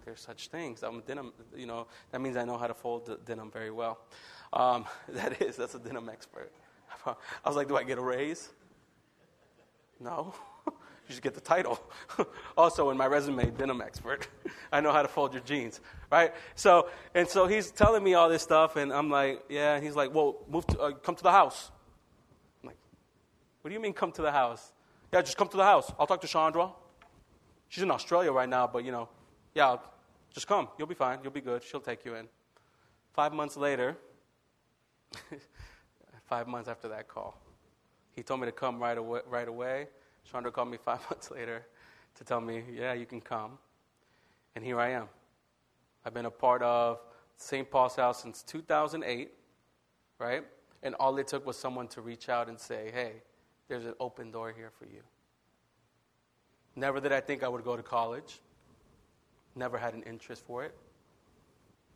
There's 0.06 0.20
such 0.20 0.48
things. 0.48 0.84
I'm 0.84 0.98
a 0.98 1.02
denim, 1.02 1.32
you 1.56 1.66
know, 1.66 1.88
that 2.12 2.20
means 2.20 2.36
I 2.36 2.44
know 2.44 2.56
how 2.56 2.68
to 2.68 2.74
fold 2.74 3.10
denim 3.26 3.50
very 3.50 3.72
well. 3.72 3.98
Um, 4.52 4.84
that 5.08 5.42
is, 5.42 5.56
that's 5.56 5.74
a 5.74 5.80
denim 5.80 6.08
expert. 6.08 6.52
I 7.06 7.14
was 7.44 7.56
like, 7.56 7.66
do 7.66 7.76
I 7.76 7.82
get 7.82 7.98
a 7.98 8.02
raise? 8.02 8.48
No. 10.00 10.34
You 11.08 11.14
should 11.14 11.22
get 11.22 11.34
the 11.34 11.40
title. 11.40 11.78
also, 12.58 12.90
in 12.90 12.96
my 12.96 13.06
resume, 13.06 13.52
denim 13.52 13.80
expert. 13.80 14.26
I 14.72 14.80
know 14.80 14.90
how 14.90 15.02
to 15.02 15.06
fold 15.08 15.34
your 15.34 15.42
jeans, 15.44 15.80
right? 16.10 16.34
So, 16.56 16.88
and 17.14 17.28
so 17.28 17.46
he's 17.46 17.70
telling 17.70 18.02
me 18.02 18.14
all 18.14 18.28
this 18.28 18.42
stuff, 18.42 18.74
and 18.74 18.92
I'm 18.92 19.08
like, 19.08 19.40
yeah. 19.48 19.76
And 19.76 19.84
he's 19.84 19.94
like, 19.94 20.12
well, 20.12 20.38
move 20.50 20.66
to, 20.66 20.80
uh, 20.80 20.90
come 20.90 21.14
to 21.14 21.22
the 21.22 21.30
house. 21.30 21.70
I'm 22.60 22.70
like, 22.70 22.76
what 23.62 23.68
do 23.68 23.74
you 23.74 23.78
mean, 23.78 23.92
come 23.92 24.10
to 24.10 24.22
the 24.22 24.32
house? 24.32 24.72
Yeah, 25.12 25.22
just 25.22 25.36
come 25.36 25.46
to 25.46 25.56
the 25.56 25.62
house. 25.62 25.92
I'll 25.96 26.08
talk 26.08 26.22
to 26.22 26.26
Chandra. 26.26 26.72
She's 27.68 27.84
in 27.84 27.90
Australia 27.92 28.32
right 28.32 28.48
now, 28.48 28.66
but 28.66 28.84
you 28.84 28.90
know, 28.90 29.08
yeah, 29.54 29.68
I'll, 29.68 29.95
just 30.36 30.46
come. 30.46 30.68
You'll 30.76 30.86
be 30.86 30.94
fine. 30.94 31.20
You'll 31.22 31.32
be 31.32 31.40
good. 31.40 31.64
She'll 31.64 31.80
take 31.80 32.04
you 32.04 32.14
in. 32.14 32.28
Five 33.14 33.32
months 33.32 33.56
later, 33.56 33.96
five 36.28 36.46
months 36.46 36.68
after 36.68 36.88
that 36.88 37.08
call, 37.08 37.40
he 38.14 38.22
told 38.22 38.40
me 38.40 38.46
to 38.46 38.52
come 38.52 38.78
right 38.78 38.98
away. 38.98 39.20
Right 39.26 39.48
away. 39.48 39.88
Chandra 40.30 40.52
called 40.52 40.70
me 40.70 40.76
five 40.84 41.00
months 41.08 41.30
later 41.30 41.64
to 42.16 42.24
tell 42.24 42.42
me, 42.42 42.64
yeah, 42.70 42.92
you 42.92 43.06
can 43.06 43.22
come. 43.22 43.52
And 44.54 44.62
here 44.62 44.78
I 44.78 44.90
am. 44.90 45.08
I've 46.04 46.12
been 46.12 46.26
a 46.26 46.30
part 46.30 46.60
of 46.62 47.00
St. 47.38 47.70
Paul's 47.70 47.96
House 47.96 48.22
since 48.22 48.42
2008, 48.42 49.30
right? 50.18 50.44
And 50.82 50.94
all 50.96 51.16
it 51.16 51.28
took 51.28 51.46
was 51.46 51.56
someone 51.56 51.88
to 51.88 52.02
reach 52.02 52.28
out 52.28 52.50
and 52.50 52.60
say, 52.60 52.90
hey, 52.92 53.22
there's 53.68 53.86
an 53.86 53.94
open 54.00 54.30
door 54.30 54.52
here 54.54 54.70
for 54.78 54.84
you. 54.84 55.00
Never 56.74 57.00
did 57.00 57.12
I 57.12 57.20
think 57.20 57.42
I 57.42 57.48
would 57.48 57.64
go 57.64 57.74
to 57.74 57.82
college. 57.82 58.40
Never 59.56 59.78
had 59.78 59.94
an 59.94 60.02
interest 60.02 60.44
for 60.46 60.64
it. 60.64 60.76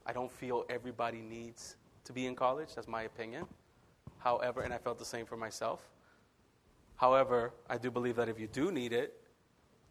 I 0.06 0.12
don't 0.12 0.32
feel 0.32 0.64
everybody 0.70 1.20
needs 1.20 1.76
to 2.04 2.12
be 2.12 2.26
in 2.26 2.34
college. 2.34 2.74
That's 2.74 2.88
my 2.88 3.02
opinion. 3.02 3.44
However, 4.18 4.62
and 4.62 4.72
I 4.72 4.78
felt 4.78 4.98
the 4.98 5.04
same 5.04 5.26
for 5.26 5.36
myself. 5.36 5.86
However, 6.96 7.52
I 7.68 7.76
do 7.78 7.90
believe 7.90 8.16
that 8.16 8.28
if 8.28 8.40
you 8.40 8.46
do 8.46 8.72
need 8.72 8.92
it, 8.92 9.14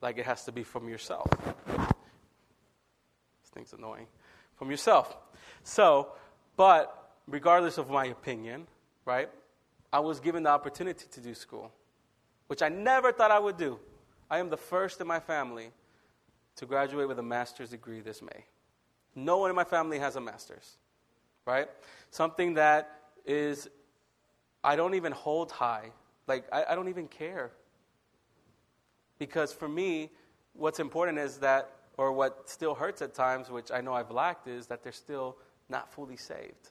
like 0.01 0.17
it 0.17 0.25
has 0.25 0.43
to 0.45 0.51
be 0.51 0.63
from 0.63 0.89
yourself. 0.89 1.27
This 1.67 1.89
thing's 3.53 3.73
annoying. 3.73 4.07
From 4.55 4.71
yourself. 4.71 5.15
So, 5.63 6.09
but 6.57 7.11
regardless 7.27 7.77
of 7.77 7.89
my 7.89 8.05
opinion, 8.05 8.67
right, 9.05 9.29
I 9.93 9.99
was 9.99 10.19
given 10.19 10.43
the 10.43 10.49
opportunity 10.49 11.05
to 11.11 11.19
do 11.21 11.33
school, 11.33 11.71
which 12.47 12.61
I 12.61 12.69
never 12.69 13.11
thought 13.11 13.31
I 13.31 13.39
would 13.39 13.57
do. 13.57 13.79
I 14.29 14.39
am 14.39 14.49
the 14.49 14.57
first 14.57 15.01
in 15.01 15.07
my 15.07 15.19
family 15.19 15.71
to 16.59 16.65
graduate 16.65 17.07
with 17.07 17.19
a 17.19 17.23
master's 17.23 17.71
degree 17.71 17.99
this 17.99 18.21
May. 18.21 18.45
No 19.15 19.37
one 19.37 19.49
in 19.49 19.55
my 19.55 19.63
family 19.63 19.99
has 19.99 20.15
a 20.15 20.21
master's, 20.21 20.77
right? 21.45 21.67
Something 22.11 22.53
that 22.53 23.01
is, 23.25 23.67
I 24.63 24.75
don't 24.75 24.93
even 24.93 25.11
hold 25.11 25.51
high 25.51 25.91
like, 26.29 26.45
I, 26.53 26.63
I 26.69 26.75
don't 26.75 26.87
even 26.87 27.07
care. 27.07 27.51
Because 29.17 29.51
for 29.51 29.67
me, 29.67 30.11
what's 30.53 30.79
important 30.79 31.17
is 31.17 31.37
that, 31.39 31.71
or 31.97 32.13
what 32.13 32.47
still 32.47 32.75
hurts 32.75 33.01
at 33.01 33.13
times, 33.13 33.49
which 33.49 33.71
I 33.71 33.81
know 33.81 33.93
I've 33.93 34.11
lacked, 34.11 34.47
is 34.47 34.67
that 34.67 34.83
they're 34.83 34.93
still 34.93 35.37
not 35.67 35.91
fully 35.91 36.15
saved. 36.15 36.69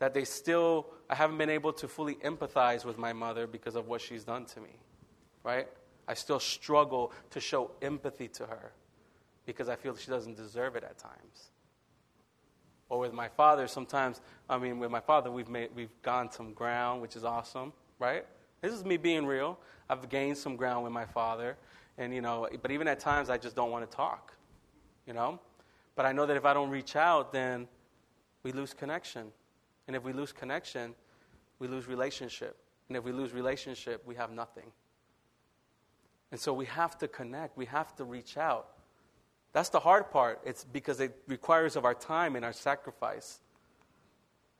That 0.00 0.12
they 0.12 0.24
still, 0.24 0.88
I 1.08 1.14
haven't 1.14 1.38
been 1.38 1.48
able 1.48 1.72
to 1.74 1.88
fully 1.88 2.16
empathize 2.16 2.84
with 2.84 2.98
my 2.98 3.12
mother 3.12 3.46
because 3.46 3.76
of 3.76 3.86
what 3.86 4.00
she's 4.00 4.24
done 4.24 4.44
to 4.46 4.60
me, 4.60 4.74
right? 5.44 5.68
I 6.08 6.14
still 6.14 6.40
struggle 6.40 7.12
to 7.30 7.40
show 7.40 7.70
empathy 7.82 8.28
to 8.28 8.46
her 8.46 8.72
because 9.46 9.68
I 9.68 9.76
feel 9.76 9.96
she 9.96 10.10
doesn't 10.10 10.36
deserve 10.36 10.76
it 10.76 10.84
at 10.84 10.98
times. 10.98 11.50
Or 12.88 12.98
with 12.98 13.12
my 13.12 13.28
father, 13.28 13.68
sometimes, 13.68 14.20
I 14.48 14.58
mean, 14.58 14.78
with 14.78 14.90
my 14.90 15.00
father, 15.00 15.30
we've, 15.30 15.48
made, 15.48 15.70
we've 15.74 16.02
gone 16.02 16.30
some 16.30 16.52
ground, 16.52 17.00
which 17.00 17.14
is 17.14 17.24
awesome, 17.24 17.72
right? 17.98 18.26
This 18.60 18.72
is 18.72 18.84
me 18.84 18.96
being 18.96 19.24
real. 19.26 19.58
I've 19.88 20.08
gained 20.08 20.36
some 20.36 20.56
ground 20.56 20.84
with 20.84 20.92
my 20.92 21.04
father. 21.04 21.56
And, 21.98 22.12
you 22.14 22.20
know, 22.20 22.48
but 22.62 22.70
even 22.70 22.88
at 22.88 22.98
times, 22.98 23.30
I 23.30 23.38
just 23.38 23.54
don't 23.54 23.70
want 23.70 23.88
to 23.88 23.96
talk, 23.96 24.34
you 25.06 25.12
know? 25.12 25.38
But 25.94 26.06
I 26.06 26.12
know 26.12 26.26
that 26.26 26.36
if 26.36 26.44
I 26.44 26.52
don't 26.52 26.70
reach 26.70 26.96
out, 26.96 27.32
then 27.32 27.68
we 28.42 28.52
lose 28.52 28.74
connection. 28.74 29.26
And 29.86 29.94
if 29.94 30.02
we 30.02 30.12
lose 30.12 30.32
connection, 30.32 30.94
we 31.58 31.68
lose 31.68 31.86
relationship. 31.86 32.56
And 32.88 32.96
if 32.96 33.04
we 33.04 33.12
lose 33.12 33.32
relationship, 33.32 34.02
we 34.06 34.14
have 34.16 34.32
nothing. 34.32 34.72
And 36.30 36.38
so 36.40 36.52
we 36.52 36.66
have 36.66 36.96
to 36.98 37.08
connect. 37.08 37.56
We 37.56 37.66
have 37.66 37.94
to 37.96 38.04
reach 38.04 38.36
out. 38.36 38.68
That's 39.52 39.68
the 39.68 39.80
hard 39.80 40.10
part. 40.10 40.40
It's 40.44 40.64
because 40.64 41.00
it 41.00 41.16
requires 41.26 41.76
of 41.76 41.84
our 41.84 41.94
time 41.94 42.36
and 42.36 42.44
our 42.44 42.52
sacrifice. 42.52 43.40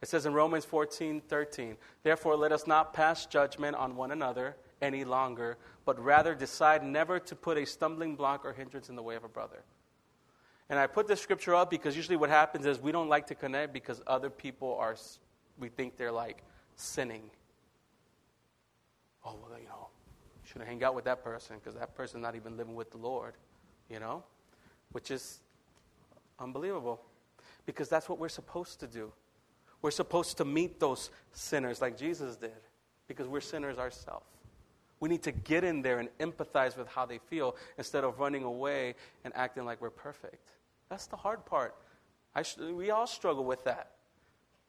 It 0.02 0.08
says 0.08 0.26
in 0.26 0.32
Romans 0.32 0.64
14, 0.64 1.20
13, 1.28 1.76
Therefore 2.02 2.36
let 2.36 2.52
us 2.52 2.66
not 2.66 2.92
pass 2.92 3.26
judgment 3.26 3.76
on 3.76 3.96
one 3.96 4.10
another 4.10 4.56
any 4.82 5.04
longer, 5.04 5.58
but 5.84 6.02
rather 6.02 6.34
decide 6.34 6.82
never 6.82 7.20
to 7.20 7.36
put 7.36 7.58
a 7.58 7.66
stumbling 7.66 8.16
block 8.16 8.44
or 8.44 8.52
hindrance 8.52 8.88
in 8.88 8.96
the 8.96 9.02
way 9.02 9.14
of 9.14 9.24
a 9.24 9.28
brother. 9.28 9.62
And 10.70 10.78
I 10.78 10.86
put 10.86 11.06
this 11.06 11.20
scripture 11.20 11.54
up 11.54 11.68
because 11.68 11.96
usually 11.96 12.16
what 12.16 12.30
happens 12.30 12.64
is 12.64 12.78
we 12.78 12.92
don't 12.92 13.08
like 13.08 13.26
to 13.26 13.34
connect 13.34 13.72
because 13.72 14.00
other 14.06 14.30
people 14.30 14.76
are, 14.80 14.96
we 15.58 15.68
think 15.68 15.96
they're 15.96 16.12
like 16.12 16.42
sinning. 16.76 17.30
Oh, 19.24 19.36
well, 19.42 19.58
you 19.58 19.68
know, 19.68 19.79
shouldn't 20.50 20.68
hang 20.68 20.82
out 20.82 20.94
with 20.94 21.04
that 21.04 21.22
person 21.22 21.56
because 21.58 21.78
that 21.78 21.94
person's 21.94 22.22
not 22.22 22.34
even 22.34 22.56
living 22.56 22.74
with 22.74 22.90
the 22.90 22.98
Lord, 22.98 23.34
you 23.88 24.00
know? 24.00 24.24
Which 24.92 25.10
is 25.10 25.38
unbelievable 26.38 27.00
because 27.66 27.88
that's 27.88 28.08
what 28.08 28.18
we're 28.18 28.28
supposed 28.28 28.80
to 28.80 28.86
do. 28.86 29.12
We're 29.82 29.92
supposed 29.92 30.36
to 30.38 30.44
meet 30.44 30.80
those 30.80 31.10
sinners 31.32 31.80
like 31.80 31.96
Jesus 31.96 32.36
did 32.36 32.50
because 33.06 33.28
we're 33.28 33.40
sinners 33.40 33.78
ourselves. 33.78 34.26
We 34.98 35.08
need 35.08 35.22
to 35.22 35.32
get 35.32 35.64
in 35.64 35.82
there 35.82 36.00
and 36.00 36.08
empathize 36.18 36.76
with 36.76 36.88
how 36.88 37.06
they 37.06 37.18
feel 37.18 37.56
instead 37.78 38.04
of 38.04 38.18
running 38.18 38.42
away 38.42 38.96
and 39.24 39.32
acting 39.36 39.64
like 39.64 39.80
we're 39.80 39.90
perfect. 39.90 40.48
That's 40.88 41.06
the 41.06 41.16
hard 41.16 41.46
part. 41.46 41.74
Sh- 42.42 42.56
we 42.58 42.90
all 42.90 43.06
struggle 43.06 43.44
with 43.44 43.64
that. 43.64 43.92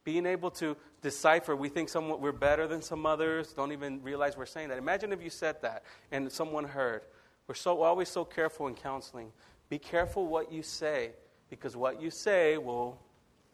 Being 0.04 0.26
able 0.26 0.52
to 0.52 0.76
decipher, 1.02 1.56
we 1.56 1.70
think 1.70 1.94
we're 1.94 2.32
better 2.32 2.68
than 2.68 2.82
some 2.82 3.06
others, 3.06 3.54
don't 3.54 3.72
even 3.72 4.02
realize 4.02 4.36
we're 4.36 4.46
saying 4.46 4.70
that. 4.70 4.78
Imagine 4.78 5.14
if 5.14 5.22
you 5.22 5.30
said 5.30 5.62
that 5.62 5.84
and 6.12 6.32
someone 6.32 6.64
heard. 6.64 7.04
We're 7.48 7.56
so 7.56 7.82
always 7.82 8.10
so 8.10 8.26
careful 8.26 8.68
in 8.68 8.76
counseling. 8.76 9.32
Be 9.70 9.78
careful 9.78 10.28
what 10.28 10.52
you 10.52 10.64
say, 10.64 11.12
because 11.50 11.76
what 11.76 12.02
you 12.02 12.10
say 12.10 12.58
will 12.58 13.00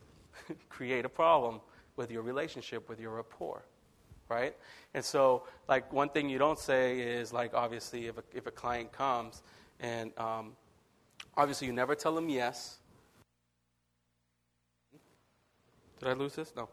create 0.69 1.05
a 1.05 1.09
problem 1.09 1.61
with 1.95 2.11
your 2.11 2.21
relationship, 2.21 2.87
with 2.89 2.99
your 2.99 3.15
rapport, 3.15 3.63
right? 4.29 4.55
And 4.93 5.03
so, 5.03 5.43
like, 5.67 5.91
one 5.91 6.09
thing 6.09 6.29
you 6.29 6.37
don't 6.37 6.59
say 6.59 6.99
is, 6.99 7.33
like, 7.33 7.53
obviously, 7.53 8.07
if 8.07 8.17
a, 8.17 8.23
if 8.33 8.47
a 8.47 8.51
client 8.51 8.91
comes, 8.91 9.41
and 9.79 10.11
um, 10.17 10.53
obviously 11.35 11.67
you 11.67 11.73
never 11.73 11.95
tell 11.95 12.15
them 12.15 12.29
yes. 12.29 12.77
Did 15.99 16.09
I 16.09 16.13
lose 16.13 16.35
this? 16.35 16.53
No. 16.55 16.69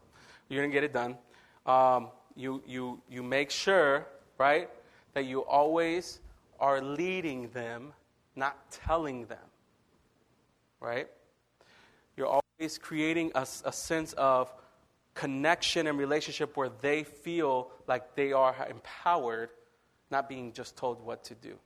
You're 0.49 0.61
going 0.61 0.71
to 0.71 0.73
get 0.73 0.83
it 0.83 0.93
done. 0.93 1.17
Um, 1.65 2.09
you, 2.35 2.61
you, 2.65 3.01
you 3.09 3.23
make 3.23 3.49
sure, 3.49 4.05
right, 4.37 4.69
that 5.13 5.25
you 5.25 5.43
always 5.45 6.19
are 6.59 6.81
leading 6.81 7.49
them, 7.49 7.93
not 8.35 8.69
telling 8.71 9.25
them, 9.25 9.37
right? 10.79 11.07
You're 12.17 12.41
always 12.59 12.77
creating 12.77 13.31
a, 13.35 13.41
a 13.41 13.71
sense 13.71 14.13
of 14.13 14.53
connection 15.13 15.87
and 15.87 15.97
relationship 15.97 16.55
where 16.57 16.69
they 16.81 17.03
feel 17.03 17.71
like 17.87 18.15
they 18.15 18.33
are 18.33 18.55
empowered, 18.69 19.49
not 20.11 20.29
being 20.29 20.51
just 20.51 20.77
told 20.77 21.03
what 21.03 21.23
to 21.23 21.35
do. 21.35 21.57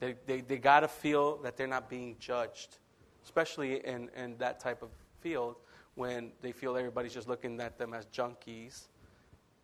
They, 0.00 0.16
they, 0.26 0.40
they 0.40 0.58
got 0.58 0.80
to 0.80 0.88
feel 0.88 1.36
that 1.42 1.56
they're 1.56 1.68
not 1.68 1.88
being 1.88 2.16
judged, 2.18 2.78
especially 3.24 3.86
in, 3.86 4.10
in 4.16 4.36
that 4.38 4.58
type 4.58 4.82
of 4.82 4.88
field 5.22 5.56
when 5.94 6.32
they 6.40 6.52
feel 6.52 6.76
everybody's 6.76 7.14
just 7.14 7.28
looking 7.28 7.60
at 7.60 7.78
them 7.78 7.94
as 7.94 8.06
junkies 8.06 8.88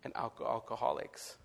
and 0.03 0.15
alcoholics. 0.15 1.37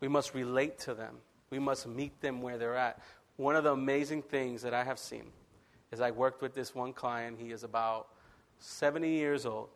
We 0.00 0.08
must 0.08 0.34
relate 0.34 0.78
to 0.80 0.94
them. 0.94 1.16
We 1.50 1.58
must 1.58 1.86
meet 1.86 2.20
them 2.20 2.42
where 2.42 2.58
they're 2.58 2.76
at. 2.76 3.00
One 3.36 3.56
of 3.56 3.64
the 3.64 3.72
amazing 3.72 4.22
things 4.22 4.62
that 4.62 4.74
I 4.74 4.84
have 4.84 4.98
seen 4.98 5.24
is 5.92 6.00
I 6.00 6.10
worked 6.10 6.42
with 6.42 6.54
this 6.54 6.74
one 6.74 6.92
client. 6.92 7.38
He 7.40 7.52
is 7.52 7.62
about 7.62 8.08
70 8.58 9.08
years 9.08 9.46
old. 9.46 9.68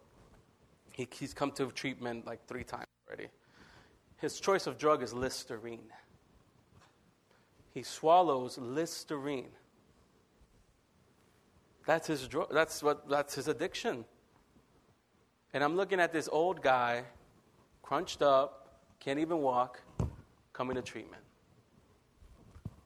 He, 0.93 1.09
he's 1.13 1.33
come 1.33 1.53
to 1.53 1.71
treatment 1.71 2.27
like 2.27 2.47
three 2.47 2.65
times 2.65 2.87
already. 3.07 3.29
His 4.17 4.41
choice 4.41 4.67
of 4.67 4.77
drug 4.77 5.03
is 5.03 5.15
Listerine. 5.15 5.91
He 7.73 7.83
swallows 7.83 8.59
Listerine. 8.59 9.51
That's 11.91 12.07
his 12.07 12.29
drug. 12.29 12.47
That's 12.53 12.85
what. 12.85 13.09
That's 13.09 13.35
his 13.35 13.49
addiction. 13.49 14.05
And 15.53 15.65
I'm 15.65 15.75
looking 15.75 15.99
at 15.99 16.13
this 16.13 16.29
old 16.31 16.63
guy, 16.63 17.03
crunched 17.83 18.23
up, 18.23 18.79
can't 19.01 19.19
even 19.19 19.39
walk, 19.39 19.83
coming 20.53 20.77
to 20.77 20.83
treatment. 20.83 21.25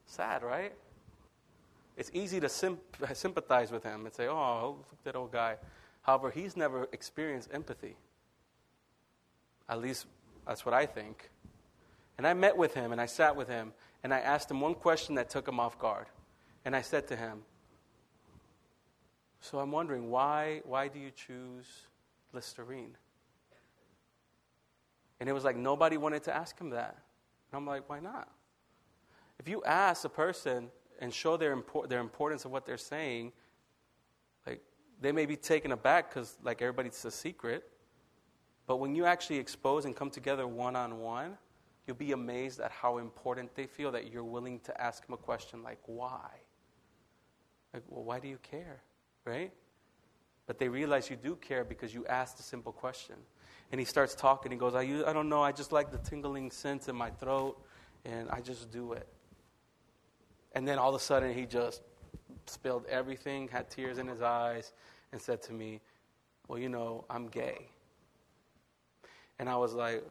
Sad, 0.07 0.41
right? 0.41 0.73
It's 1.95 2.09
easy 2.15 2.39
to 2.39 2.49
sympathize 2.49 3.71
with 3.71 3.83
him 3.83 4.07
and 4.07 4.15
say, 4.15 4.27
oh, 4.27 4.77
look 4.79 4.87
at 4.91 5.03
that 5.03 5.15
old 5.15 5.31
guy. 5.31 5.57
However, 6.01 6.31
he's 6.31 6.57
never 6.57 6.87
experienced 6.91 7.49
empathy. 7.53 7.97
At 9.69 9.81
least 9.81 10.07
that's 10.47 10.65
what 10.65 10.73
I 10.73 10.87
think. 10.87 11.29
And 12.17 12.25
I 12.25 12.33
met 12.33 12.57
with 12.57 12.73
him 12.73 12.91
and 12.91 12.99
I 12.99 13.05
sat 13.05 13.35
with 13.35 13.49
him 13.49 13.73
and 14.03 14.11
I 14.11 14.21
asked 14.21 14.49
him 14.49 14.61
one 14.61 14.73
question 14.73 15.13
that 15.13 15.29
took 15.29 15.47
him 15.47 15.59
off 15.59 15.77
guard. 15.77 16.07
And 16.65 16.75
I 16.75 16.81
said 16.81 17.07
to 17.09 17.15
him, 17.15 17.43
So 19.45 19.59
I'm 19.59 19.71
wondering, 19.71 20.09
why, 20.09 20.61
why 20.65 20.87
do 20.87 20.97
you 20.97 21.11
choose 21.11 21.67
Listerine? 22.33 22.97
And 25.19 25.29
it 25.29 25.33
was 25.33 25.43
like 25.43 25.55
nobody 25.55 25.97
wanted 25.97 26.23
to 26.23 26.35
ask 26.35 26.59
him 26.59 26.71
that. 26.71 26.97
And 27.51 27.57
I'm 27.57 27.67
like, 27.67 27.87
why 27.87 27.99
not? 27.99 28.27
If 29.39 29.47
you 29.47 29.63
ask 29.63 30.03
a 30.03 30.09
person 30.09 30.69
and 30.99 31.13
show 31.13 31.37
their, 31.37 31.55
impor- 31.55 31.87
their 31.87 31.99
importance 31.99 32.45
of 32.45 32.49
what 32.49 32.65
they're 32.65 32.75
saying, 32.75 33.33
like 34.47 34.63
they 34.99 35.11
may 35.11 35.27
be 35.27 35.35
taken 35.35 35.73
aback 35.73 36.09
because 36.09 36.37
like 36.41 36.63
everybody's 36.63 37.05
a 37.05 37.11
secret. 37.11 37.69
But 38.65 38.77
when 38.77 38.95
you 38.95 39.05
actually 39.05 39.37
expose 39.37 39.85
and 39.85 39.95
come 39.95 40.09
together 40.09 40.47
one 40.47 40.75
on 40.75 40.97
one, 40.97 41.37
you'll 41.85 41.97
be 41.97 42.13
amazed 42.13 42.61
at 42.61 42.71
how 42.71 42.97
important 42.97 43.53
they 43.53 43.67
feel 43.67 43.91
that 43.91 44.11
you're 44.11 44.23
willing 44.23 44.59
to 44.61 44.81
ask 44.81 45.05
them 45.05 45.13
a 45.13 45.17
question 45.17 45.61
like, 45.61 45.81
why? 45.85 46.31
Like, 47.75 47.83
well, 47.87 48.03
why 48.03 48.19
do 48.19 48.27
you 48.27 48.39
care? 48.41 48.81
Right? 49.25 49.51
But 50.47 50.59
they 50.59 50.67
realize 50.67 51.09
you 51.09 51.15
do 51.15 51.35
care 51.35 51.63
because 51.63 51.93
you 51.93 52.05
asked 52.05 52.39
a 52.39 52.43
simple 52.43 52.71
question. 52.71 53.15
And 53.71 53.79
he 53.79 53.85
starts 53.85 54.13
talking. 54.13 54.51
He 54.51 54.57
goes, 54.57 54.75
I, 54.75 54.81
I 54.81 55.13
don't 55.13 55.29
know. 55.29 55.41
I 55.41 55.51
just 55.51 55.71
like 55.71 55.91
the 55.91 55.97
tingling 55.97 56.51
sense 56.51 56.87
in 56.87 56.95
my 56.95 57.09
throat, 57.09 57.59
and 58.05 58.29
I 58.29 58.41
just 58.41 58.71
do 58.71 58.93
it. 58.93 59.07
And 60.53 60.67
then 60.67 60.77
all 60.77 60.89
of 60.89 60.95
a 60.95 61.03
sudden, 61.03 61.33
he 61.33 61.45
just 61.45 61.81
spilled 62.45 62.85
everything, 62.87 63.47
had 63.47 63.69
tears 63.69 63.97
in 63.97 64.07
his 64.07 64.21
eyes, 64.21 64.73
and 65.11 65.19
said 65.19 65.41
to 65.43 65.53
me, 65.53 65.81
Well, 66.47 66.59
you 66.59 66.69
know, 66.69 67.05
I'm 67.09 67.27
gay. 67.27 67.69
And 69.39 69.49
I 69.49 69.57
was 69.57 69.73
like, 69.73 70.03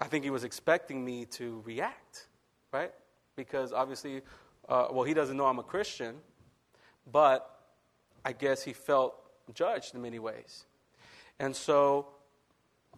I 0.00 0.06
think 0.06 0.24
he 0.24 0.30
was 0.30 0.44
expecting 0.44 1.04
me 1.04 1.24
to 1.26 1.62
react, 1.64 2.26
right? 2.72 2.92
Because 3.36 3.72
obviously, 3.72 4.22
uh, 4.68 4.88
well, 4.90 5.04
he 5.04 5.14
doesn't 5.14 5.36
know 5.36 5.46
I'm 5.46 5.58
a 5.58 5.62
Christian, 5.62 6.16
but 7.12 7.55
I 8.26 8.32
guess 8.32 8.64
he 8.64 8.72
felt 8.72 9.14
judged 9.54 9.94
in 9.94 10.02
many 10.02 10.18
ways. 10.18 10.66
And 11.38 11.54
so, 11.54 12.08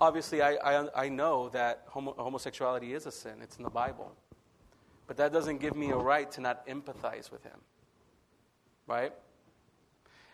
obviously, 0.01 0.41
I, 0.41 0.55
I, 0.55 1.05
I 1.05 1.09
know 1.11 1.51
that 1.51 1.83
homo- 1.87 2.15
homosexuality 2.17 2.95
is 2.95 3.05
a 3.05 3.13
sin, 3.13 3.43
it's 3.43 3.59
in 3.59 3.63
the 3.63 3.69
Bible. 3.69 4.11
But 5.07 5.19
that 5.19 5.31
doesn't 5.31 5.59
give 5.59 5.77
me 5.77 5.91
a 5.91 5.97
right 5.97 6.33
to 6.33 6.41
not 6.41 6.67
empathize 6.67 7.31
with 7.31 7.45
him. 7.45 7.61
Right? 8.87 9.13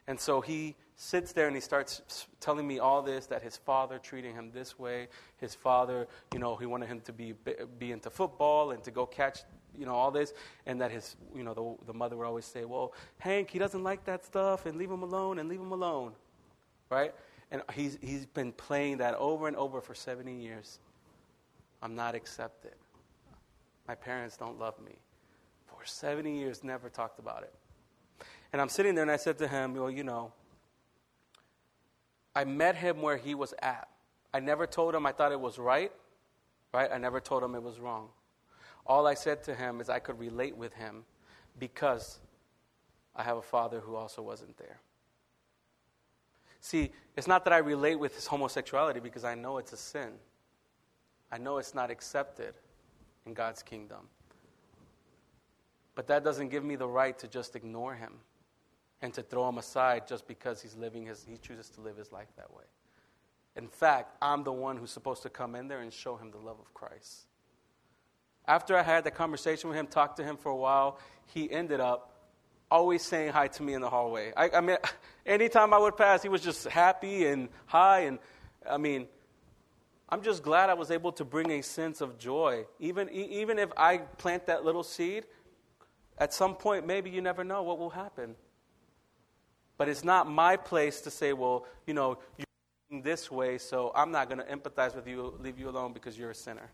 And 0.06 0.20
so 0.20 0.40
he 0.40 0.76
sits 0.94 1.32
there 1.32 1.48
and 1.48 1.56
he 1.56 1.60
starts 1.60 2.28
telling 2.38 2.64
me 2.64 2.78
all 2.78 3.02
this 3.02 3.26
that 3.26 3.42
his 3.42 3.56
father 3.56 3.98
treating 3.98 4.32
him 4.32 4.52
this 4.54 4.78
way. 4.78 5.08
His 5.38 5.56
father, 5.56 6.06
you 6.32 6.38
know, 6.38 6.54
he 6.54 6.66
wanted 6.66 6.86
him 6.86 7.00
to 7.00 7.12
be, 7.12 7.34
be 7.80 7.90
into 7.90 8.10
football 8.10 8.70
and 8.70 8.80
to 8.84 8.92
go 8.92 9.06
catch, 9.06 9.40
you 9.78 9.86
know, 9.86 9.94
all 9.94 10.10
this. 10.10 10.32
And 10.66 10.80
that 10.80 10.90
his, 10.90 11.16
you 11.34 11.42
know, 11.42 11.54
the, 11.54 11.92
the 11.92 11.94
mother 11.94 12.16
would 12.16 12.26
always 12.26 12.44
say, 12.44 12.64
well, 12.64 12.92
Hank, 13.18 13.50
he 13.50 13.58
doesn't 13.58 13.82
like 13.82 14.04
that 14.04 14.24
stuff 14.24 14.66
and 14.66 14.76
leave 14.76 14.90
him 14.90 15.02
alone 15.02 15.38
and 15.38 15.48
leave 15.48 15.60
him 15.60 15.72
alone. 15.72 16.12
Right? 16.90 17.14
And 17.50 17.62
he's, 17.72 17.98
he's 18.00 18.26
been 18.26 18.52
playing 18.52 18.98
that 18.98 19.14
over 19.14 19.48
and 19.48 19.56
over 19.56 19.80
for 19.80 19.94
70 19.94 20.34
years. 20.34 20.78
I'm 21.82 21.94
not 21.94 22.14
accepted. 22.14 22.74
My 23.86 23.94
parents 23.94 24.36
don't 24.36 24.58
love 24.58 24.74
me. 24.80 24.92
For 25.66 25.84
70 25.84 26.38
years, 26.38 26.64
never 26.64 26.88
talked 26.88 27.18
about 27.18 27.42
it. 27.42 27.52
And 28.52 28.60
I'm 28.60 28.68
sitting 28.68 28.94
there 28.94 29.02
and 29.02 29.10
I 29.10 29.16
said 29.16 29.38
to 29.38 29.48
him, 29.48 29.74
Well, 29.74 29.90
you 29.90 30.04
know, 30.04 30.32
I 32.34 32.44
met 32.44 32.76
him 32.76 33.02
where 33.02 33.16
he 33.16 33.34
was 33.34 33.54
at. 33.60 33.88
I 34.32 34.40
never 34.40 34.66
told 34.66 34.94
him 34.94 35.06
I 35.06 35.12
thought 35.12 35.32
it 35.32 35.40
was 35.40 35.58
right, 35.58 35.92
right? 36.72 36.90
I 36.92 36.98
never 36.98 37.20
told 37.20 37.42
him 37.42 37.54
it 37.54 37.62
was 37.62 37.78
wrong. 37.78 38.08
All 38.86 39.06
I 39.06 39.14
said 39.14 39.42
to 39.44 39.54
him 39.54 39.80
is 39.80 39.88
I 39.88 39.98
could 39.98 40.18
relate 40.18 40.56
with 40.56 40.74
him 40.74 41.04
because 41.58 42.20
I 43.16 43.22
have 43.22 43.36
a 43.36 43.42
father 43.42 43.80
who 43.80 43.94
also 43.94 44.22
wasn't 44.22 44.56
there. 44.58 44.80
See, 46.60 46.90
it's 47.16 47.26
not 47.26 47.44
that 47.44 47.52
I 47.52 47.58
relate 47.58 47.96
with 47.96 48.14
his 48.14 48.26
homosexuality 48.26 49.00
because 49.00 49.24
I 49.24 49.34
know 49.34 49.58
it's 49.58 49.72
a 49.72 49.76
sin. 49.76 50.12
I 51.30 51.38
know 51.38 51.58
it's 51.58 51.74
not 51.74 51.90
accepted 51.90 52.54
in 53.26 53.34
God's 53.34 53.62
kingdom. 53.62 54.08
But 55.94 56.06
that 56.08 56.24
doesn't 56.24 56.48
give 56.48 56.64
me 56.64 56.76
the 56.76 56.88
right 56.88 57.18
to 57.18 57.28
just 57.28 57.54
ignore 57.54 57.94
him 57.94 58.14
and 59.02 59.12
to 59.14 59.22
throw 59.22 59.48
him 59.48 59.58
aside 59.58 60.06
just 60.06 60.26
because 60.26 60.60
he's 60.60 60.74
living 60.74 61.06
his, 61.06 61.24
he 61.28 61.36
chooses 61.36 61.68
to 61.70 61.80
live 61.80 61.96
his 61.96 62.12
life 62.12 62.28
that 62.36 62.52
way. 62.52 62.64
In 63.56 63.68
fact, 63.68 64.16
I'm 64.20 64.42
the 64.42 64.52
one 64.52 64.76
who's 64.76 64.90
supposed 64.90 65.22
to 65.22 65.30
come 65.30 65.54
in 65.54 65.68
there 65.68 65.80
and 65.80 65.92
show 65.92 66.16
him 66.16 66.30
the 66.30 66.38
love 66.38 66.58
of 66.58 66.72
Christ. 66.74 67.26
After 68.46 68.76
I 68.76 68.82
had 68.82 69.04
that 69.04 69.14
conversation 69.14 69.70
with 69.70 69.78
him, 69.78 69.86
talked 69.86 70.18
to 70.18 70.24
him 70.24 70.36
for 70.36 70.50
a 70.50 70.56
while, 70.56 70.98
he 71.26 71.50
ended 71.50 71.80
up 71.80 72.14
always 72.70 73.02
saying 73.02 73.32
hi 73.32 73.48
to 73.48 73.62
me 73.62 73.74
in 73.74 73.80
the 73.80 73.88
hallway. 73.88 74.32
I, 74.36 74.50
I 74.50 74.60
mean, 74.60 74.76
anytime 75.26 75.72
I 75.72 75.78
would 75.78 75.96
pass, 75.96 76.22
he 76.22 76.28
was 76.28 76.42
just 76.42 76.64
happy 76.66 77.26
and 77.26 77.48
hi. 77.66 78.00
And 78.00 78.18
I 78.68 78.76
mean, 78.76 79.06
I'm 80.08 80.22
just 80.22 80.42
glad 80.42 80.70
I 80.70 80.74
was 80.74 80.90
able 80.90 81.12
to 81.12 81.24
bring 81.24 81.50
a 81.52 81.62
sense 81.62 82.00
of 82.00 82.18
joy. 82.18 82.66
Even, 82.78 83.08
even 83.10 83.58
if 83.58 83.70
I 83.76 83.98
plant 83.98 84.46
that 84.46 84.64
little 84.64 84.82
seed, 84.82 85.24
at 86.18 86.32
some 86.32 86.54
point, 86.54 86.86
maybe 86.86 87.10
you 87.10 87.20
never 87.20 87.44
know 87.44 87.62
what 87.62 87.78
will 87.78 87.90
happen. 87.90 88.36
But 89.76 89.88
it's 89.88 90.04
not 90.04 90.28
my 90.28 90.56
place 90.56 91.00
to 91.02 91.10
say, 91.10 91.32
well, 91.32 91.66
you 91.86 91.94
know, 91.94 92.18
you're 92.38 93.02
this 93.02 93.30
way, 93.30 93.58
so 93.58 93.90
I'm 93.94 94.12
not 94.12 94.28
going 94.28 94.38
to 94.38 94.44
empathize 94.44 94.94
with 94.94 95.08
you, 95.08 95.34
leave 95.40 95.58
you 95.58 95.68
alone 95.68 95.92
because 95.92 96.16
you're 96.16 96.30
a 96.30 96.34
sinner. 96.34 96.70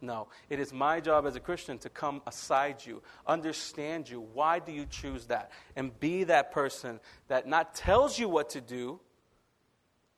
No, 0.00 0.28
it 0.50 0.60
is 0.60 0.72
my 0.72 1.00
job 1.00 1.26
as 1.26 1.36
a 1.36 1.40
Christian 1.40 1.78
to 1.78 1.88
come 1.88 2.20
aside 2.26 2.84
you, 2.84 3.02
understand 3.26 4.08
you. 4.08 4.20
Why 4.20 4.58
do 4.58 4.70
you 4.70 4.84
choose 4.84 5.26
that? 5.26 5.52
And 5.74 5.98
be 5.98 6.24
that 6.24 6.52
person 6.52 7.00
that 7.28 7.46
not 7.46 7.74
tells 7.74 8.18
you 8.18 8.28
what 8.28 8.50
to 8.50 8.60
do, 8.60 9.00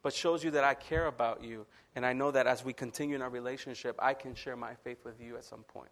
but 0.03 0.13
shows 0.13 0.43
you 0.43 0.51
that 0.53 0.65
I 0.65 0.75
care 0.75 1.07
about 1.07 1.45
you. 1.45 1.67
And 1.95 2.05
I 2.05 2.13
know 2.13 2.31
that 2.33 2.47
as 2.47 2.65
we 2.65 2.73
continue 2.73 3.15
in 3.15 3.23
our 3.23 3.31
relationship, 3.31 3.97
I 4.01 4.15
can 4.15 4.35
share 4.35 4.57
my 4.57 4.75
faith 4.85 5.05
with 5.05 5.21
you 5.21 5.37
at 5.37 5.45
some 5.45 5.63
point. 5.63 5.91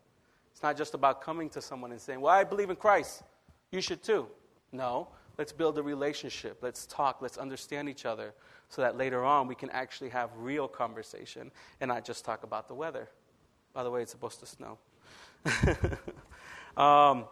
It's 0.53 0.63
not 0.63 0.77
just 0.77 0.95
about 0.95 1.21
coming 1.21 1.49
to 1.51 1.63
someone 1.63 1.93
and 1.93 2.01
saying, 2.01 2.21
Well, 2.21 2.33
I 2.33 2.45
believe 2.45 2.71
in 2.71 2.77
Christ. 2.77 3.23
You 3.71 3.81
should 3.81 4.03
too. 4.03 4.27
No, 4.73 5.09
let's 5.39 5.53
build 5.53 5.79
a 5.79 5.83
relationship. 5.83 6.59
Let's 6.63 6.87
talk. 6.87 7.21
Let's 7.21 7.37
understand 7.37 7.89
each 7.89 8.05
other 8.05 8.35
so 8.69 8.83
that 8.83 8.97
later 8.97 9.25
on 9.25 9.47
we 9.47 9.55
can 9.55 9.71
actually 9.71 10.11
have 10.11 10.31
real 10.37 10.67
conversation 10.67 11.51
and 11.81 11.89
not 11.89 12.05
just 12.05 12.25
talk 12.25 12.43
about 12.43 12.69
the 12.69 12.75
weather. 12.75 13.09
By 13.77 13.83
the 13.83 13.91
way, 13.91 14.01
it's 14.01 14.11
supposed 14.11 14.41
to 14.41 14.47
snow. 14.47 14.79
um, 16.83 17.27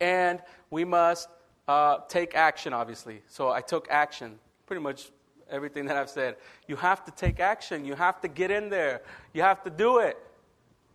and 0.00 0.42
we 0.68 0.84
must 0.84 1.28
uh, 1.68 1.98
take 2.08 2.34
action, 2.34 2.72
obviously. 2.72 3.22
So 3.28 3.50
I 3.50 3.60
took 3.60 3.86
action, 3.88 4.40
pretty 4.66 4.82
much 4.82 5.12
everything 5.48 5.84
that 5.84 5.96
I've 5.96 6.10
said. 6.10 6.34
You 6.66 6.74
have 6.74 7.04
to 7.04 7.12
take 7.12 7.38
action. 7.38 7.84
You 7.84 7.94
have 7.94 8.20
to 8.22 8.26
get 8.26 8.50
in 8.50 8.68
there. 8.68 9.02
You 9.32 9.42
have 9.42 9.62
to 9.62 9.70
do 9.70 9.98
it. 9.98 10.18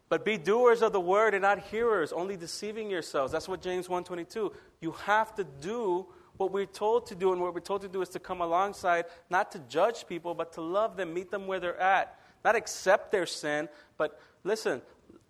But 0.09 0.25
be 0.25 0.37
doers 0.37 0.81
of 0.81 0.91
the 0.91 0.99
word 0.99 1.33
and 1.33 1.43
not 1.43 1.59
hearers, 1.59 2.11
only 2.11 2.35
deceiving 2.35 2.89
yourselves. 2.89 3.31
That's 3.31 3.47
what 3.47 3.61
James 3.61 3.87
1:22. 3.87 4.51
You 4.81 4.91
have 4.91 5.33
to 5.35 5.45
do 5.45 6.05
what 6.35 6.51
we're 6.51 6.65
told 6.65 7.05
to 7.05 7.15
do, 7.15 7.31
and 7.31 7.41
what 7.41 7.53
we're 7.53 7.61
told 7.61 7.81
to 7.83 7.87
do 7.87 8.01
is 8.01 8.09
to 8.09 8.19
come 8.19 8.41
alongside, 8.41 9.05
not 9.29 9.53
to 9.53 9.59
judge 9.69 10.05
people, 10.05 10.33
but 10.33 10.51
to 10.53 10.61
love 10.61 10.97
them, 10.97 11.13
meet 11.13 11.31
them 11.31 11.47
where 11.47 11.61
they're 11.61 11.79
at. 11.79 12.19
Not 12.43 12.55
accept 12.55 13.11
their 13.11 13.25
sin, 13.25 13.67
but 13.97 14.19
listen, 14.43 14.81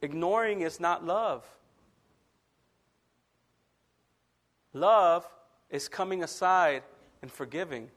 ignoring 0.02 0.62
is 0.62 0.80
not 0.80 1.06
love. 1.06 1.46
Love 4.74 5.28
is 5.70 5.88
coming 5.88 6.24
aside 6.24 6.84
and 7.22 7.32
forgiving. 7.32 7.90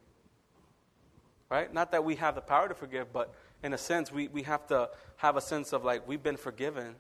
Right? 1.51 1.73
Not 1.73 1.93
that 1.93 2.05
we 2.05 2.17
have 2.17 2.35
the 2.35 2.41
power 2.41 2.69
to 2.69 2.75
forgive, 2.75 3.13
but 3.13 3.35
in 3.63 3.75
a 3.75 3.79
sense, 3.79 4.11
we, 4.11 4.29
we 4.29 4.43
have 4.43 4.67
to 4.69 4.89
have 5.17 5.37
a 5.37 5.41
sense 5.41 5.73
of 5.73 5.85
like, 5.85 6.07
we've 6.09 6.23
been 6.23 6.37
forgiven. 6.37 6.95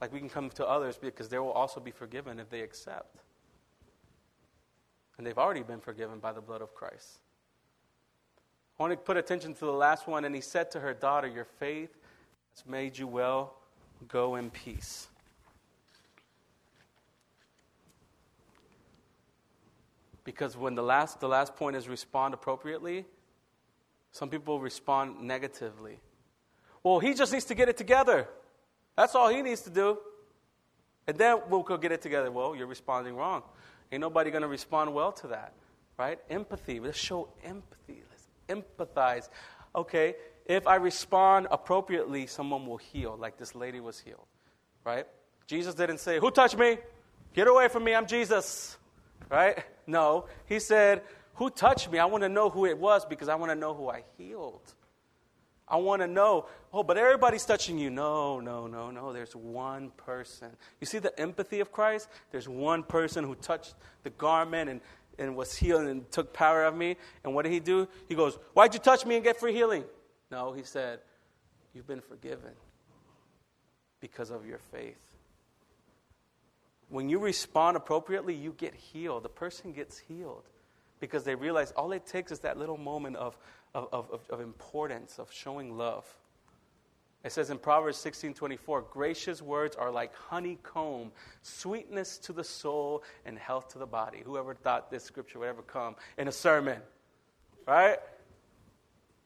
Like 0.00 0.12
we 0.12 0.18
can 0.18 0.28
come 0.28 0.50
to 0.50 0.66
others 0.66 0.98
because 1.00 1.28
they 1.28 1.38
will 1.38 1.52
also 1.52 1.80
be 1.80 1.92
forgiven 1.92 2.40
if 2.40 2.50
they 2.50 2.60
accept. 2.60 3.18
And 5.16 5.26
they've 5.26 5.38
already 5.38 5.62
been 5.62 5.80
forgiven 5.80 6.18
by 6.18 6.32
the 6.32 6.40
blood 6.40 6.60
of 6.60 6.74
Christ. 6.74 7.20
I 8.78 8.82
want 8.82 8.92
to 8.92 8.96
put 8.96 9.16
attention 9.16 9.54
to 9.54 9.64
the 9.64 9.72
last 9.72 10.08
one. 10.08 10.24
And 10.24 10.34
he 10.34 10.40
said 10.40 10.72
to 10.72 10.80
her, 10.80 10.92
Daughter, 10.92 11.28
your 11.28 11.44
faith 11.44 11.96
has 12.54 12.66
made 12.66 12.98
you 12.98 13.06
well. 13.06 13.54
Go 14.08 14.36
in 14.36 14.50
peace. 14.50 15.08
Because 20.24 20.56
when 20.56 20.74
the 20.74 20.82
last, 20.82 21.20
the 21.20 21.28
last 21.28 21.56
point 21.56 21.76
is 21.76 21.88
respond 21.88 22.34
appropriately, 22.34 23.04
some 24.12 24.28
people 24.28 24.60
respond 24.60 25.20
negatively. 25.20 25.98
Well, 26.82 26.98
he 26.98 27.14
just 27.14 27.32
needs 27.32 27.44
to 27.46 27.54
get 27.54 27.68
it 27.68 27.76
together. 27.76 28.28
That's 28.96 29.14
all 29.14 29.30
he 29.30 29.42
needs 29.42 29.62
to 29.62 29.70
do. 29.70 29.98
And 31.06 31.16
then 31.16 31.38
we'll 31.48 31.62
go 31.62 31.76
get 31.76 31.92
it 31.92 32.02
together. 32.02 32.30
Well, 32.30 32.54
you're 32.54 32.66
responding 32.66 33.16
wrong. 33.16 33.42
Ain't 33.90 34.00
nobody 34.00 34.30
going 34.30 34.42
to 34.42 34.48
respond 34.48 34.92
well 34.94 35.12
to 35.12 35.28
that, 35.28 35.52
right? 35.98 36.18
Empathy. 36.30 36.78
Let's 36.78 36.98
show 36.98 37.28
empathy. 37.44 38.02
Let's 38.10 38.28
empathize. 38.48 39.28
Okay, 39.74 40.14
if 40.46 40.66
I 40.66 40.76
respond 40.76 41.46
appropriately, 41.50 42.26
someone 42.26 42.66
will 42.66 42.78
heal, 42.78 43.16
like 43.18 43.36
this 43.36 43.54
lady 43.54 43.80
was 43.80 43.98
healed, 43.98 44.26
right? 44.84 45.06
Jesus 45.46 45.74
didn't 45.74 45.98
say, 45.98 46.18
Who 46.18 46.30
touched 46.30 46.56
me? 46.56 46.78
Get 47.34 47.48
away 47.48 47.68
from 47.68 47.84
me, 47.84 47.94
I'm 47.94 48.06
Jesus, 48.06 48.76
right? 49.30 49.64
No, 49.86 50.26
he 50.46 50.58
said, 50.58 51.02
Who 51.34 51.50
touched 51.50 51.90
me? 51.90 51.98
I 51.98 52.04
want 52.06 52.22
to 52.22 52.28
know 52.28 52.50
who 52.50 52.66
it 52.66 52.78
was 52.78 53.04
because 53.04 53.28
I 53.28 53.34
want 53.34 53.50
to 53.50 53.56
know 53.56 53.74
who 53.74 53.88
I 53.88 54.02
healed. 54.18 54.74
I 55.68 55.76
want 55.76 56.02
to 56.02 56.08
know, 56.08 56.46
oh, 56.72 56.82
but 56.82 56.98
everybody's 56.98 57.46
touching 57.46 57.78
you. 57.78 57.88
No, 57.88 58.40
no, 58.40 58.66
no, 58.66 58.90
no. 58.90 59.12
There's 59.12 59.34
one 59.34 59.90
person. 59.96 60.48
You 60.80 60.86
see 60.86 60.98
the 60.98 61.18
empathy 61.18 61.60
of 61.60 61.72
Christ? 61.72 62.08
There's 62.30 62.46
one 62.46 62.82
person 62.82 63.24
who 63.24 63.34
touched 63.36 63.74
the 64.02 64.10
garment 64.10 64.68
and, 64.68 64.80
and 65.18 65.34
was 65.34 65.56
healed 65.56 65.86
and 65.86 66.10
took 66.10 66.34
power 66.34 66.64
of 66.64 66.76
me. 66.76 66.96
And 67.24 67.34
what 67.34 67.44
did 67.44 67.52
he 67.52 67.60
do? 67.60 67.88
He 68.06 68.14
goes, 68.14 68.38
Why'd 68.52 68.74
you 68.74 68.80
touch 68.80 69.06
me 69.06 69.14
and 69.14 69.24
get 69.24 69.40
free 69.40 69.54
healing? 69.54 69.84
No, 70.32 70.52
he 70.52 70.62
said, 70.62 71.00
You've 71.74 71.86
been 71.86 72.00
forgiven 72.00 72.52
because 74.00 74.30
of 74.30 74.46
your 74.46 74.58
faith. 74.58 75.16
When 76.88 77.08
you 77.08 77.18
respond 77.18 77.76
appropriately, 77.76 78.34
you 78.34 78.54
get 78.56 78.74
healed. 78.74 79.22
The 79.22 79.30
person 79.30 79.72
gets 79.72 79.98
healed 79.98 80.44
because 81.00 81.24
they 81.24 81.34
realize 81.34 81.70
all 81.72 81.92
it 81.92 82.06
takes 82.06 82.32
is 82.32 82.40
that 82.40 82.58
little 82.58 82.76
moment 82.76 83.16
of, 83.16 83.38
of, 83.74 83.88
of, 83.92 84.20
of 84.28 84.40
importance, 84.40 85.18
of 85.18 85.32
showing 85.32 85.78
love. 85.78 86.04
It 87.24 87.32
says 87.32 87.50
in 87.50 87.58
Proverbs 87.58 87.98
16 87.98 88.34
24, 88.34 88.82
gracious 88.90 89.40
words 89.40 89.76
are 89.76 89.90
like 89.90 90.14
honeycomb, 90.14 91.12
sweetness 91.42 92.18
to 92.18 92.32
the 92.32 92.44
soul 92.44 93.02
and 93.24 93.38
health 93.38 93.68
to 93.72 93.78
the 93.78 93.86
body. 93.86 94.22
Whoever 94.24 94.54
thought 94.54 94.90
this 94.90 95.04
scripture 95.04 95.38
would 95.38 95.48
ever 95.48 95.62
come 95.62 95.94
in 96.18 96.26
a 96.26 96.32
sermon, 96.32 96.80
right? 97.66 97.98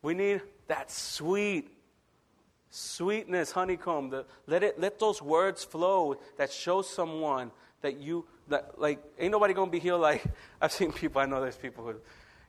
We 0.02 0.14
need 0.14 0.42
that 0.68 0.90
sweet, 0.90 1.70
sweetness, 2.70 3.52
honeycomb. 3.52 4.10
The, 4.10 4.24
let, 4.46 4.62
it, 4.62 4.80
let 4.80 4.98
those 4.98 5.22
words 5.22 5.64
flow 5.64 6.16
that 6.36 6.52
show 6.52 6.82
someone 6.82 7.50
that 7.82 7.98
you, 7.98 8.26
that, 8.48 8.78
like, 8.78 9.02
ain't 9.18 9.32
nobody 9.32 9.54
to 9.54 9.66
be 9.66 9.78
healed 9.78 10.00
like, 10.00 10.24
I've 10.60 10.72
seen 10.72 10.92
people, 10.92 11.20
I 11.20 11.26
know 11.26 11.40
there's 11.40 11.56
people 11.56 11.84
who, 11.84 11.94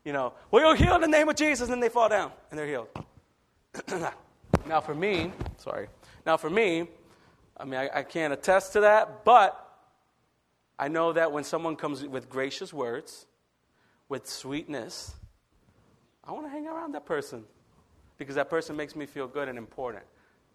you 0.04 0.12
know, 0.12 0.32
well, 0.50 0.62
you'll 0.62 0.74
heal 0.74 0.94
in 0.94 1.00
the 1.00 1.08
name 1.08 1.28
of 1.28 1.36
Jesus, 1.36 1.68
and 1.70 1.82
they 1.82 1.88
fall 1.88 2.08
down, 2.08 2.32
and 2.50 2.58
they're 2.58 2.66
healed. 2.66 2.88
now, 4.66 4.80
for 4.80 4.94
me, 4.94 5.32
sorry. 5.58 5.88
Now, 6.24 6.36
for 6.36 6.50
me, 6.50 6.88
I 7.56 7.64
mean, 7.64 7.80
I, 7.80 7.90
I 7.94 8.02
can't 8.02 8.32
attest 8.32 8.72
to 8.74 8.80
that, 8.80 9.24
but 9.24 9.64
I 10.78 10.88
know 10.88 11.12
that 11.12 11.32
when 11.32 11.44
someone 11.44 11.76
comes 11.76 12.04
with 12.04 12.30
gracious 12.30 12.72
words, 12.72 13.26
with 14.08 14.26
sweetness, 14.26 15.14
I 16.24 16.32
want 16.32 16.46
to 16.46 16.50
hang 16.50 16.66
around 16.66 16.94
that 16.94 17.04
person 17.04 17.44
because 18.18 18.34
that 18.34 18.50
person 18.50 18.76
makes 18.76 18.94
me 18.94 19.06
feel 19.06 19.26
good 19.26 19.48
and 19.48 19.56
important. 19.56 20.04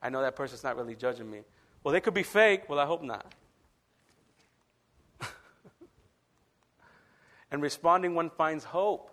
I 0.02 0.10
know 0.10 0.22
that 0.22 0.36
person's 0.36 0.64
not 0.64 0.76
really 0.76 0.96
judging 0.96 1.32
me. 1.32 1.40
Well, 1.84 1.94
they 1.94 2.02
could 2.02 2.14
be 2.14 2.24
fake. 2.24 2.70
Well, 2.70 2.78
I 2.80 2.86
hope 2.86 3.02
not. 3.02 3.34
and 7.52 7.62
responding, 7.62 8.14
one 8.14 8.30
finds 8.30 8.66
hope. 8.66 9.10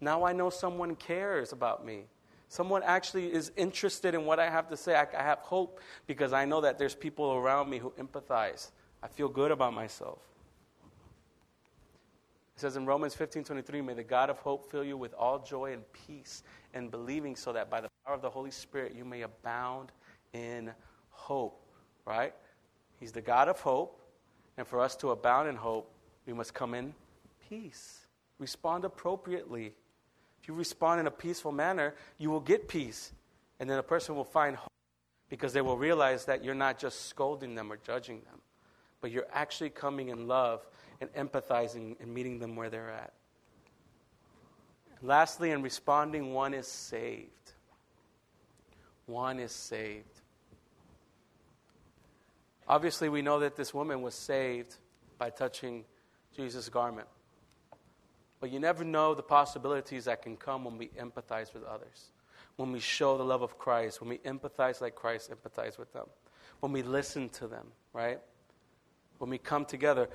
Now 0.00 0.24
I 0.24 0.32
know 0.32 0.50
someone 0.50 0.96
cares 0.96 1.52
about 1.52 1.86
me. 1.86 2.04
Someone 2.48 2.82
actually 2.82 3.32
is 3.32 3.52
interested 3.56 4.14
in 4.14 4.24
what 4.24 4.40
I 4.40 4.50
have 4.50 4.68
to 4.70 4.76
say. 4.76 4.96
I, 4.96 5.06
I 5.16 5.22
have 5.22 5.38
hope 5.38 5.78
because 6.08 6.32
I 6.32 6.44
know 6.44 6.60
that 6.62 6.78
there's 6.78 6.96
people 6.96 7.32
around 7.34 7.70
me 7.70 7.78
who 7.78 7.90
empathize. 7.90 8.70
I 9.02 9.08
feel 9.08 9.28
good 9.28 9.52
about 9.52 9.72
myself. 9.72 10.18
It 12.56 12.60
says 12.60 12.76
in 12.76 12.84
Romans 12.86 13.14
15 13.14 13.44
23, 13.44 13.80
may 13.80 13.94
the 13.94 14.02
God 14.02 14.30
of 14.30 14.38
hope 14.38 14.70
fill 14.70 14.84
you 14.84 14.96
with 14.96 15.14
all 15.14 15.38
joy 15.38 15.72
and 15.72 15.82
peace 15.92 16.42
and 16.74 16.90
believing, 16.90 17.36
so 17.36 17.52
that 17.52 17.70
by 17.70 17.80
the 17.80 17.88
power 18.04 18.14
of 18.14 18.22
the 18.22 18.30
Holy 18.30 18.50
Spirit 18.50 18.94
you 18.96 19.04
may 19.04 19.22
abound 19.22 19.92
in 20.32 20.72
hope. 21.10 21.60
Right? 22.04 22.34
He's 22.98 23.12
the 23.12 23.20
God 23.22 23.48
of 23.48 23.60
hope. 23.60 24.00
And 24.56 24.66
for 24.66 24.80
us 24.80 24.94
to 24.96 25.10
abound 25.10 25.48
in 25.48 25.56
hope, 25.56 25.90
we 26.26 26.32
must 26.32 26.52
come 26.52 26.74
in 26.74 26.92
peace. 27.48 28.06
Respond 28.38 28.84
appropriately. 28.84 29.72
If 30.42 30.48
you 30.48 30.54
respond 30.54 31.00
in 31.00 31.06
a 31.06 31.10
peaceful 31.10 31.52
manner, 31.52 31.94
you 32.18 32.30
will 32.30 32.40
get 32.40 32.68
peace. 32.68 33.12
And 33.58 33.68
then 33.68 33.78
a 33.78 33.82
person 33.82 34.16
will 34.16 34.24
find 34.24 34.56
hope 34.56 34.72
because 35.28 35.52
they 35.52 35.60
will 35.60 35.76
realize 35.76 36.24
that 36.26 36.44
you're 36.44 36.54
not 36.54 36.78
just 36.78 37.06
scolding 37.06 37.54
them 37.54 37.70
or 37.70 37.76
judging 37.76 38.20
them, 38.22 38.40
but 39.00 39.10
you're 39.10 39.28
actually 39.32 39.70
coming 39.70 40.08
in 40.08 40.26
love 40.26 40.66
and 41.00 41.10
empathizing 41.14 41.96
and 42.00 42.12
meeting 42.12 42.38
them 42.38 42.56
where 42.56 42.68
they're 42.68 42.90
at. 42.90 43.12
Lastly, 45.02 45.50
in 45.50 45.62
responding, 45.62 46.34
one 46.34 46.52
is 46.52 46.66
saved. 46.66 47.52
One 49.06 49.40
is 49.40 49.52
saved. 49.52 50.20
Obviously, 52.68 53.08
we 53.08 53.22
know 53.22 53.40
that 53.40 53.56
this 53.56 53.74
woman 53.74 54.02
was 54.02 54.14
saved 54.14 54.76
by 55.18 55.30
touching 55.30 55.84
Jesus' 56.36 56.68
garment. 56.68 57.08
But 58.40 58.50
you 58.50 58.60
never 58.60 58.84
know 58.84 59.14
the 59.14 59.22
possibilities 59.22 60.04
that 60.04 60.22
can 60.22 60.36
come 60.36 60.64
when 60.64 60.78
we 60.78 60.88
empathize 60.88 61.52
with 61.52 61.64
others, 61.64 62.12
when 62.56 62.72
we 62.72 62.80
show 62.80 63.18
the 63.18 63.24
love 63.24 63.42
of 63.42 63.58
Christ, 63.58 64.00
when 64.00 64.08
we 64.08 64.18
empathize 64.18 64.80
like 64.80 64.94
Christ 64.94 65.30
empathize 65.30 65.78
with 65.78 65.92
them, 65.92 66.06
when 66.60 66.72
we 66.72 66.82
listen 66.82 67.28
to 67.30 67.46
them, 67.46 67.66
right? 67.92 68.18
When 69.18 69.30
we 69.30 69.38
come 69.38 69.64
together. 69.64 70.08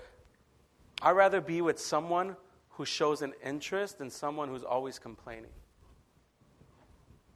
I'd 1.02 1.12
rather 1.12 1.42
be 1.42 1.62
with 1.62 1.80
someone 1.80 2.36
who 2.76 2.86
shows 2.86 3.22
an 3.22 3.34
interest 3.44 3.98
than 3.98 4.10
someone 4.10 4.50
who's 4.50 4.64
always 4.64 5.00
complaining. 5.00 5.52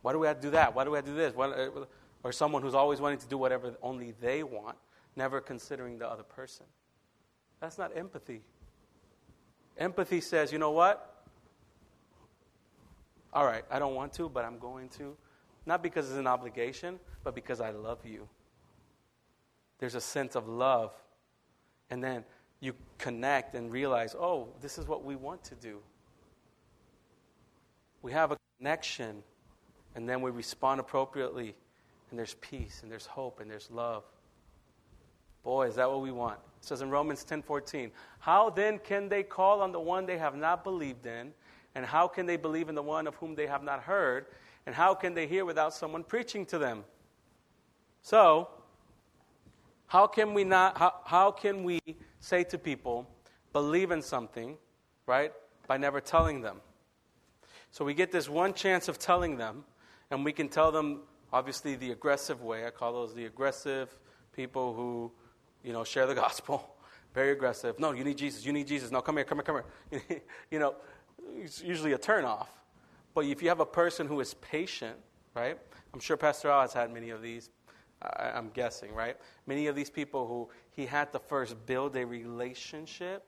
Why 0.01 0.13
do 0.13 0.19
we 0.19 0.27
have 0.27 0.37
to 0.37 0.41
do 0.41 0.51
that? 0.51 0.75
Why 0.75 0.83
do 0.83 0.91
we 0.91 0.97
have 0.97 1.05
to 1.05 1.11
do 1.11 1.17
this? 1.17 1.33
Why, 1.33 1.47
uh, 1.47 1.85
or 2.23 2.31
someone 2.31 2.61
who's 2.61 2.75
always 2.75 2.99
wanting 2.99 3.19
to 3.19 3.27
do 3.27 3.37
whatever 3.37 3.75
only 3.81 4.13
they 4.21 4.43
want, 4.43 4.77
never 5.15 5.39
considering 5.39 5.97
the 5.97 6.07
other 6.07 6.23
person. 6.23 6.65
That's 7.61 7.77
not 7.77 7.95
empathy. 7.95 8.41
Empathy 9.77 10.19
says, 10.21 10.51
you 10.51 10.59
know 10.59 10.71
what? 10.71 11.23
All 13.31 13.45
right, 13.45 13.63
I 13.71 13.79
don't 13.79 13.95
want 13.95 14.13
to, 14.13 14.27
but 14.27 14.43
I'm 14.43 14.57
going 14.57 14.89
to. 14.89 15.15
Not 15.65 15.83
because 15.83 16.09
it's 16.09 16.17
an 16.17 16.27
obligation, 16.27 16.99
but 17.23 17.35
because 17.35 17.61
I 17.61 17.71
love 17.71 18.05
you. 18.05 18.27
There's 19.77 19.95
a 19.95 20.01
sense 20.01 20.35
of 20.35 20.49
love. 20.49 20.91
And 21.89 22.03
then 22.03 22.25
you 22.60 22.74
connect 22.97 23.55
and 23.55 23.72
realize, 23.72 24.16
oh, 24.16 24.49
this 24.62 24.78
is 24.78 24.88
what 24.88 25.03
we 25.03 25.16
want 25.16 25.43
to 25.45 25.55
do. 25.55 25.80
We 28.01 28.12
have 28.12 28.32
a 28.32 28.38
connection, 28.57 29.24
and 29.95 30.07
then 30.07 30.22
we 30.22 30.32
respond 30.32 30.80
appropriately, 30.80 31.55
and 32.10 32.20
there's 32.20 32.36
peace, 32.36 32.82
and 32.84 32.91
there's 32.91 33.05
hope, 33.05 33.39
and 33.39 33.49
there's 33.49 33.70
love. 33.72 34.03
Boy, 35.43 35.68
is 35.68 35.76
that 35.76 35.89
what 35.89 36.01
we 36.01 36.12
want. 36.12 36.39
It 36.62 36.66
says 36.66 36.82
in 36.82 36.89
Romans 36.89 37.24
10:14, 37.24 37.91
"How 38.20 38.49
then 38.49 38.80
can 38.80 39.07
they 39.07 39.24
call 39.24 39.62
on 39.62 39.72
the 39.72 39.80
one 39.80 40.05
they 40.05 40.18
have 40.18 40.36
not 40.36 40.64
believed 40.64 41.05
in? 41.05 41.34
And 41.76 41.86
how 41.86 42.07
can 42.07 42.26
they 42.26 42.36
believe 42.36 42.68
in 42.68 42.76
the 42.76 42.84
one 42.84 43.07
of 43.07 43.16
whom 43.16 43.36
they 43.36 43.47
have 43.47 43.64
not 43.64 43.84
heard? 43.84 44.26
And 44.66 44.76
how 44.76 44.93
can 44.93 45.14
they 45.14 45.28
hear 45.28 45.45
without 45.45 45.74
someone 45.74 46.03
preaching 46.03 46.45
to 46.47 46.57
them?" 46.57 46.84
So, 48.01 48.49
how 49.88 50.07
can 50.07 50.34
we 50.34 50.43
not 50.43 50.78
how, 50.78 51.01
how 51.05 51.32
can 51.32 51.64
we 51.64 51.80
say 52.20 52.43
to 52.45 52.57
people, 52.57 53.07
believe 53.53 53.91
in 53.91 54.01
something, 54.01 54.57
right? 55.05 55.32
By 55.67 55.78
never 55.78 56.01
telling 56.01 56.41
them. 56.41 56.61
So 57.72 57.86
we 57.86 57.93
get 57.93 58.11
this 58.11 58.28
one 58.28 58.53
chance 58.53 58.88
of 58.88 58.97
telling 58.99 59.38
them, 59.38 59.63
and 60.11 60.26
we 60.26 60.32
can 60.34 60.49
tell 60.49 60.72
them, 60.72 61.01
obviously, 61.32 61.76
the 61.76 61.91
aggressive 61.91 62.41
way. 62.41 62.65
I 62.65 62.72
call 62.72 62.93
those 62.93 63.13
the 63.13 63.26
aggressive 63.26 63.95
people 64.34 64.74
who, 64.74 65.11
you 65.63 65.74
know, 65.74 65.84
share 65.84 66.07
the 66.07 66.15
gospel. 66.26 66.76
Very 67.13 67.32
aggressive. 67.32 67.80
No, 67.80 67.91
you 67.91 68.03
need 68.03 68.17
Jesus. 68.17 68.45
You 68.45 68.53
need 68.53 68.67
Jesus. 68.67 68.91
No, 68.91 69.01
come 69.01 69.17
here, 69.17 69.26
come 69.26 69.39
here, 69.39 69.43
come 69.43 69.61
here. 69.91 70.22
you 70.51 70.59
know, 70.59 70.76
it's 71.38 71.61
usually 71.61 71.93
a 71.93 71.97
turnoff. 71.97 72.47
But 73.13 73.26
if 73.26 73.41
you 73.41 73.49
have 73.49 73.59
a 73.59 73.65
person 73.65 74.07
who 74.07 74.20
is 74.20 74.36
patient, 74.36 74.95
right? 75.36 75.57
I'm 75.93 75.99
sure 75.99 76.17
Pastor 76.17 76.49
Al 76.49 76.61
has 76.61 76.74
had 76.74 76.93
many 76.93 77.09
of 77.09 77.22
these 77.22 77.49
I, 78.02 78.38
am 78.38 78.50
guessing, 78.54 78.93
right? 78.93 79.18
Many 79.45 79.68
of 79.68 79.76
these 79.76 79.89
people 79.89 80.28
who 80.28 80.50
he 80.72 80.86
had 80.86 81.12
to 81.14 81.20
first 81.20 81.56
build 81.66 81.95
a 81.95 82.06
relationship, 82.06 83.26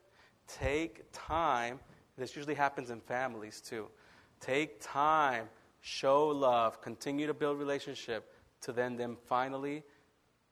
take 0.48 1.04
time. 1.12 1.80
This 2.18 2.36
usually 2.36 2.56
happens 2.56 2.90
in 2.90 3.02
families 3.02 3.62
too. 3.62 3.88
Take 4.40 4.82
time, 4.82 5.50
show 5.82 6.28
love, 6.28 6.82
continue 6.82 7.28
to 7.28 7.34
build 7.34 7.58
relationship 7.60 8.34
to 8.62 8.72
then 8.72 8.96
them 8.96 9.18
finally 9.28 9.84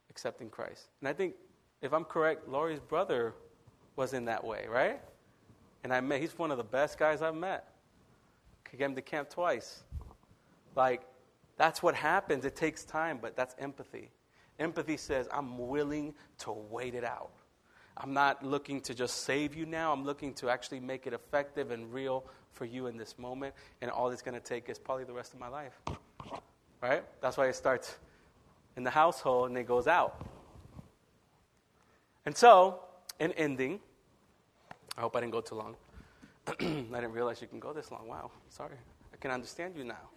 accepting 0.09 0.49
Christ. 0.49 0.87
And 0.99 1.07
I 1.07 1.13
think, 1.13 1.35
if 1.81 1.93
I'm 1.93 2.03
correct, 2.03 2.49
Laurie's 2.49 2.79
brother 2.79 3.35
was 3.95 4.13
in 4.13 4.25
that 4.25 4.43
way, 4.43 4.65
right? 4.69 4.99
And 5.83 5.93
I 5.93 6.01
met, 6.01 6.19
he's 6.19 6.37
one 6.37 6.51
of 6.51 6.57
the 6.57 6.63
best 6.63 6.97
guys 6.97 7.21
I've 7.21 7.35
met. 7.35 7.67
Came 8.77 8.95
to 8.95 9.01
camp 9.01 9.29
twice. 9.29 9.83
Like, 10.75 11.01
that's 11.59 11.83
what 11.83 11.93
happens. 11.93 12.45
It 12.45 12.55
takes 12.55 12.85
time, 12.85 13.19
but 13.21 13.35
that's 13.35 13.53
empathy. 13.59 14.09
Empathy 14.59 14.95
says, 14.95 15.27
I'm 15.29 15.67
willing 15.67 16.13
to 16.39 16.53
wait 16.53 16.95
it 16.95 17.03
out. 17.03 17.31
I'm 17.97 18.13
not 18.13 18.41
looking 18.45 18.79
to 18.81 18.93
just 18.93 19.23
save 19.23 19.53
you 19.53 19.65
now. 19.65 19.91
I'm 19.91 20.05
looking 20.05 20.33
to 20.35 20.49
actually 20.49 20.79
make 20.79 21.05
it 21.05 21.11
effective 21.11 21.71
and 21.71 21.93
real 21.93 22.23
for 22.53 22.63
you 22.63 22.87
in 22.87 22.95
this 22.95 23.19
moment. 23.19 23.53
And 23.81 23.91
all 23.91 24.09
it's 24.09 24.21
going 24.21 24.39
to 24.39 24.45
take 24.45 24.69
is 24.69 24.79
probably 24.79 25.03
the 25.03 25.11
rest 25.11 25.33
of 25.33 25.39
my 25.41 25.49
life. 25.49 25.73
Right? 26.81 27.03
That's 27.19 27.35
why 27.35 27.47
it 27.47 27.55
starts 27.57 27.97
in 28.77 28.83
the 28.83 28.89
household 28.89 29.49
and 29.49 29.57
it 29.57 29.67
goes 29.67 29.85
out. 29.85 30.25
And 32.25 32.37
so, 32.37 32.79
in 33.19 33.33
ending, 33.33 33.81
I 34.97 35.01
hope 35.01 35.13
I 35.17 35.19
didn't 35.19 35.33
go 35.33 35.41
too 35.41 35.55
long. 35.55 35.75
I 36.47 36.53
didn't 36.53 37.11
realize 37.11 37.41
you 37.41 37.49
can 37.49 37.59
go 37.59 37.73
this 37.73 37.91
long. 37.91 38.07
Wow, 38.07 38.31
sorry 38.49 38.77
I 39.13 39.17
can 39.17 39.31
understand 39.31 39.75
you 39.75 39.83
now. 39.83 40.09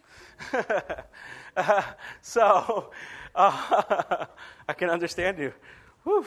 so, 2.22 2.90
uh, 3.34 4.26
I 4.68 4.72
can 4.72 4.90
understand 4.90 5.38
you. 5.38 5.52
Whew. 6.04 6.26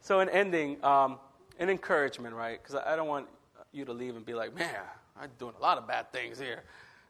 So, 0.00 0.20
in 0.20 0.28
ending, 0.28 0.82
um, 0.84 1.18
an 1.58 1.70
encouragement, 1.70 2.34
right? 2.34 2.62
Because 2.62 2.76
I, 2.76 2.92
I 2.92 2.96
don't 2.96 3.08
want 3.08 3.26
you 3.72 3.84
to 3.84 3.92
leave 3.92 4.16
and 4.16 4.24
be 4.24 4.34
like, 4.34 4.54
man, 4.54 4.82
I'm 5.20 5.30
doing 5.38 5.54
a 5.58 5.62
lot 5.62 5.78
of 5.78 5.86
bad 5.86 6.12
things 6.12 6.38
here. 6.38 6.62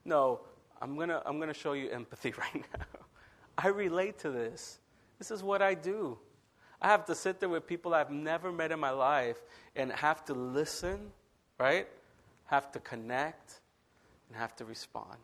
No, 0.05 0.41
I'm 0.80 0.97
going 0.97 1.09
to 1.09 1.22
I'm 1.26 1.37
going 1.37 1.49
to 1.49 1.55
show 1.55 1.72
you 1.72 1.91
empathy 1.91 2.32
right 2.39 2.64
now. 2.78 2.87
I 3.59 3.68
relate 3.68 4.18
to 4.20 4.30
this. 4.30 4.78
This 5.18 5.30
is 5.30 5.43
what 5.43 5.62
I 5.62 5.74
do. 5.74 6.18
I 6.80 6.89
have 6.89 7.07
to 7.07 7.14
sit 7.14 7.41
there 7.41 7.49
with 7.49 7.66
people 7.66 7.95
I've 7.95 8.11
never 8.11 8.53
met 8.53 8.70
in 8.70 8.78
my 8.78 8.91
life 8.91 9.39
and 9.74 9.91
have 9.93 10.24
to 10.26 10.34
listen, 10.34 11.11
right? 11.59 11.89
Have 12.45 12.70
to 12.72 12.80
connect, 12.80 13.61
and 14.28 14.37
have 14.37 14.55
to 14.57 14.64
respond. 14.64 15.18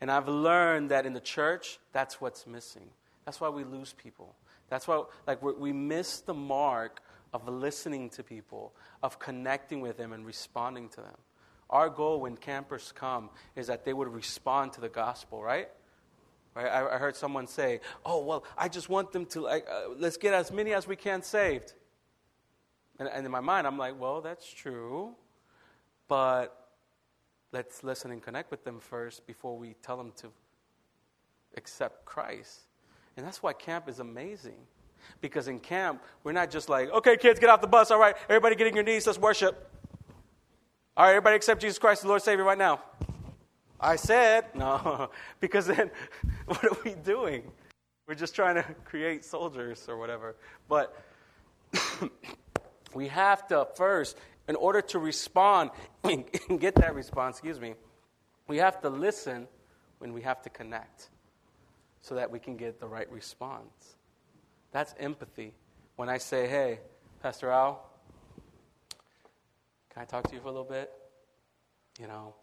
And 0.00 0.10
I've 0.10 0.28
learned 0.28 0.90
that 0.90 1.06
in 1.06 1.12
the 1.12 1.20
church, 1.20 1.78
that's 1.92 2.20
what's 2.20 2.46
missing. 2.46 2.88
That's 3.24 3.40
why 3.40 3.48
we 3.48 3.64
lose 3.64 3.92
people. 3.92 4.34
That's 4.70 4.86
why, 4.86 5.02
like, 5.26 5.42
we 5.42 5.72
miss 5.72 6.20
the 6.20 6.34
mark 6.34 7.02
of 7.32 7.48
listening 7.48 8.10
to 8.10 8.22
people, 8.22 8.72
of 9.02 9.18
connecting 9.18 9.80
with 9.80 9.96
them 9.96 10.12
and 10.12 10.24
responding 10.24 10.88
to 10.90 10.96
them. 10.96 11.16
Our 11.70 11.90
goal 11.90 12.20
when 12.20 12.36
campers 12.36 12.92
come 12.94 13.30
is 13.54 13.66
that 13.66 13.84
they 13.84 13.92
would 13.92 14.08
respond 14.08 14.72
to 14.74 14.80
the 14.80 14.88
gospel, 14.88 15.42
right? 15.42 15.68
Right? 16.54 16.66
I, 16.66 16.94
I 16.94 16.98
heard 16.98 17.14
someone 17.14 17.46
say, 17.46 17.80
"Oh, 18.06 18.24
well, 18.24 18.44
I 18.56 18.68
just 18.68 18.88
want 18.88 19.12
them 19.12 19.26
to 19.26 19.42
like, 19.42 19.66
uh, 19.70 19.90
let's 19.96 20.16
get 20.16 20.32
as 20.32 20.50
many 20.50 20.72
as 20.72 20.86
we 20.86 20.96
can 20.96 21.22
saved." 21.22 21.74
And, 22.98 23.08
and 23.08 23.26
in 23.26 23.30
my 23.30 23.40
mind, 23.40 23.66
I'm 23.66 23.76
like, 23.76 24.00
"Well, 24.00 24.22
that's 24.22 24.50
true, 24.50 25.14
but 26.08 26.67
let's 27.52 27.82
listen 27.82 28.10
and 28.10 28.22
connect 28.22 28.50
with 28.50 28.64
them 28.64 28.80
first 28.80 29.26
before 29.26 29.56
we 29.56 29.74
tell 29.82 29.96
them 29.96 30.12
to 30.16 30.28
accept 31.56 32.04
Christ. 32.04 32.60
And 33.16 33.26
that's 33.26 33.42
why 33.42 33.52
camp 33.52 33.88
is 33.88 33.98
amazing. 33.98 34.58
Because 35.20 35.48
in 35.48 35.58
camp, 35.58 36.02
we're 36.24 36.32
not 36.32 36.50
just 36.50 36.68
like, 36.68 36.90
okay, 36.90 37.16
kids, 37.16 37.40
get 37.40 37.48
off 37.48 37.60
the 37.60 37.66
bus. 37.66 37.90
All 37.90 37.98
right, 37.98 38.14
everybody 38.28 38.54
get 38.54 38.66
in 38.66 38.74
your 38.74 38.84
knees. 38.84 39.06
Let's 39.06 39.18
worship. 39.18 39.70
All 40.96 41.04
right, 41.04 41.10
everybody 41.10 41.36
accept 41.36 41.60
Jesus 41.60 41.78
Christ 41.78 42.02
as 42.02 42.08
Lord 42.08 42.22
Savior 42.22 42.44
right 42.44 42.58
now. 42.58 42.80
I 43.80 43.96
said, 43.96 44.46
no. 44.54 45.10
because 45.40 45.66
then, 45.66 45.90
what 46.46 46.64
are 46.64 46.76
we 46.84 46.94
doing? 46.94 47.42
We're 48.06 48.14
just 48.14 48.34
trying 48.34 48.56
to 48.56 48.64
create 48.84 49.24
soldiers 49.24 49.86
or 49.88 49.96
whatever. 49.96 50.36
But 50.68 50.96
we 52.94 53.08
have 53.08 53.46
to 53.48 53.68
first 53.74 54.16
in 54.48 54.56
order 54.56 54.80
to 54.80 54.98
respond 54.98 55.70
and 56.04 56.24
get 56.58 56.74
that 56.76 56.94
response, 56.94 57.36
excuse 57.36 57.60
me, 57.60 57.74
we 58.46 58.56
have 58.56 58.80
to 58.80 58.88
listen 58.88 59.46
when 59.98 60.12
we 60.12 60.22
have 60.22 60.42
to 60.42 60.50
connect 60.50 61.10
so 62.00 62.14
that 62.14 62.30
we 62.30 62.38
can 62.38 62.56
get 62.56 62.80
the 62.80 62.86
right 62.86 63.10
response. 63.12 63.96
That's 64.72 64.94
empathy. 64.98 65.52
When 65.96 66.08
I 66.08 66.18
say, 66.18 66.48
hey, 66.48 66.80
Pastor 67.22 67.50
Al, 67.50 67.84
can 69.92 70.02
I 70.02 70.04
talk 70.04 70.28
to 70.28 70.34
you 70.34 70.40
for 70.40 70.48
a 70.48 70.52
little 70.52 70.64
bit? 70.64 70.90
You 72.00 72.06
know, 72.06 72.34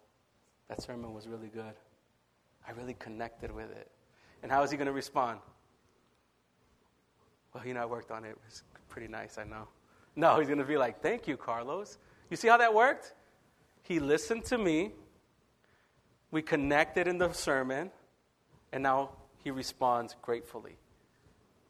that 0.67 0.81
sermon 0.81 1.13
was 1.13 1.27
really 1.27 1.47
good. 1.47 1.73
I 2.67 2.71
really 2.71 2.95
connected 2.95 3.51
with 3.51 3.71
it. 3.71 3.89
And 4.43 4.51
how 4.51 4.63
is 4.63 4.71
he 4.71 4.77
going 4.77 4.87
to 4.87 4.93
respond? 4.93 5.39
Well, 7.53 7.65
you 7.65 7.73
know, 7.73 7.81
I 7.81 7.85
worked 7.85 8.11
on 8.11 8.25
it. 8.25 8.29
It 8.29 8.37
was 8.45 8.63
pretty 8.89 9.07
nice, 9.07 9.37
I 9.37 9.45
know. 9.45 9.67
No, 10.17 10.39
he's 10.39 10.47
going 10.47 10.59
to 10.59 10.65
be 10.65 10.77
like, 10.77 11.01
Thank 11.01 11.27
you, 11.27 11.35
Carlos. 11.35 11.97
You 12.29 12.37
see 12.37 12.47
how 12.47 12.57
that 12.57 12.73
worked? 12.73 13.13
He 13.83 13.99
listened 13.99 14.45
to 14.45 14.57
me. 14.57 14.93
We 16.31 16.41
connected 16.41 17.07
in 17.07 17.17
the 17.17 17.33
sermon. 17.33 17.91
And 18.71 18.83
now 18.83 19.11
he 19.43 19.51
responds 19.51 20.15
gratefully. 20.21 20.77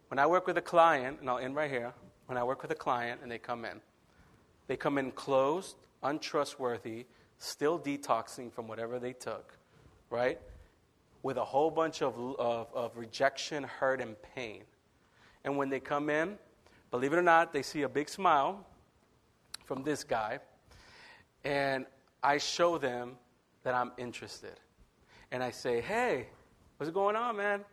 When 0.10 0.20
I 0.20 0.28
work 0.28 0.48
with 0.48 0.58
a 0.58 0.62
client, 0.62 1.20
and 1.20 1.30
I'll 1.30 1.40
end 1.40 1.56
right 1.56 1.70
here, 1.70 1.94
when 2.28 2.38
I 2.38 2.44
work 2.44 2.62
with 2.62 2.72
a 2.72 2.76
client 2.76 3.22
and 3.22 3.32
they 3.32 3.38
come 3.38 3.66
in. 3.66 3.82
They 4.68 4.78
come 4.78 4.98
in 4.98 5.12
closed, 5.12 5.76
untrustworthy, 6.04 7.06
still 7.38 7.78
detoxing 7.80 8.52
from 8.52 8.68
whatever 8.68 9.00
they 9.00 9.14
took, 9.14 9.58
right? 10.10 10.40
With 11.22 11.38
a 11.38 11.46
whole 11.46 11.70
bunch 11.70 12.02
of, 12.02 12.18
of, 12.40 12.68
of 12.74 12.98
rejection, 12.98 13.64
hurt, 13.64 14.02
and 14.02 14.16
pain. 14.36 14.64
And 15.44 15.58
when 15.58 15.70
they 15.70 15.80
come 15.80 16.10
in, 16.10 16.38
believe 16.92 17.14
it 17.14 17.18
or 17.18 17.22
not, 17.22 17.54
they 17.54 17.62
see 17.62 17.84
a 17.84 17.90
big 17.90 18.10
smile 18.10 18.66
from 19.66 19.84
this 19.84 20.04
guy. 20.04 20.40
And 21.44 21.86
I 22.24 22.38
show 22.38 22.78
them 22.78 23.18
that 23.64 23.74
I'm 23.74 23.92
interested. 23.98 24.60
And 25.32 25.44
I 25.44 25.52
say, 25.52 25.82
hey, 25.82 26.28
what's 26.78 26.92
going 26.92 27.16
on, 27.16 27.38
man? 27.38 27.66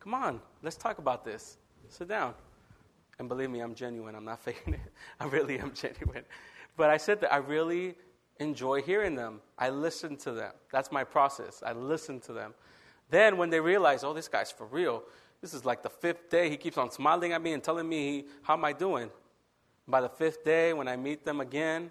Come 0.00 0.14
on, 0.14 0.40
let's 0.62 0.76
talk 0.76 0.98
about 0.98 1.24
this. 1.24 1.58
Sit 1.88 2.08
down. 2.08 2.34
And 3.18 3.28
believe 3.28 3.50
me, 3.50 3.60
I'm 3.60 3.74
genuine. 3.74 4.14
I'm 4.14 4.24
not 4.24 4.40
faking 4.44 4.74
it. 4.74 4.80
I 5.18 5.26
really 5.26 5.58
am 5.58 5.72
genuine. 5.74 6.24
But 6.76 6.90
I 6.90 6.96
said 6.96 7.20
that 7.22 7.32
I 7.32 7.38
really 7.38 7.96
enjoy 8.38 8.82
hearing 8.82 9.16
them. 9.16 9.40
I 9.58 9.70
listen 9.70 10.16
to 10.18 10.32
them. 10.32 10.52
That's 10.70 10.92
my 10.92 11.04
process. 11.04 11.62
I 11.66 11.72
listen 11.72 12.20
to 12.20 12.32
them. 12.32 12.54
Then, 13.10 13.36
when 13.36 13.50
they 13.50 13.58
realize, 13.58 14.04
oh, 14.04 14.12
this 14.12 14.28
guy's 14.28 14.52
for 14.52 14.66
real, 14.66 15.02
this 15.40 15.54
is 15.54 15.64
like 15.64 15.82
the 15.82 15.90
fifth 15.90 16.30
day, 16.30 16.50
he 16.50 16.56
keeps 16.56 16.78
on 16.78 16.90
smiling 16.90 17.32
at 17.32 17.42
me 17.42 17.52
and 17.52 17.62
telling 17.62 17.88
me, 17.88 18.26
how 18.42 18.54
am 18.54 18.64
I 18.64 18.72
doing? 18.72 19.10
By 19.86 20.00
the 20.00 20.08
fifth 20.08 20.44
day, 20.44 20.72
when 20.72 20.88
I 20.88 20.96
meet 20.96 21.24
them 21.24 21.40
again, 21.40 21.90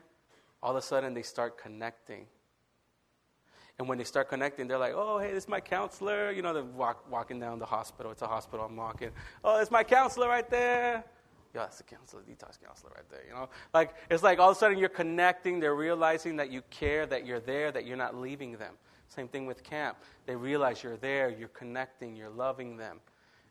all 0.62 0.72
of 0.72 0.78
a 0.78 0.82
sudden 0.82 1.14
they 1.14 1.24
start 1.24 1.58
connecting. 1.58 2.26
And 3.80 3.88
when 3.88 3.98
they 3.98 4.04
start 4.04 4.28
connecting, 4.30 4.68
they're 4.68 4.78
like, 4.78 4.94
oh, 4.96 5.20
hey, 5.20 5.32
this 5.32 5.44
is 5.44 5.50
my 5.50 5.60
counselor. 5.60 6.32
You 6.32 6.42
know, 6.42 6.54
they're 6.54 6.64
walk, 6.64 7.10
walking 7.12 7.40
down 7.40 7.60
the 7.60 7.66
hospital. 7.66 8.12
It's 8.12 8.24
a 8.24 8.28
hospital 8.28 8.66
I'm 8.66 8.76
walking. 8.76 9.12
Oh, 9.44 9.60
it's 9.60 9.72
my 9.72 9.84
counselor 9.84 10.28
right 10.28 10.50
there. 10.50 11.04
Yeah, 11.54 11.62
that's 11.62 11.78
the 11.78 11.84
counselor, 11.84 12.24
detox 12.24 12.60
counselor 12.64 12.92
right 12.96 13.10
there. 13.10 13.22
You 13.28 13.34
know, 13.34 13.50
like 13.74 13.96
it's 14.10 14.24
like 14.24 14.40
all 14.40 14.50
of 14.50 14.58
a 14.58 14.60
sudden 14.60 14.78
you're 14.78 14.90
connecting. 14.90 15.60
They're 15.60 15.76
realizing 15.76 16.36
that 16.38 16.52
you 16.52 16.62
care, 16.70 17.06
that 17.06 17.26
you're 17.26 17.40
there, 17.40 17.72
that 17.72 17.86
you're 17.86 17.98
not 17.98 18.16
leaving 18.16 18.58
them. 18.58 18.74
Same 19.08 19.28
thing 19.28 19.46
with 19.46 19.64
camp. 19.64 19.98
They 20.26 20.36
realize 20.36 20.84
you're 20.84 20.98
there, 20.98 21.30
you're 21.30 21.48
connecting, 21.50 22.16
you're 22.16 22.30
loving 22.30 22.78
them, 22.78 23.00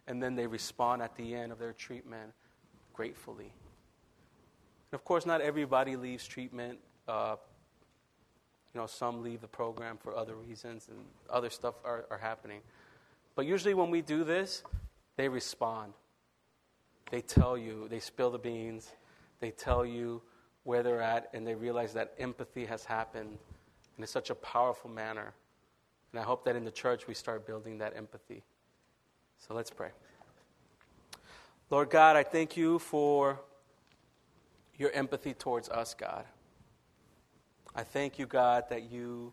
and 0.09 0.23
then 0.23 0.35
they 0.35 0.47
respond 0.47 1.03
at 1.03 1.17
the 1.17 1.35
end 1.35 1.53
of 1.53 1.59
their 1.59 1.73
treatment 1.73 2.33
gratefully. 2.93 3.53
And 4.91 4.99
of 4.99 5.05
course, 5.05 5.27
not 5.27 5.41
everybody 5.41 5.97
leaves 5.97 6.27
treatment. 6.27 6.79
Uh, 7.09 7.37
you 8.75 8.81
know, 8.81 8.87
some 8.87 9.23
leave 9.23 9.41
the 9.41 9.49
program 9.49 9.97
for 9.97 10.15
other 10.15 10.35
reasons, 10.35 10.89
and 10.89 10.99
other 11.31 11.51
stuff 11.51 11.75
are, 11.85 12.05
are 12.11 12.19
happening. 12.19 12.61
But 13.35 13.47
usually, 13.47 13.75
when 13.75 13.91
we 13.91 14.03
do 14.03 14.23
this, 14.25 14.63
they 15.17 15.29
respond. 15.29 15.93
They 17.11 17.21
tell 17.21 17.57
you, 17.57 17.87
they 17.89 18.01
spill 18.01 18.31
the 18.31 18.39
beans, 18.39 18.93
they 19.41 19.51
tell 19.51 19.87
you 19.87 20.23
where 20.65 20.83
they're 20.83 21.03
at, 21.03 21.31
and 21.33 21.47
they 21.47 21.55
realize 21.55 21.95
that 21.95 22.15
empathy 22.19 22.67
has 22.67 22.85
happened 22.85 23.39
in 23.99 24.07
such 24.07 24.31
a 24.31 24.35
powerful 24.35 24.91
manner. 24.91 25.33
And 26.13 26.21
I 26.21 26.25
hope 26.25 26.45
that 26.45 26.57
in 26.57 26.65
the 26.65 26.71
church 26.71 27.07
we 27.07 27.15
start 27.15 27.47
building 27.47 27.79
that 27.79 27.97
empathy. 27.97 28.43
So 29.39 29.55
let's 29.55 29.71
pray. 29.71 29.91
Lord 31.71 31.91
God, 31.91 32.17
I 32.17 32.23
thank 32.23 32.57
you 32.57 32.79
for 32.79 33.41
your 34.77 34.91
empathy 34.93 35.35
towards 35.35 35.69
us, 35.69 35.95
God. 35.95 36.25
I 37.75 37.83
thank 37.83 38.19
you, 38.19 38.27
God, 38.27 38.65
that 38.71 38.91
you 38.91 39.33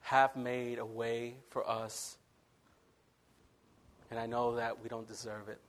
have 0.00 0.36
made 0.36 0.78
a 0.78 0.86
way 0.86 1.36
for 1.50 1.68
us. 1.68 2.16
And 4.10 4.18
I 4.18 4.26
know 4.26 4.56
that 4.56 4.82
we 4.82 4.88
don't 4.88 5.06
deserve 5.06 5.48
it 5.48 5.60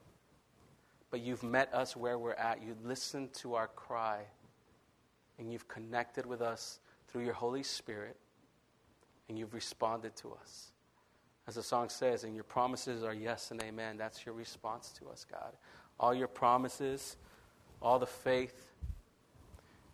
but 1.10 1.20
you've 1.20 1.42
met 1.42 1.72
us 1.72 1.96
where 1.96 2.18
we're 2.18 2.34
at. 2.34 2.62
You 2.62 2.76
listened 2.84 3.32
to 3.34 3.54
our 3.54 3.68
cry, 3.68 4.20
and 5.38 5.52
you've 5.52 5.68
connected 5.68 6.26
with 6.26 6.42
us 6.42 6.80
through 7.08 7.24
your 7.24 7.34
Holy 7.34 7.62
Spirit, 7.62 8.16
and 9.28 9.38
you've 9.38 9.54
responded 9.54 10.16
to 10.16 10.32
us. 10.40 10.72
As 11.48 11.54
the 11.54 11.62
song 11.62 11.88
says, 11.88 12.24
and 12.24 12.34
your 12.34 12.44
promises 12.44 13.04
are 13.04 13.14
yes 13.14 13.50
and 13.50 13.62
amen. 13.62 13.96
That's 13.96 14.26
your 14.26 14.34
response 14.34 14.92
to 14.98 15.08
us, 15.08 15.24
God. 15.30 15.52
All 16.00 16.12
your 16.12 16.28
promises, 16.28 17.16
all 17.80 17.98
the 17.98 18.06
faith. 18.06 18.72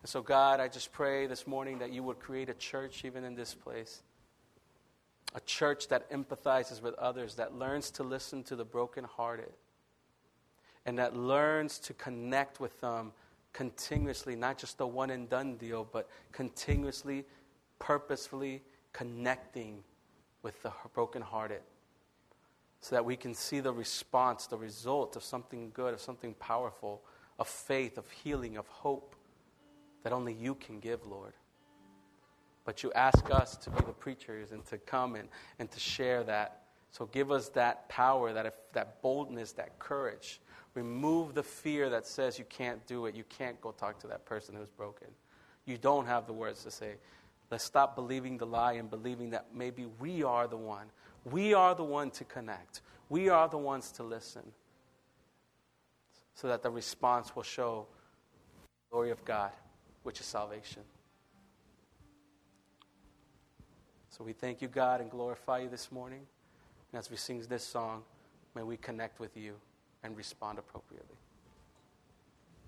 And 0.03 0.09
so, 0.09 0.23
God, 0.23 0.61
I 0.61 0.69
just 0.69 0.93
pray 0.93 1.27
this 1.27 1.47
morning 1.47 1.79
that 1.79 1.93
you 1.93 2.03
would 2.03 2.19
create 2.19 2.49
a 2.49 2.55
church 2.55 3.05
even 3.05 3.23
in 3.23 3.35
this 3.35 3.55
place. 3.55 4.03
A 5.35 5.41
church 5.41 5.89
that 5.89 6.11
empathizes 6.11 6.83
with 6.83 6.95
others, 6.95 7.35
that 7.37 7.55
learns 7.55 7.91
to 7.93 8.03
listen 8.03 8.43
to 8.45 8.57
the 8.57 8.65
brokenhearted 8.65 9.53
and 10.85 10.99
that 10.99 11.17
learns 11.17 11.79
to 11.79 11.95
connect 11.95 12.61
with 12.61 12.81
them 12.81 13.13
continuously, 13.53 14.35
not 14.35 14.59
just 14.59 14.79
the 14.79 14.87
one 14.87 15.11
and 15.11 15.29
done 15.29 15.57
deal, 15.57 15.87
but 15.91 16.09
continuously, 16.33 17.25
purposefully 17.79 18.63
connecting 18.93 19.85
with 20.43 20.63
the 20.63 20.73
brokenhearted 20.95 21.61
so 22.81 22.97
that 22.97 23.05
we 23.05 23.17
can 23.17 23.35
see 23.35 23.61
the 23.61 23.73
response, 23.73 24.47
the 24.47 24.57
result 24.57 25.15
of 25.17 25.23
something 25.23 25.71
good, 25.73 25.95
of 25.95 26.01
something 26.01 26.35
powerful, 26.35 27.03
of 27.39 27.47
faith, 27.47 27.97
of 27.97 28.11
healing, 28.11 28.57
of 28.57 28.67
hope 28.67 29.15
that 30.03 30.13
only 30.13 30.33
you 30.33 30.55
can 30.57 30.81
give, 30.81 31.07
Lord. 31.07 31.33
But 32.65 32.83
you 32.83 32.93
ask 32.95 33.31
us 33.31 33.57
to 33.59 33.71
be 33.71 33.81
the 33.85 33.93
preachers 33.93 34.53
and 34.53 34.65
to 34.67 34.79
come 34.79 35.15
and, 35.15 35.29
and 35.59 35.71
to 35.71 35.81
share 35.81 36.25
that. 36.25 36.63
So 36.91 37.07
give 37.07 37.31
us 37.31 37.49
that 37.51 37.89
power, 37.89 38.33
that, 38.33 38.55
that 38.73 39.01
boldness, 39.01 39.53
that 39.53 39.79
courage 39.79 40.41
Remove 40.75 41.35
the 41.35 41.43
fear 41.43 41.91
that 41.91 42.07
says 42.07 42.39
you 42.39 42.47
can't 42.47 42.85
do 42.87 43.07
it. 43.07 43.15
You 43.15 43.25
can't 43.25 43.61
go 43.61 43.73
talk 43.73 43.99
to 44.01 44.07
that 44.07 44.25
person 44.25 44.55
who's 44.55 44.71
broken. 44.71 45.09
You 45.67 45.77
don't 45.77 46.07
have 46.07 46.27
the 46.27 46.33
words 46.33 46.65
to 46.65 46.71
say. 46.71 46.95
Let's 47.53 47.65
stop 47.65 47.95
believing 47.95 48.39
the 48.39 48.47
lie 48.47 48.73
and 48.73 48.89
believing 48.89 49.29
that 49.33 49.49
maybe 49.55 49.87
we 50.01 50.23
are 50.23 50.49
the 50.49 50.57
one. 50.57 50.87
We 51.31 51.53
are 51.53 51.75
the 51.75 51.85
one 51.85 52.11
to 52.13 52.25
connect. 52.25 52.81
We 53.11 53.29
are 53.29 53.47
the 53.47 53.59
ones 53.59 53.93
to 53.93 54.03
listen. 54.03 54.41
So 56.35 56.49
that 56.49 56.63
the 56.63 56.71
response 56.71 57.37
will 57.37 57.43
show 57.43 57.87
the 58.63 58.95
glory 58.95 59.11
of 59.11 59.23
God, 59.27 59.51
which 60.03 60.19
is 60.19 60.25
salvation. 60.25 60.81
So 64.09 64.25
we 64.25 64.33
thank 64.33 64.63
you, 64.63 64.69
God, 64.69 65.03
and 65.03 65.11
glorify 65.11 65.59
you 65.59 65.69
this 65.69 65.93
morning. 65.93 66.23
And 66.91 66.99
as 66.99 67.11
we 67.11 67.19
sing 67.19 67.45
this 67.51 67.65
song, 67.65 68.03
may 68.55 68.63
we 68.63 68.79
connect 68.79 69.21
with 69.21 69.37
you 69.37 69.57
and 70.03 70.17
respond 70.17 70.59
appropriately. 70.59 71.19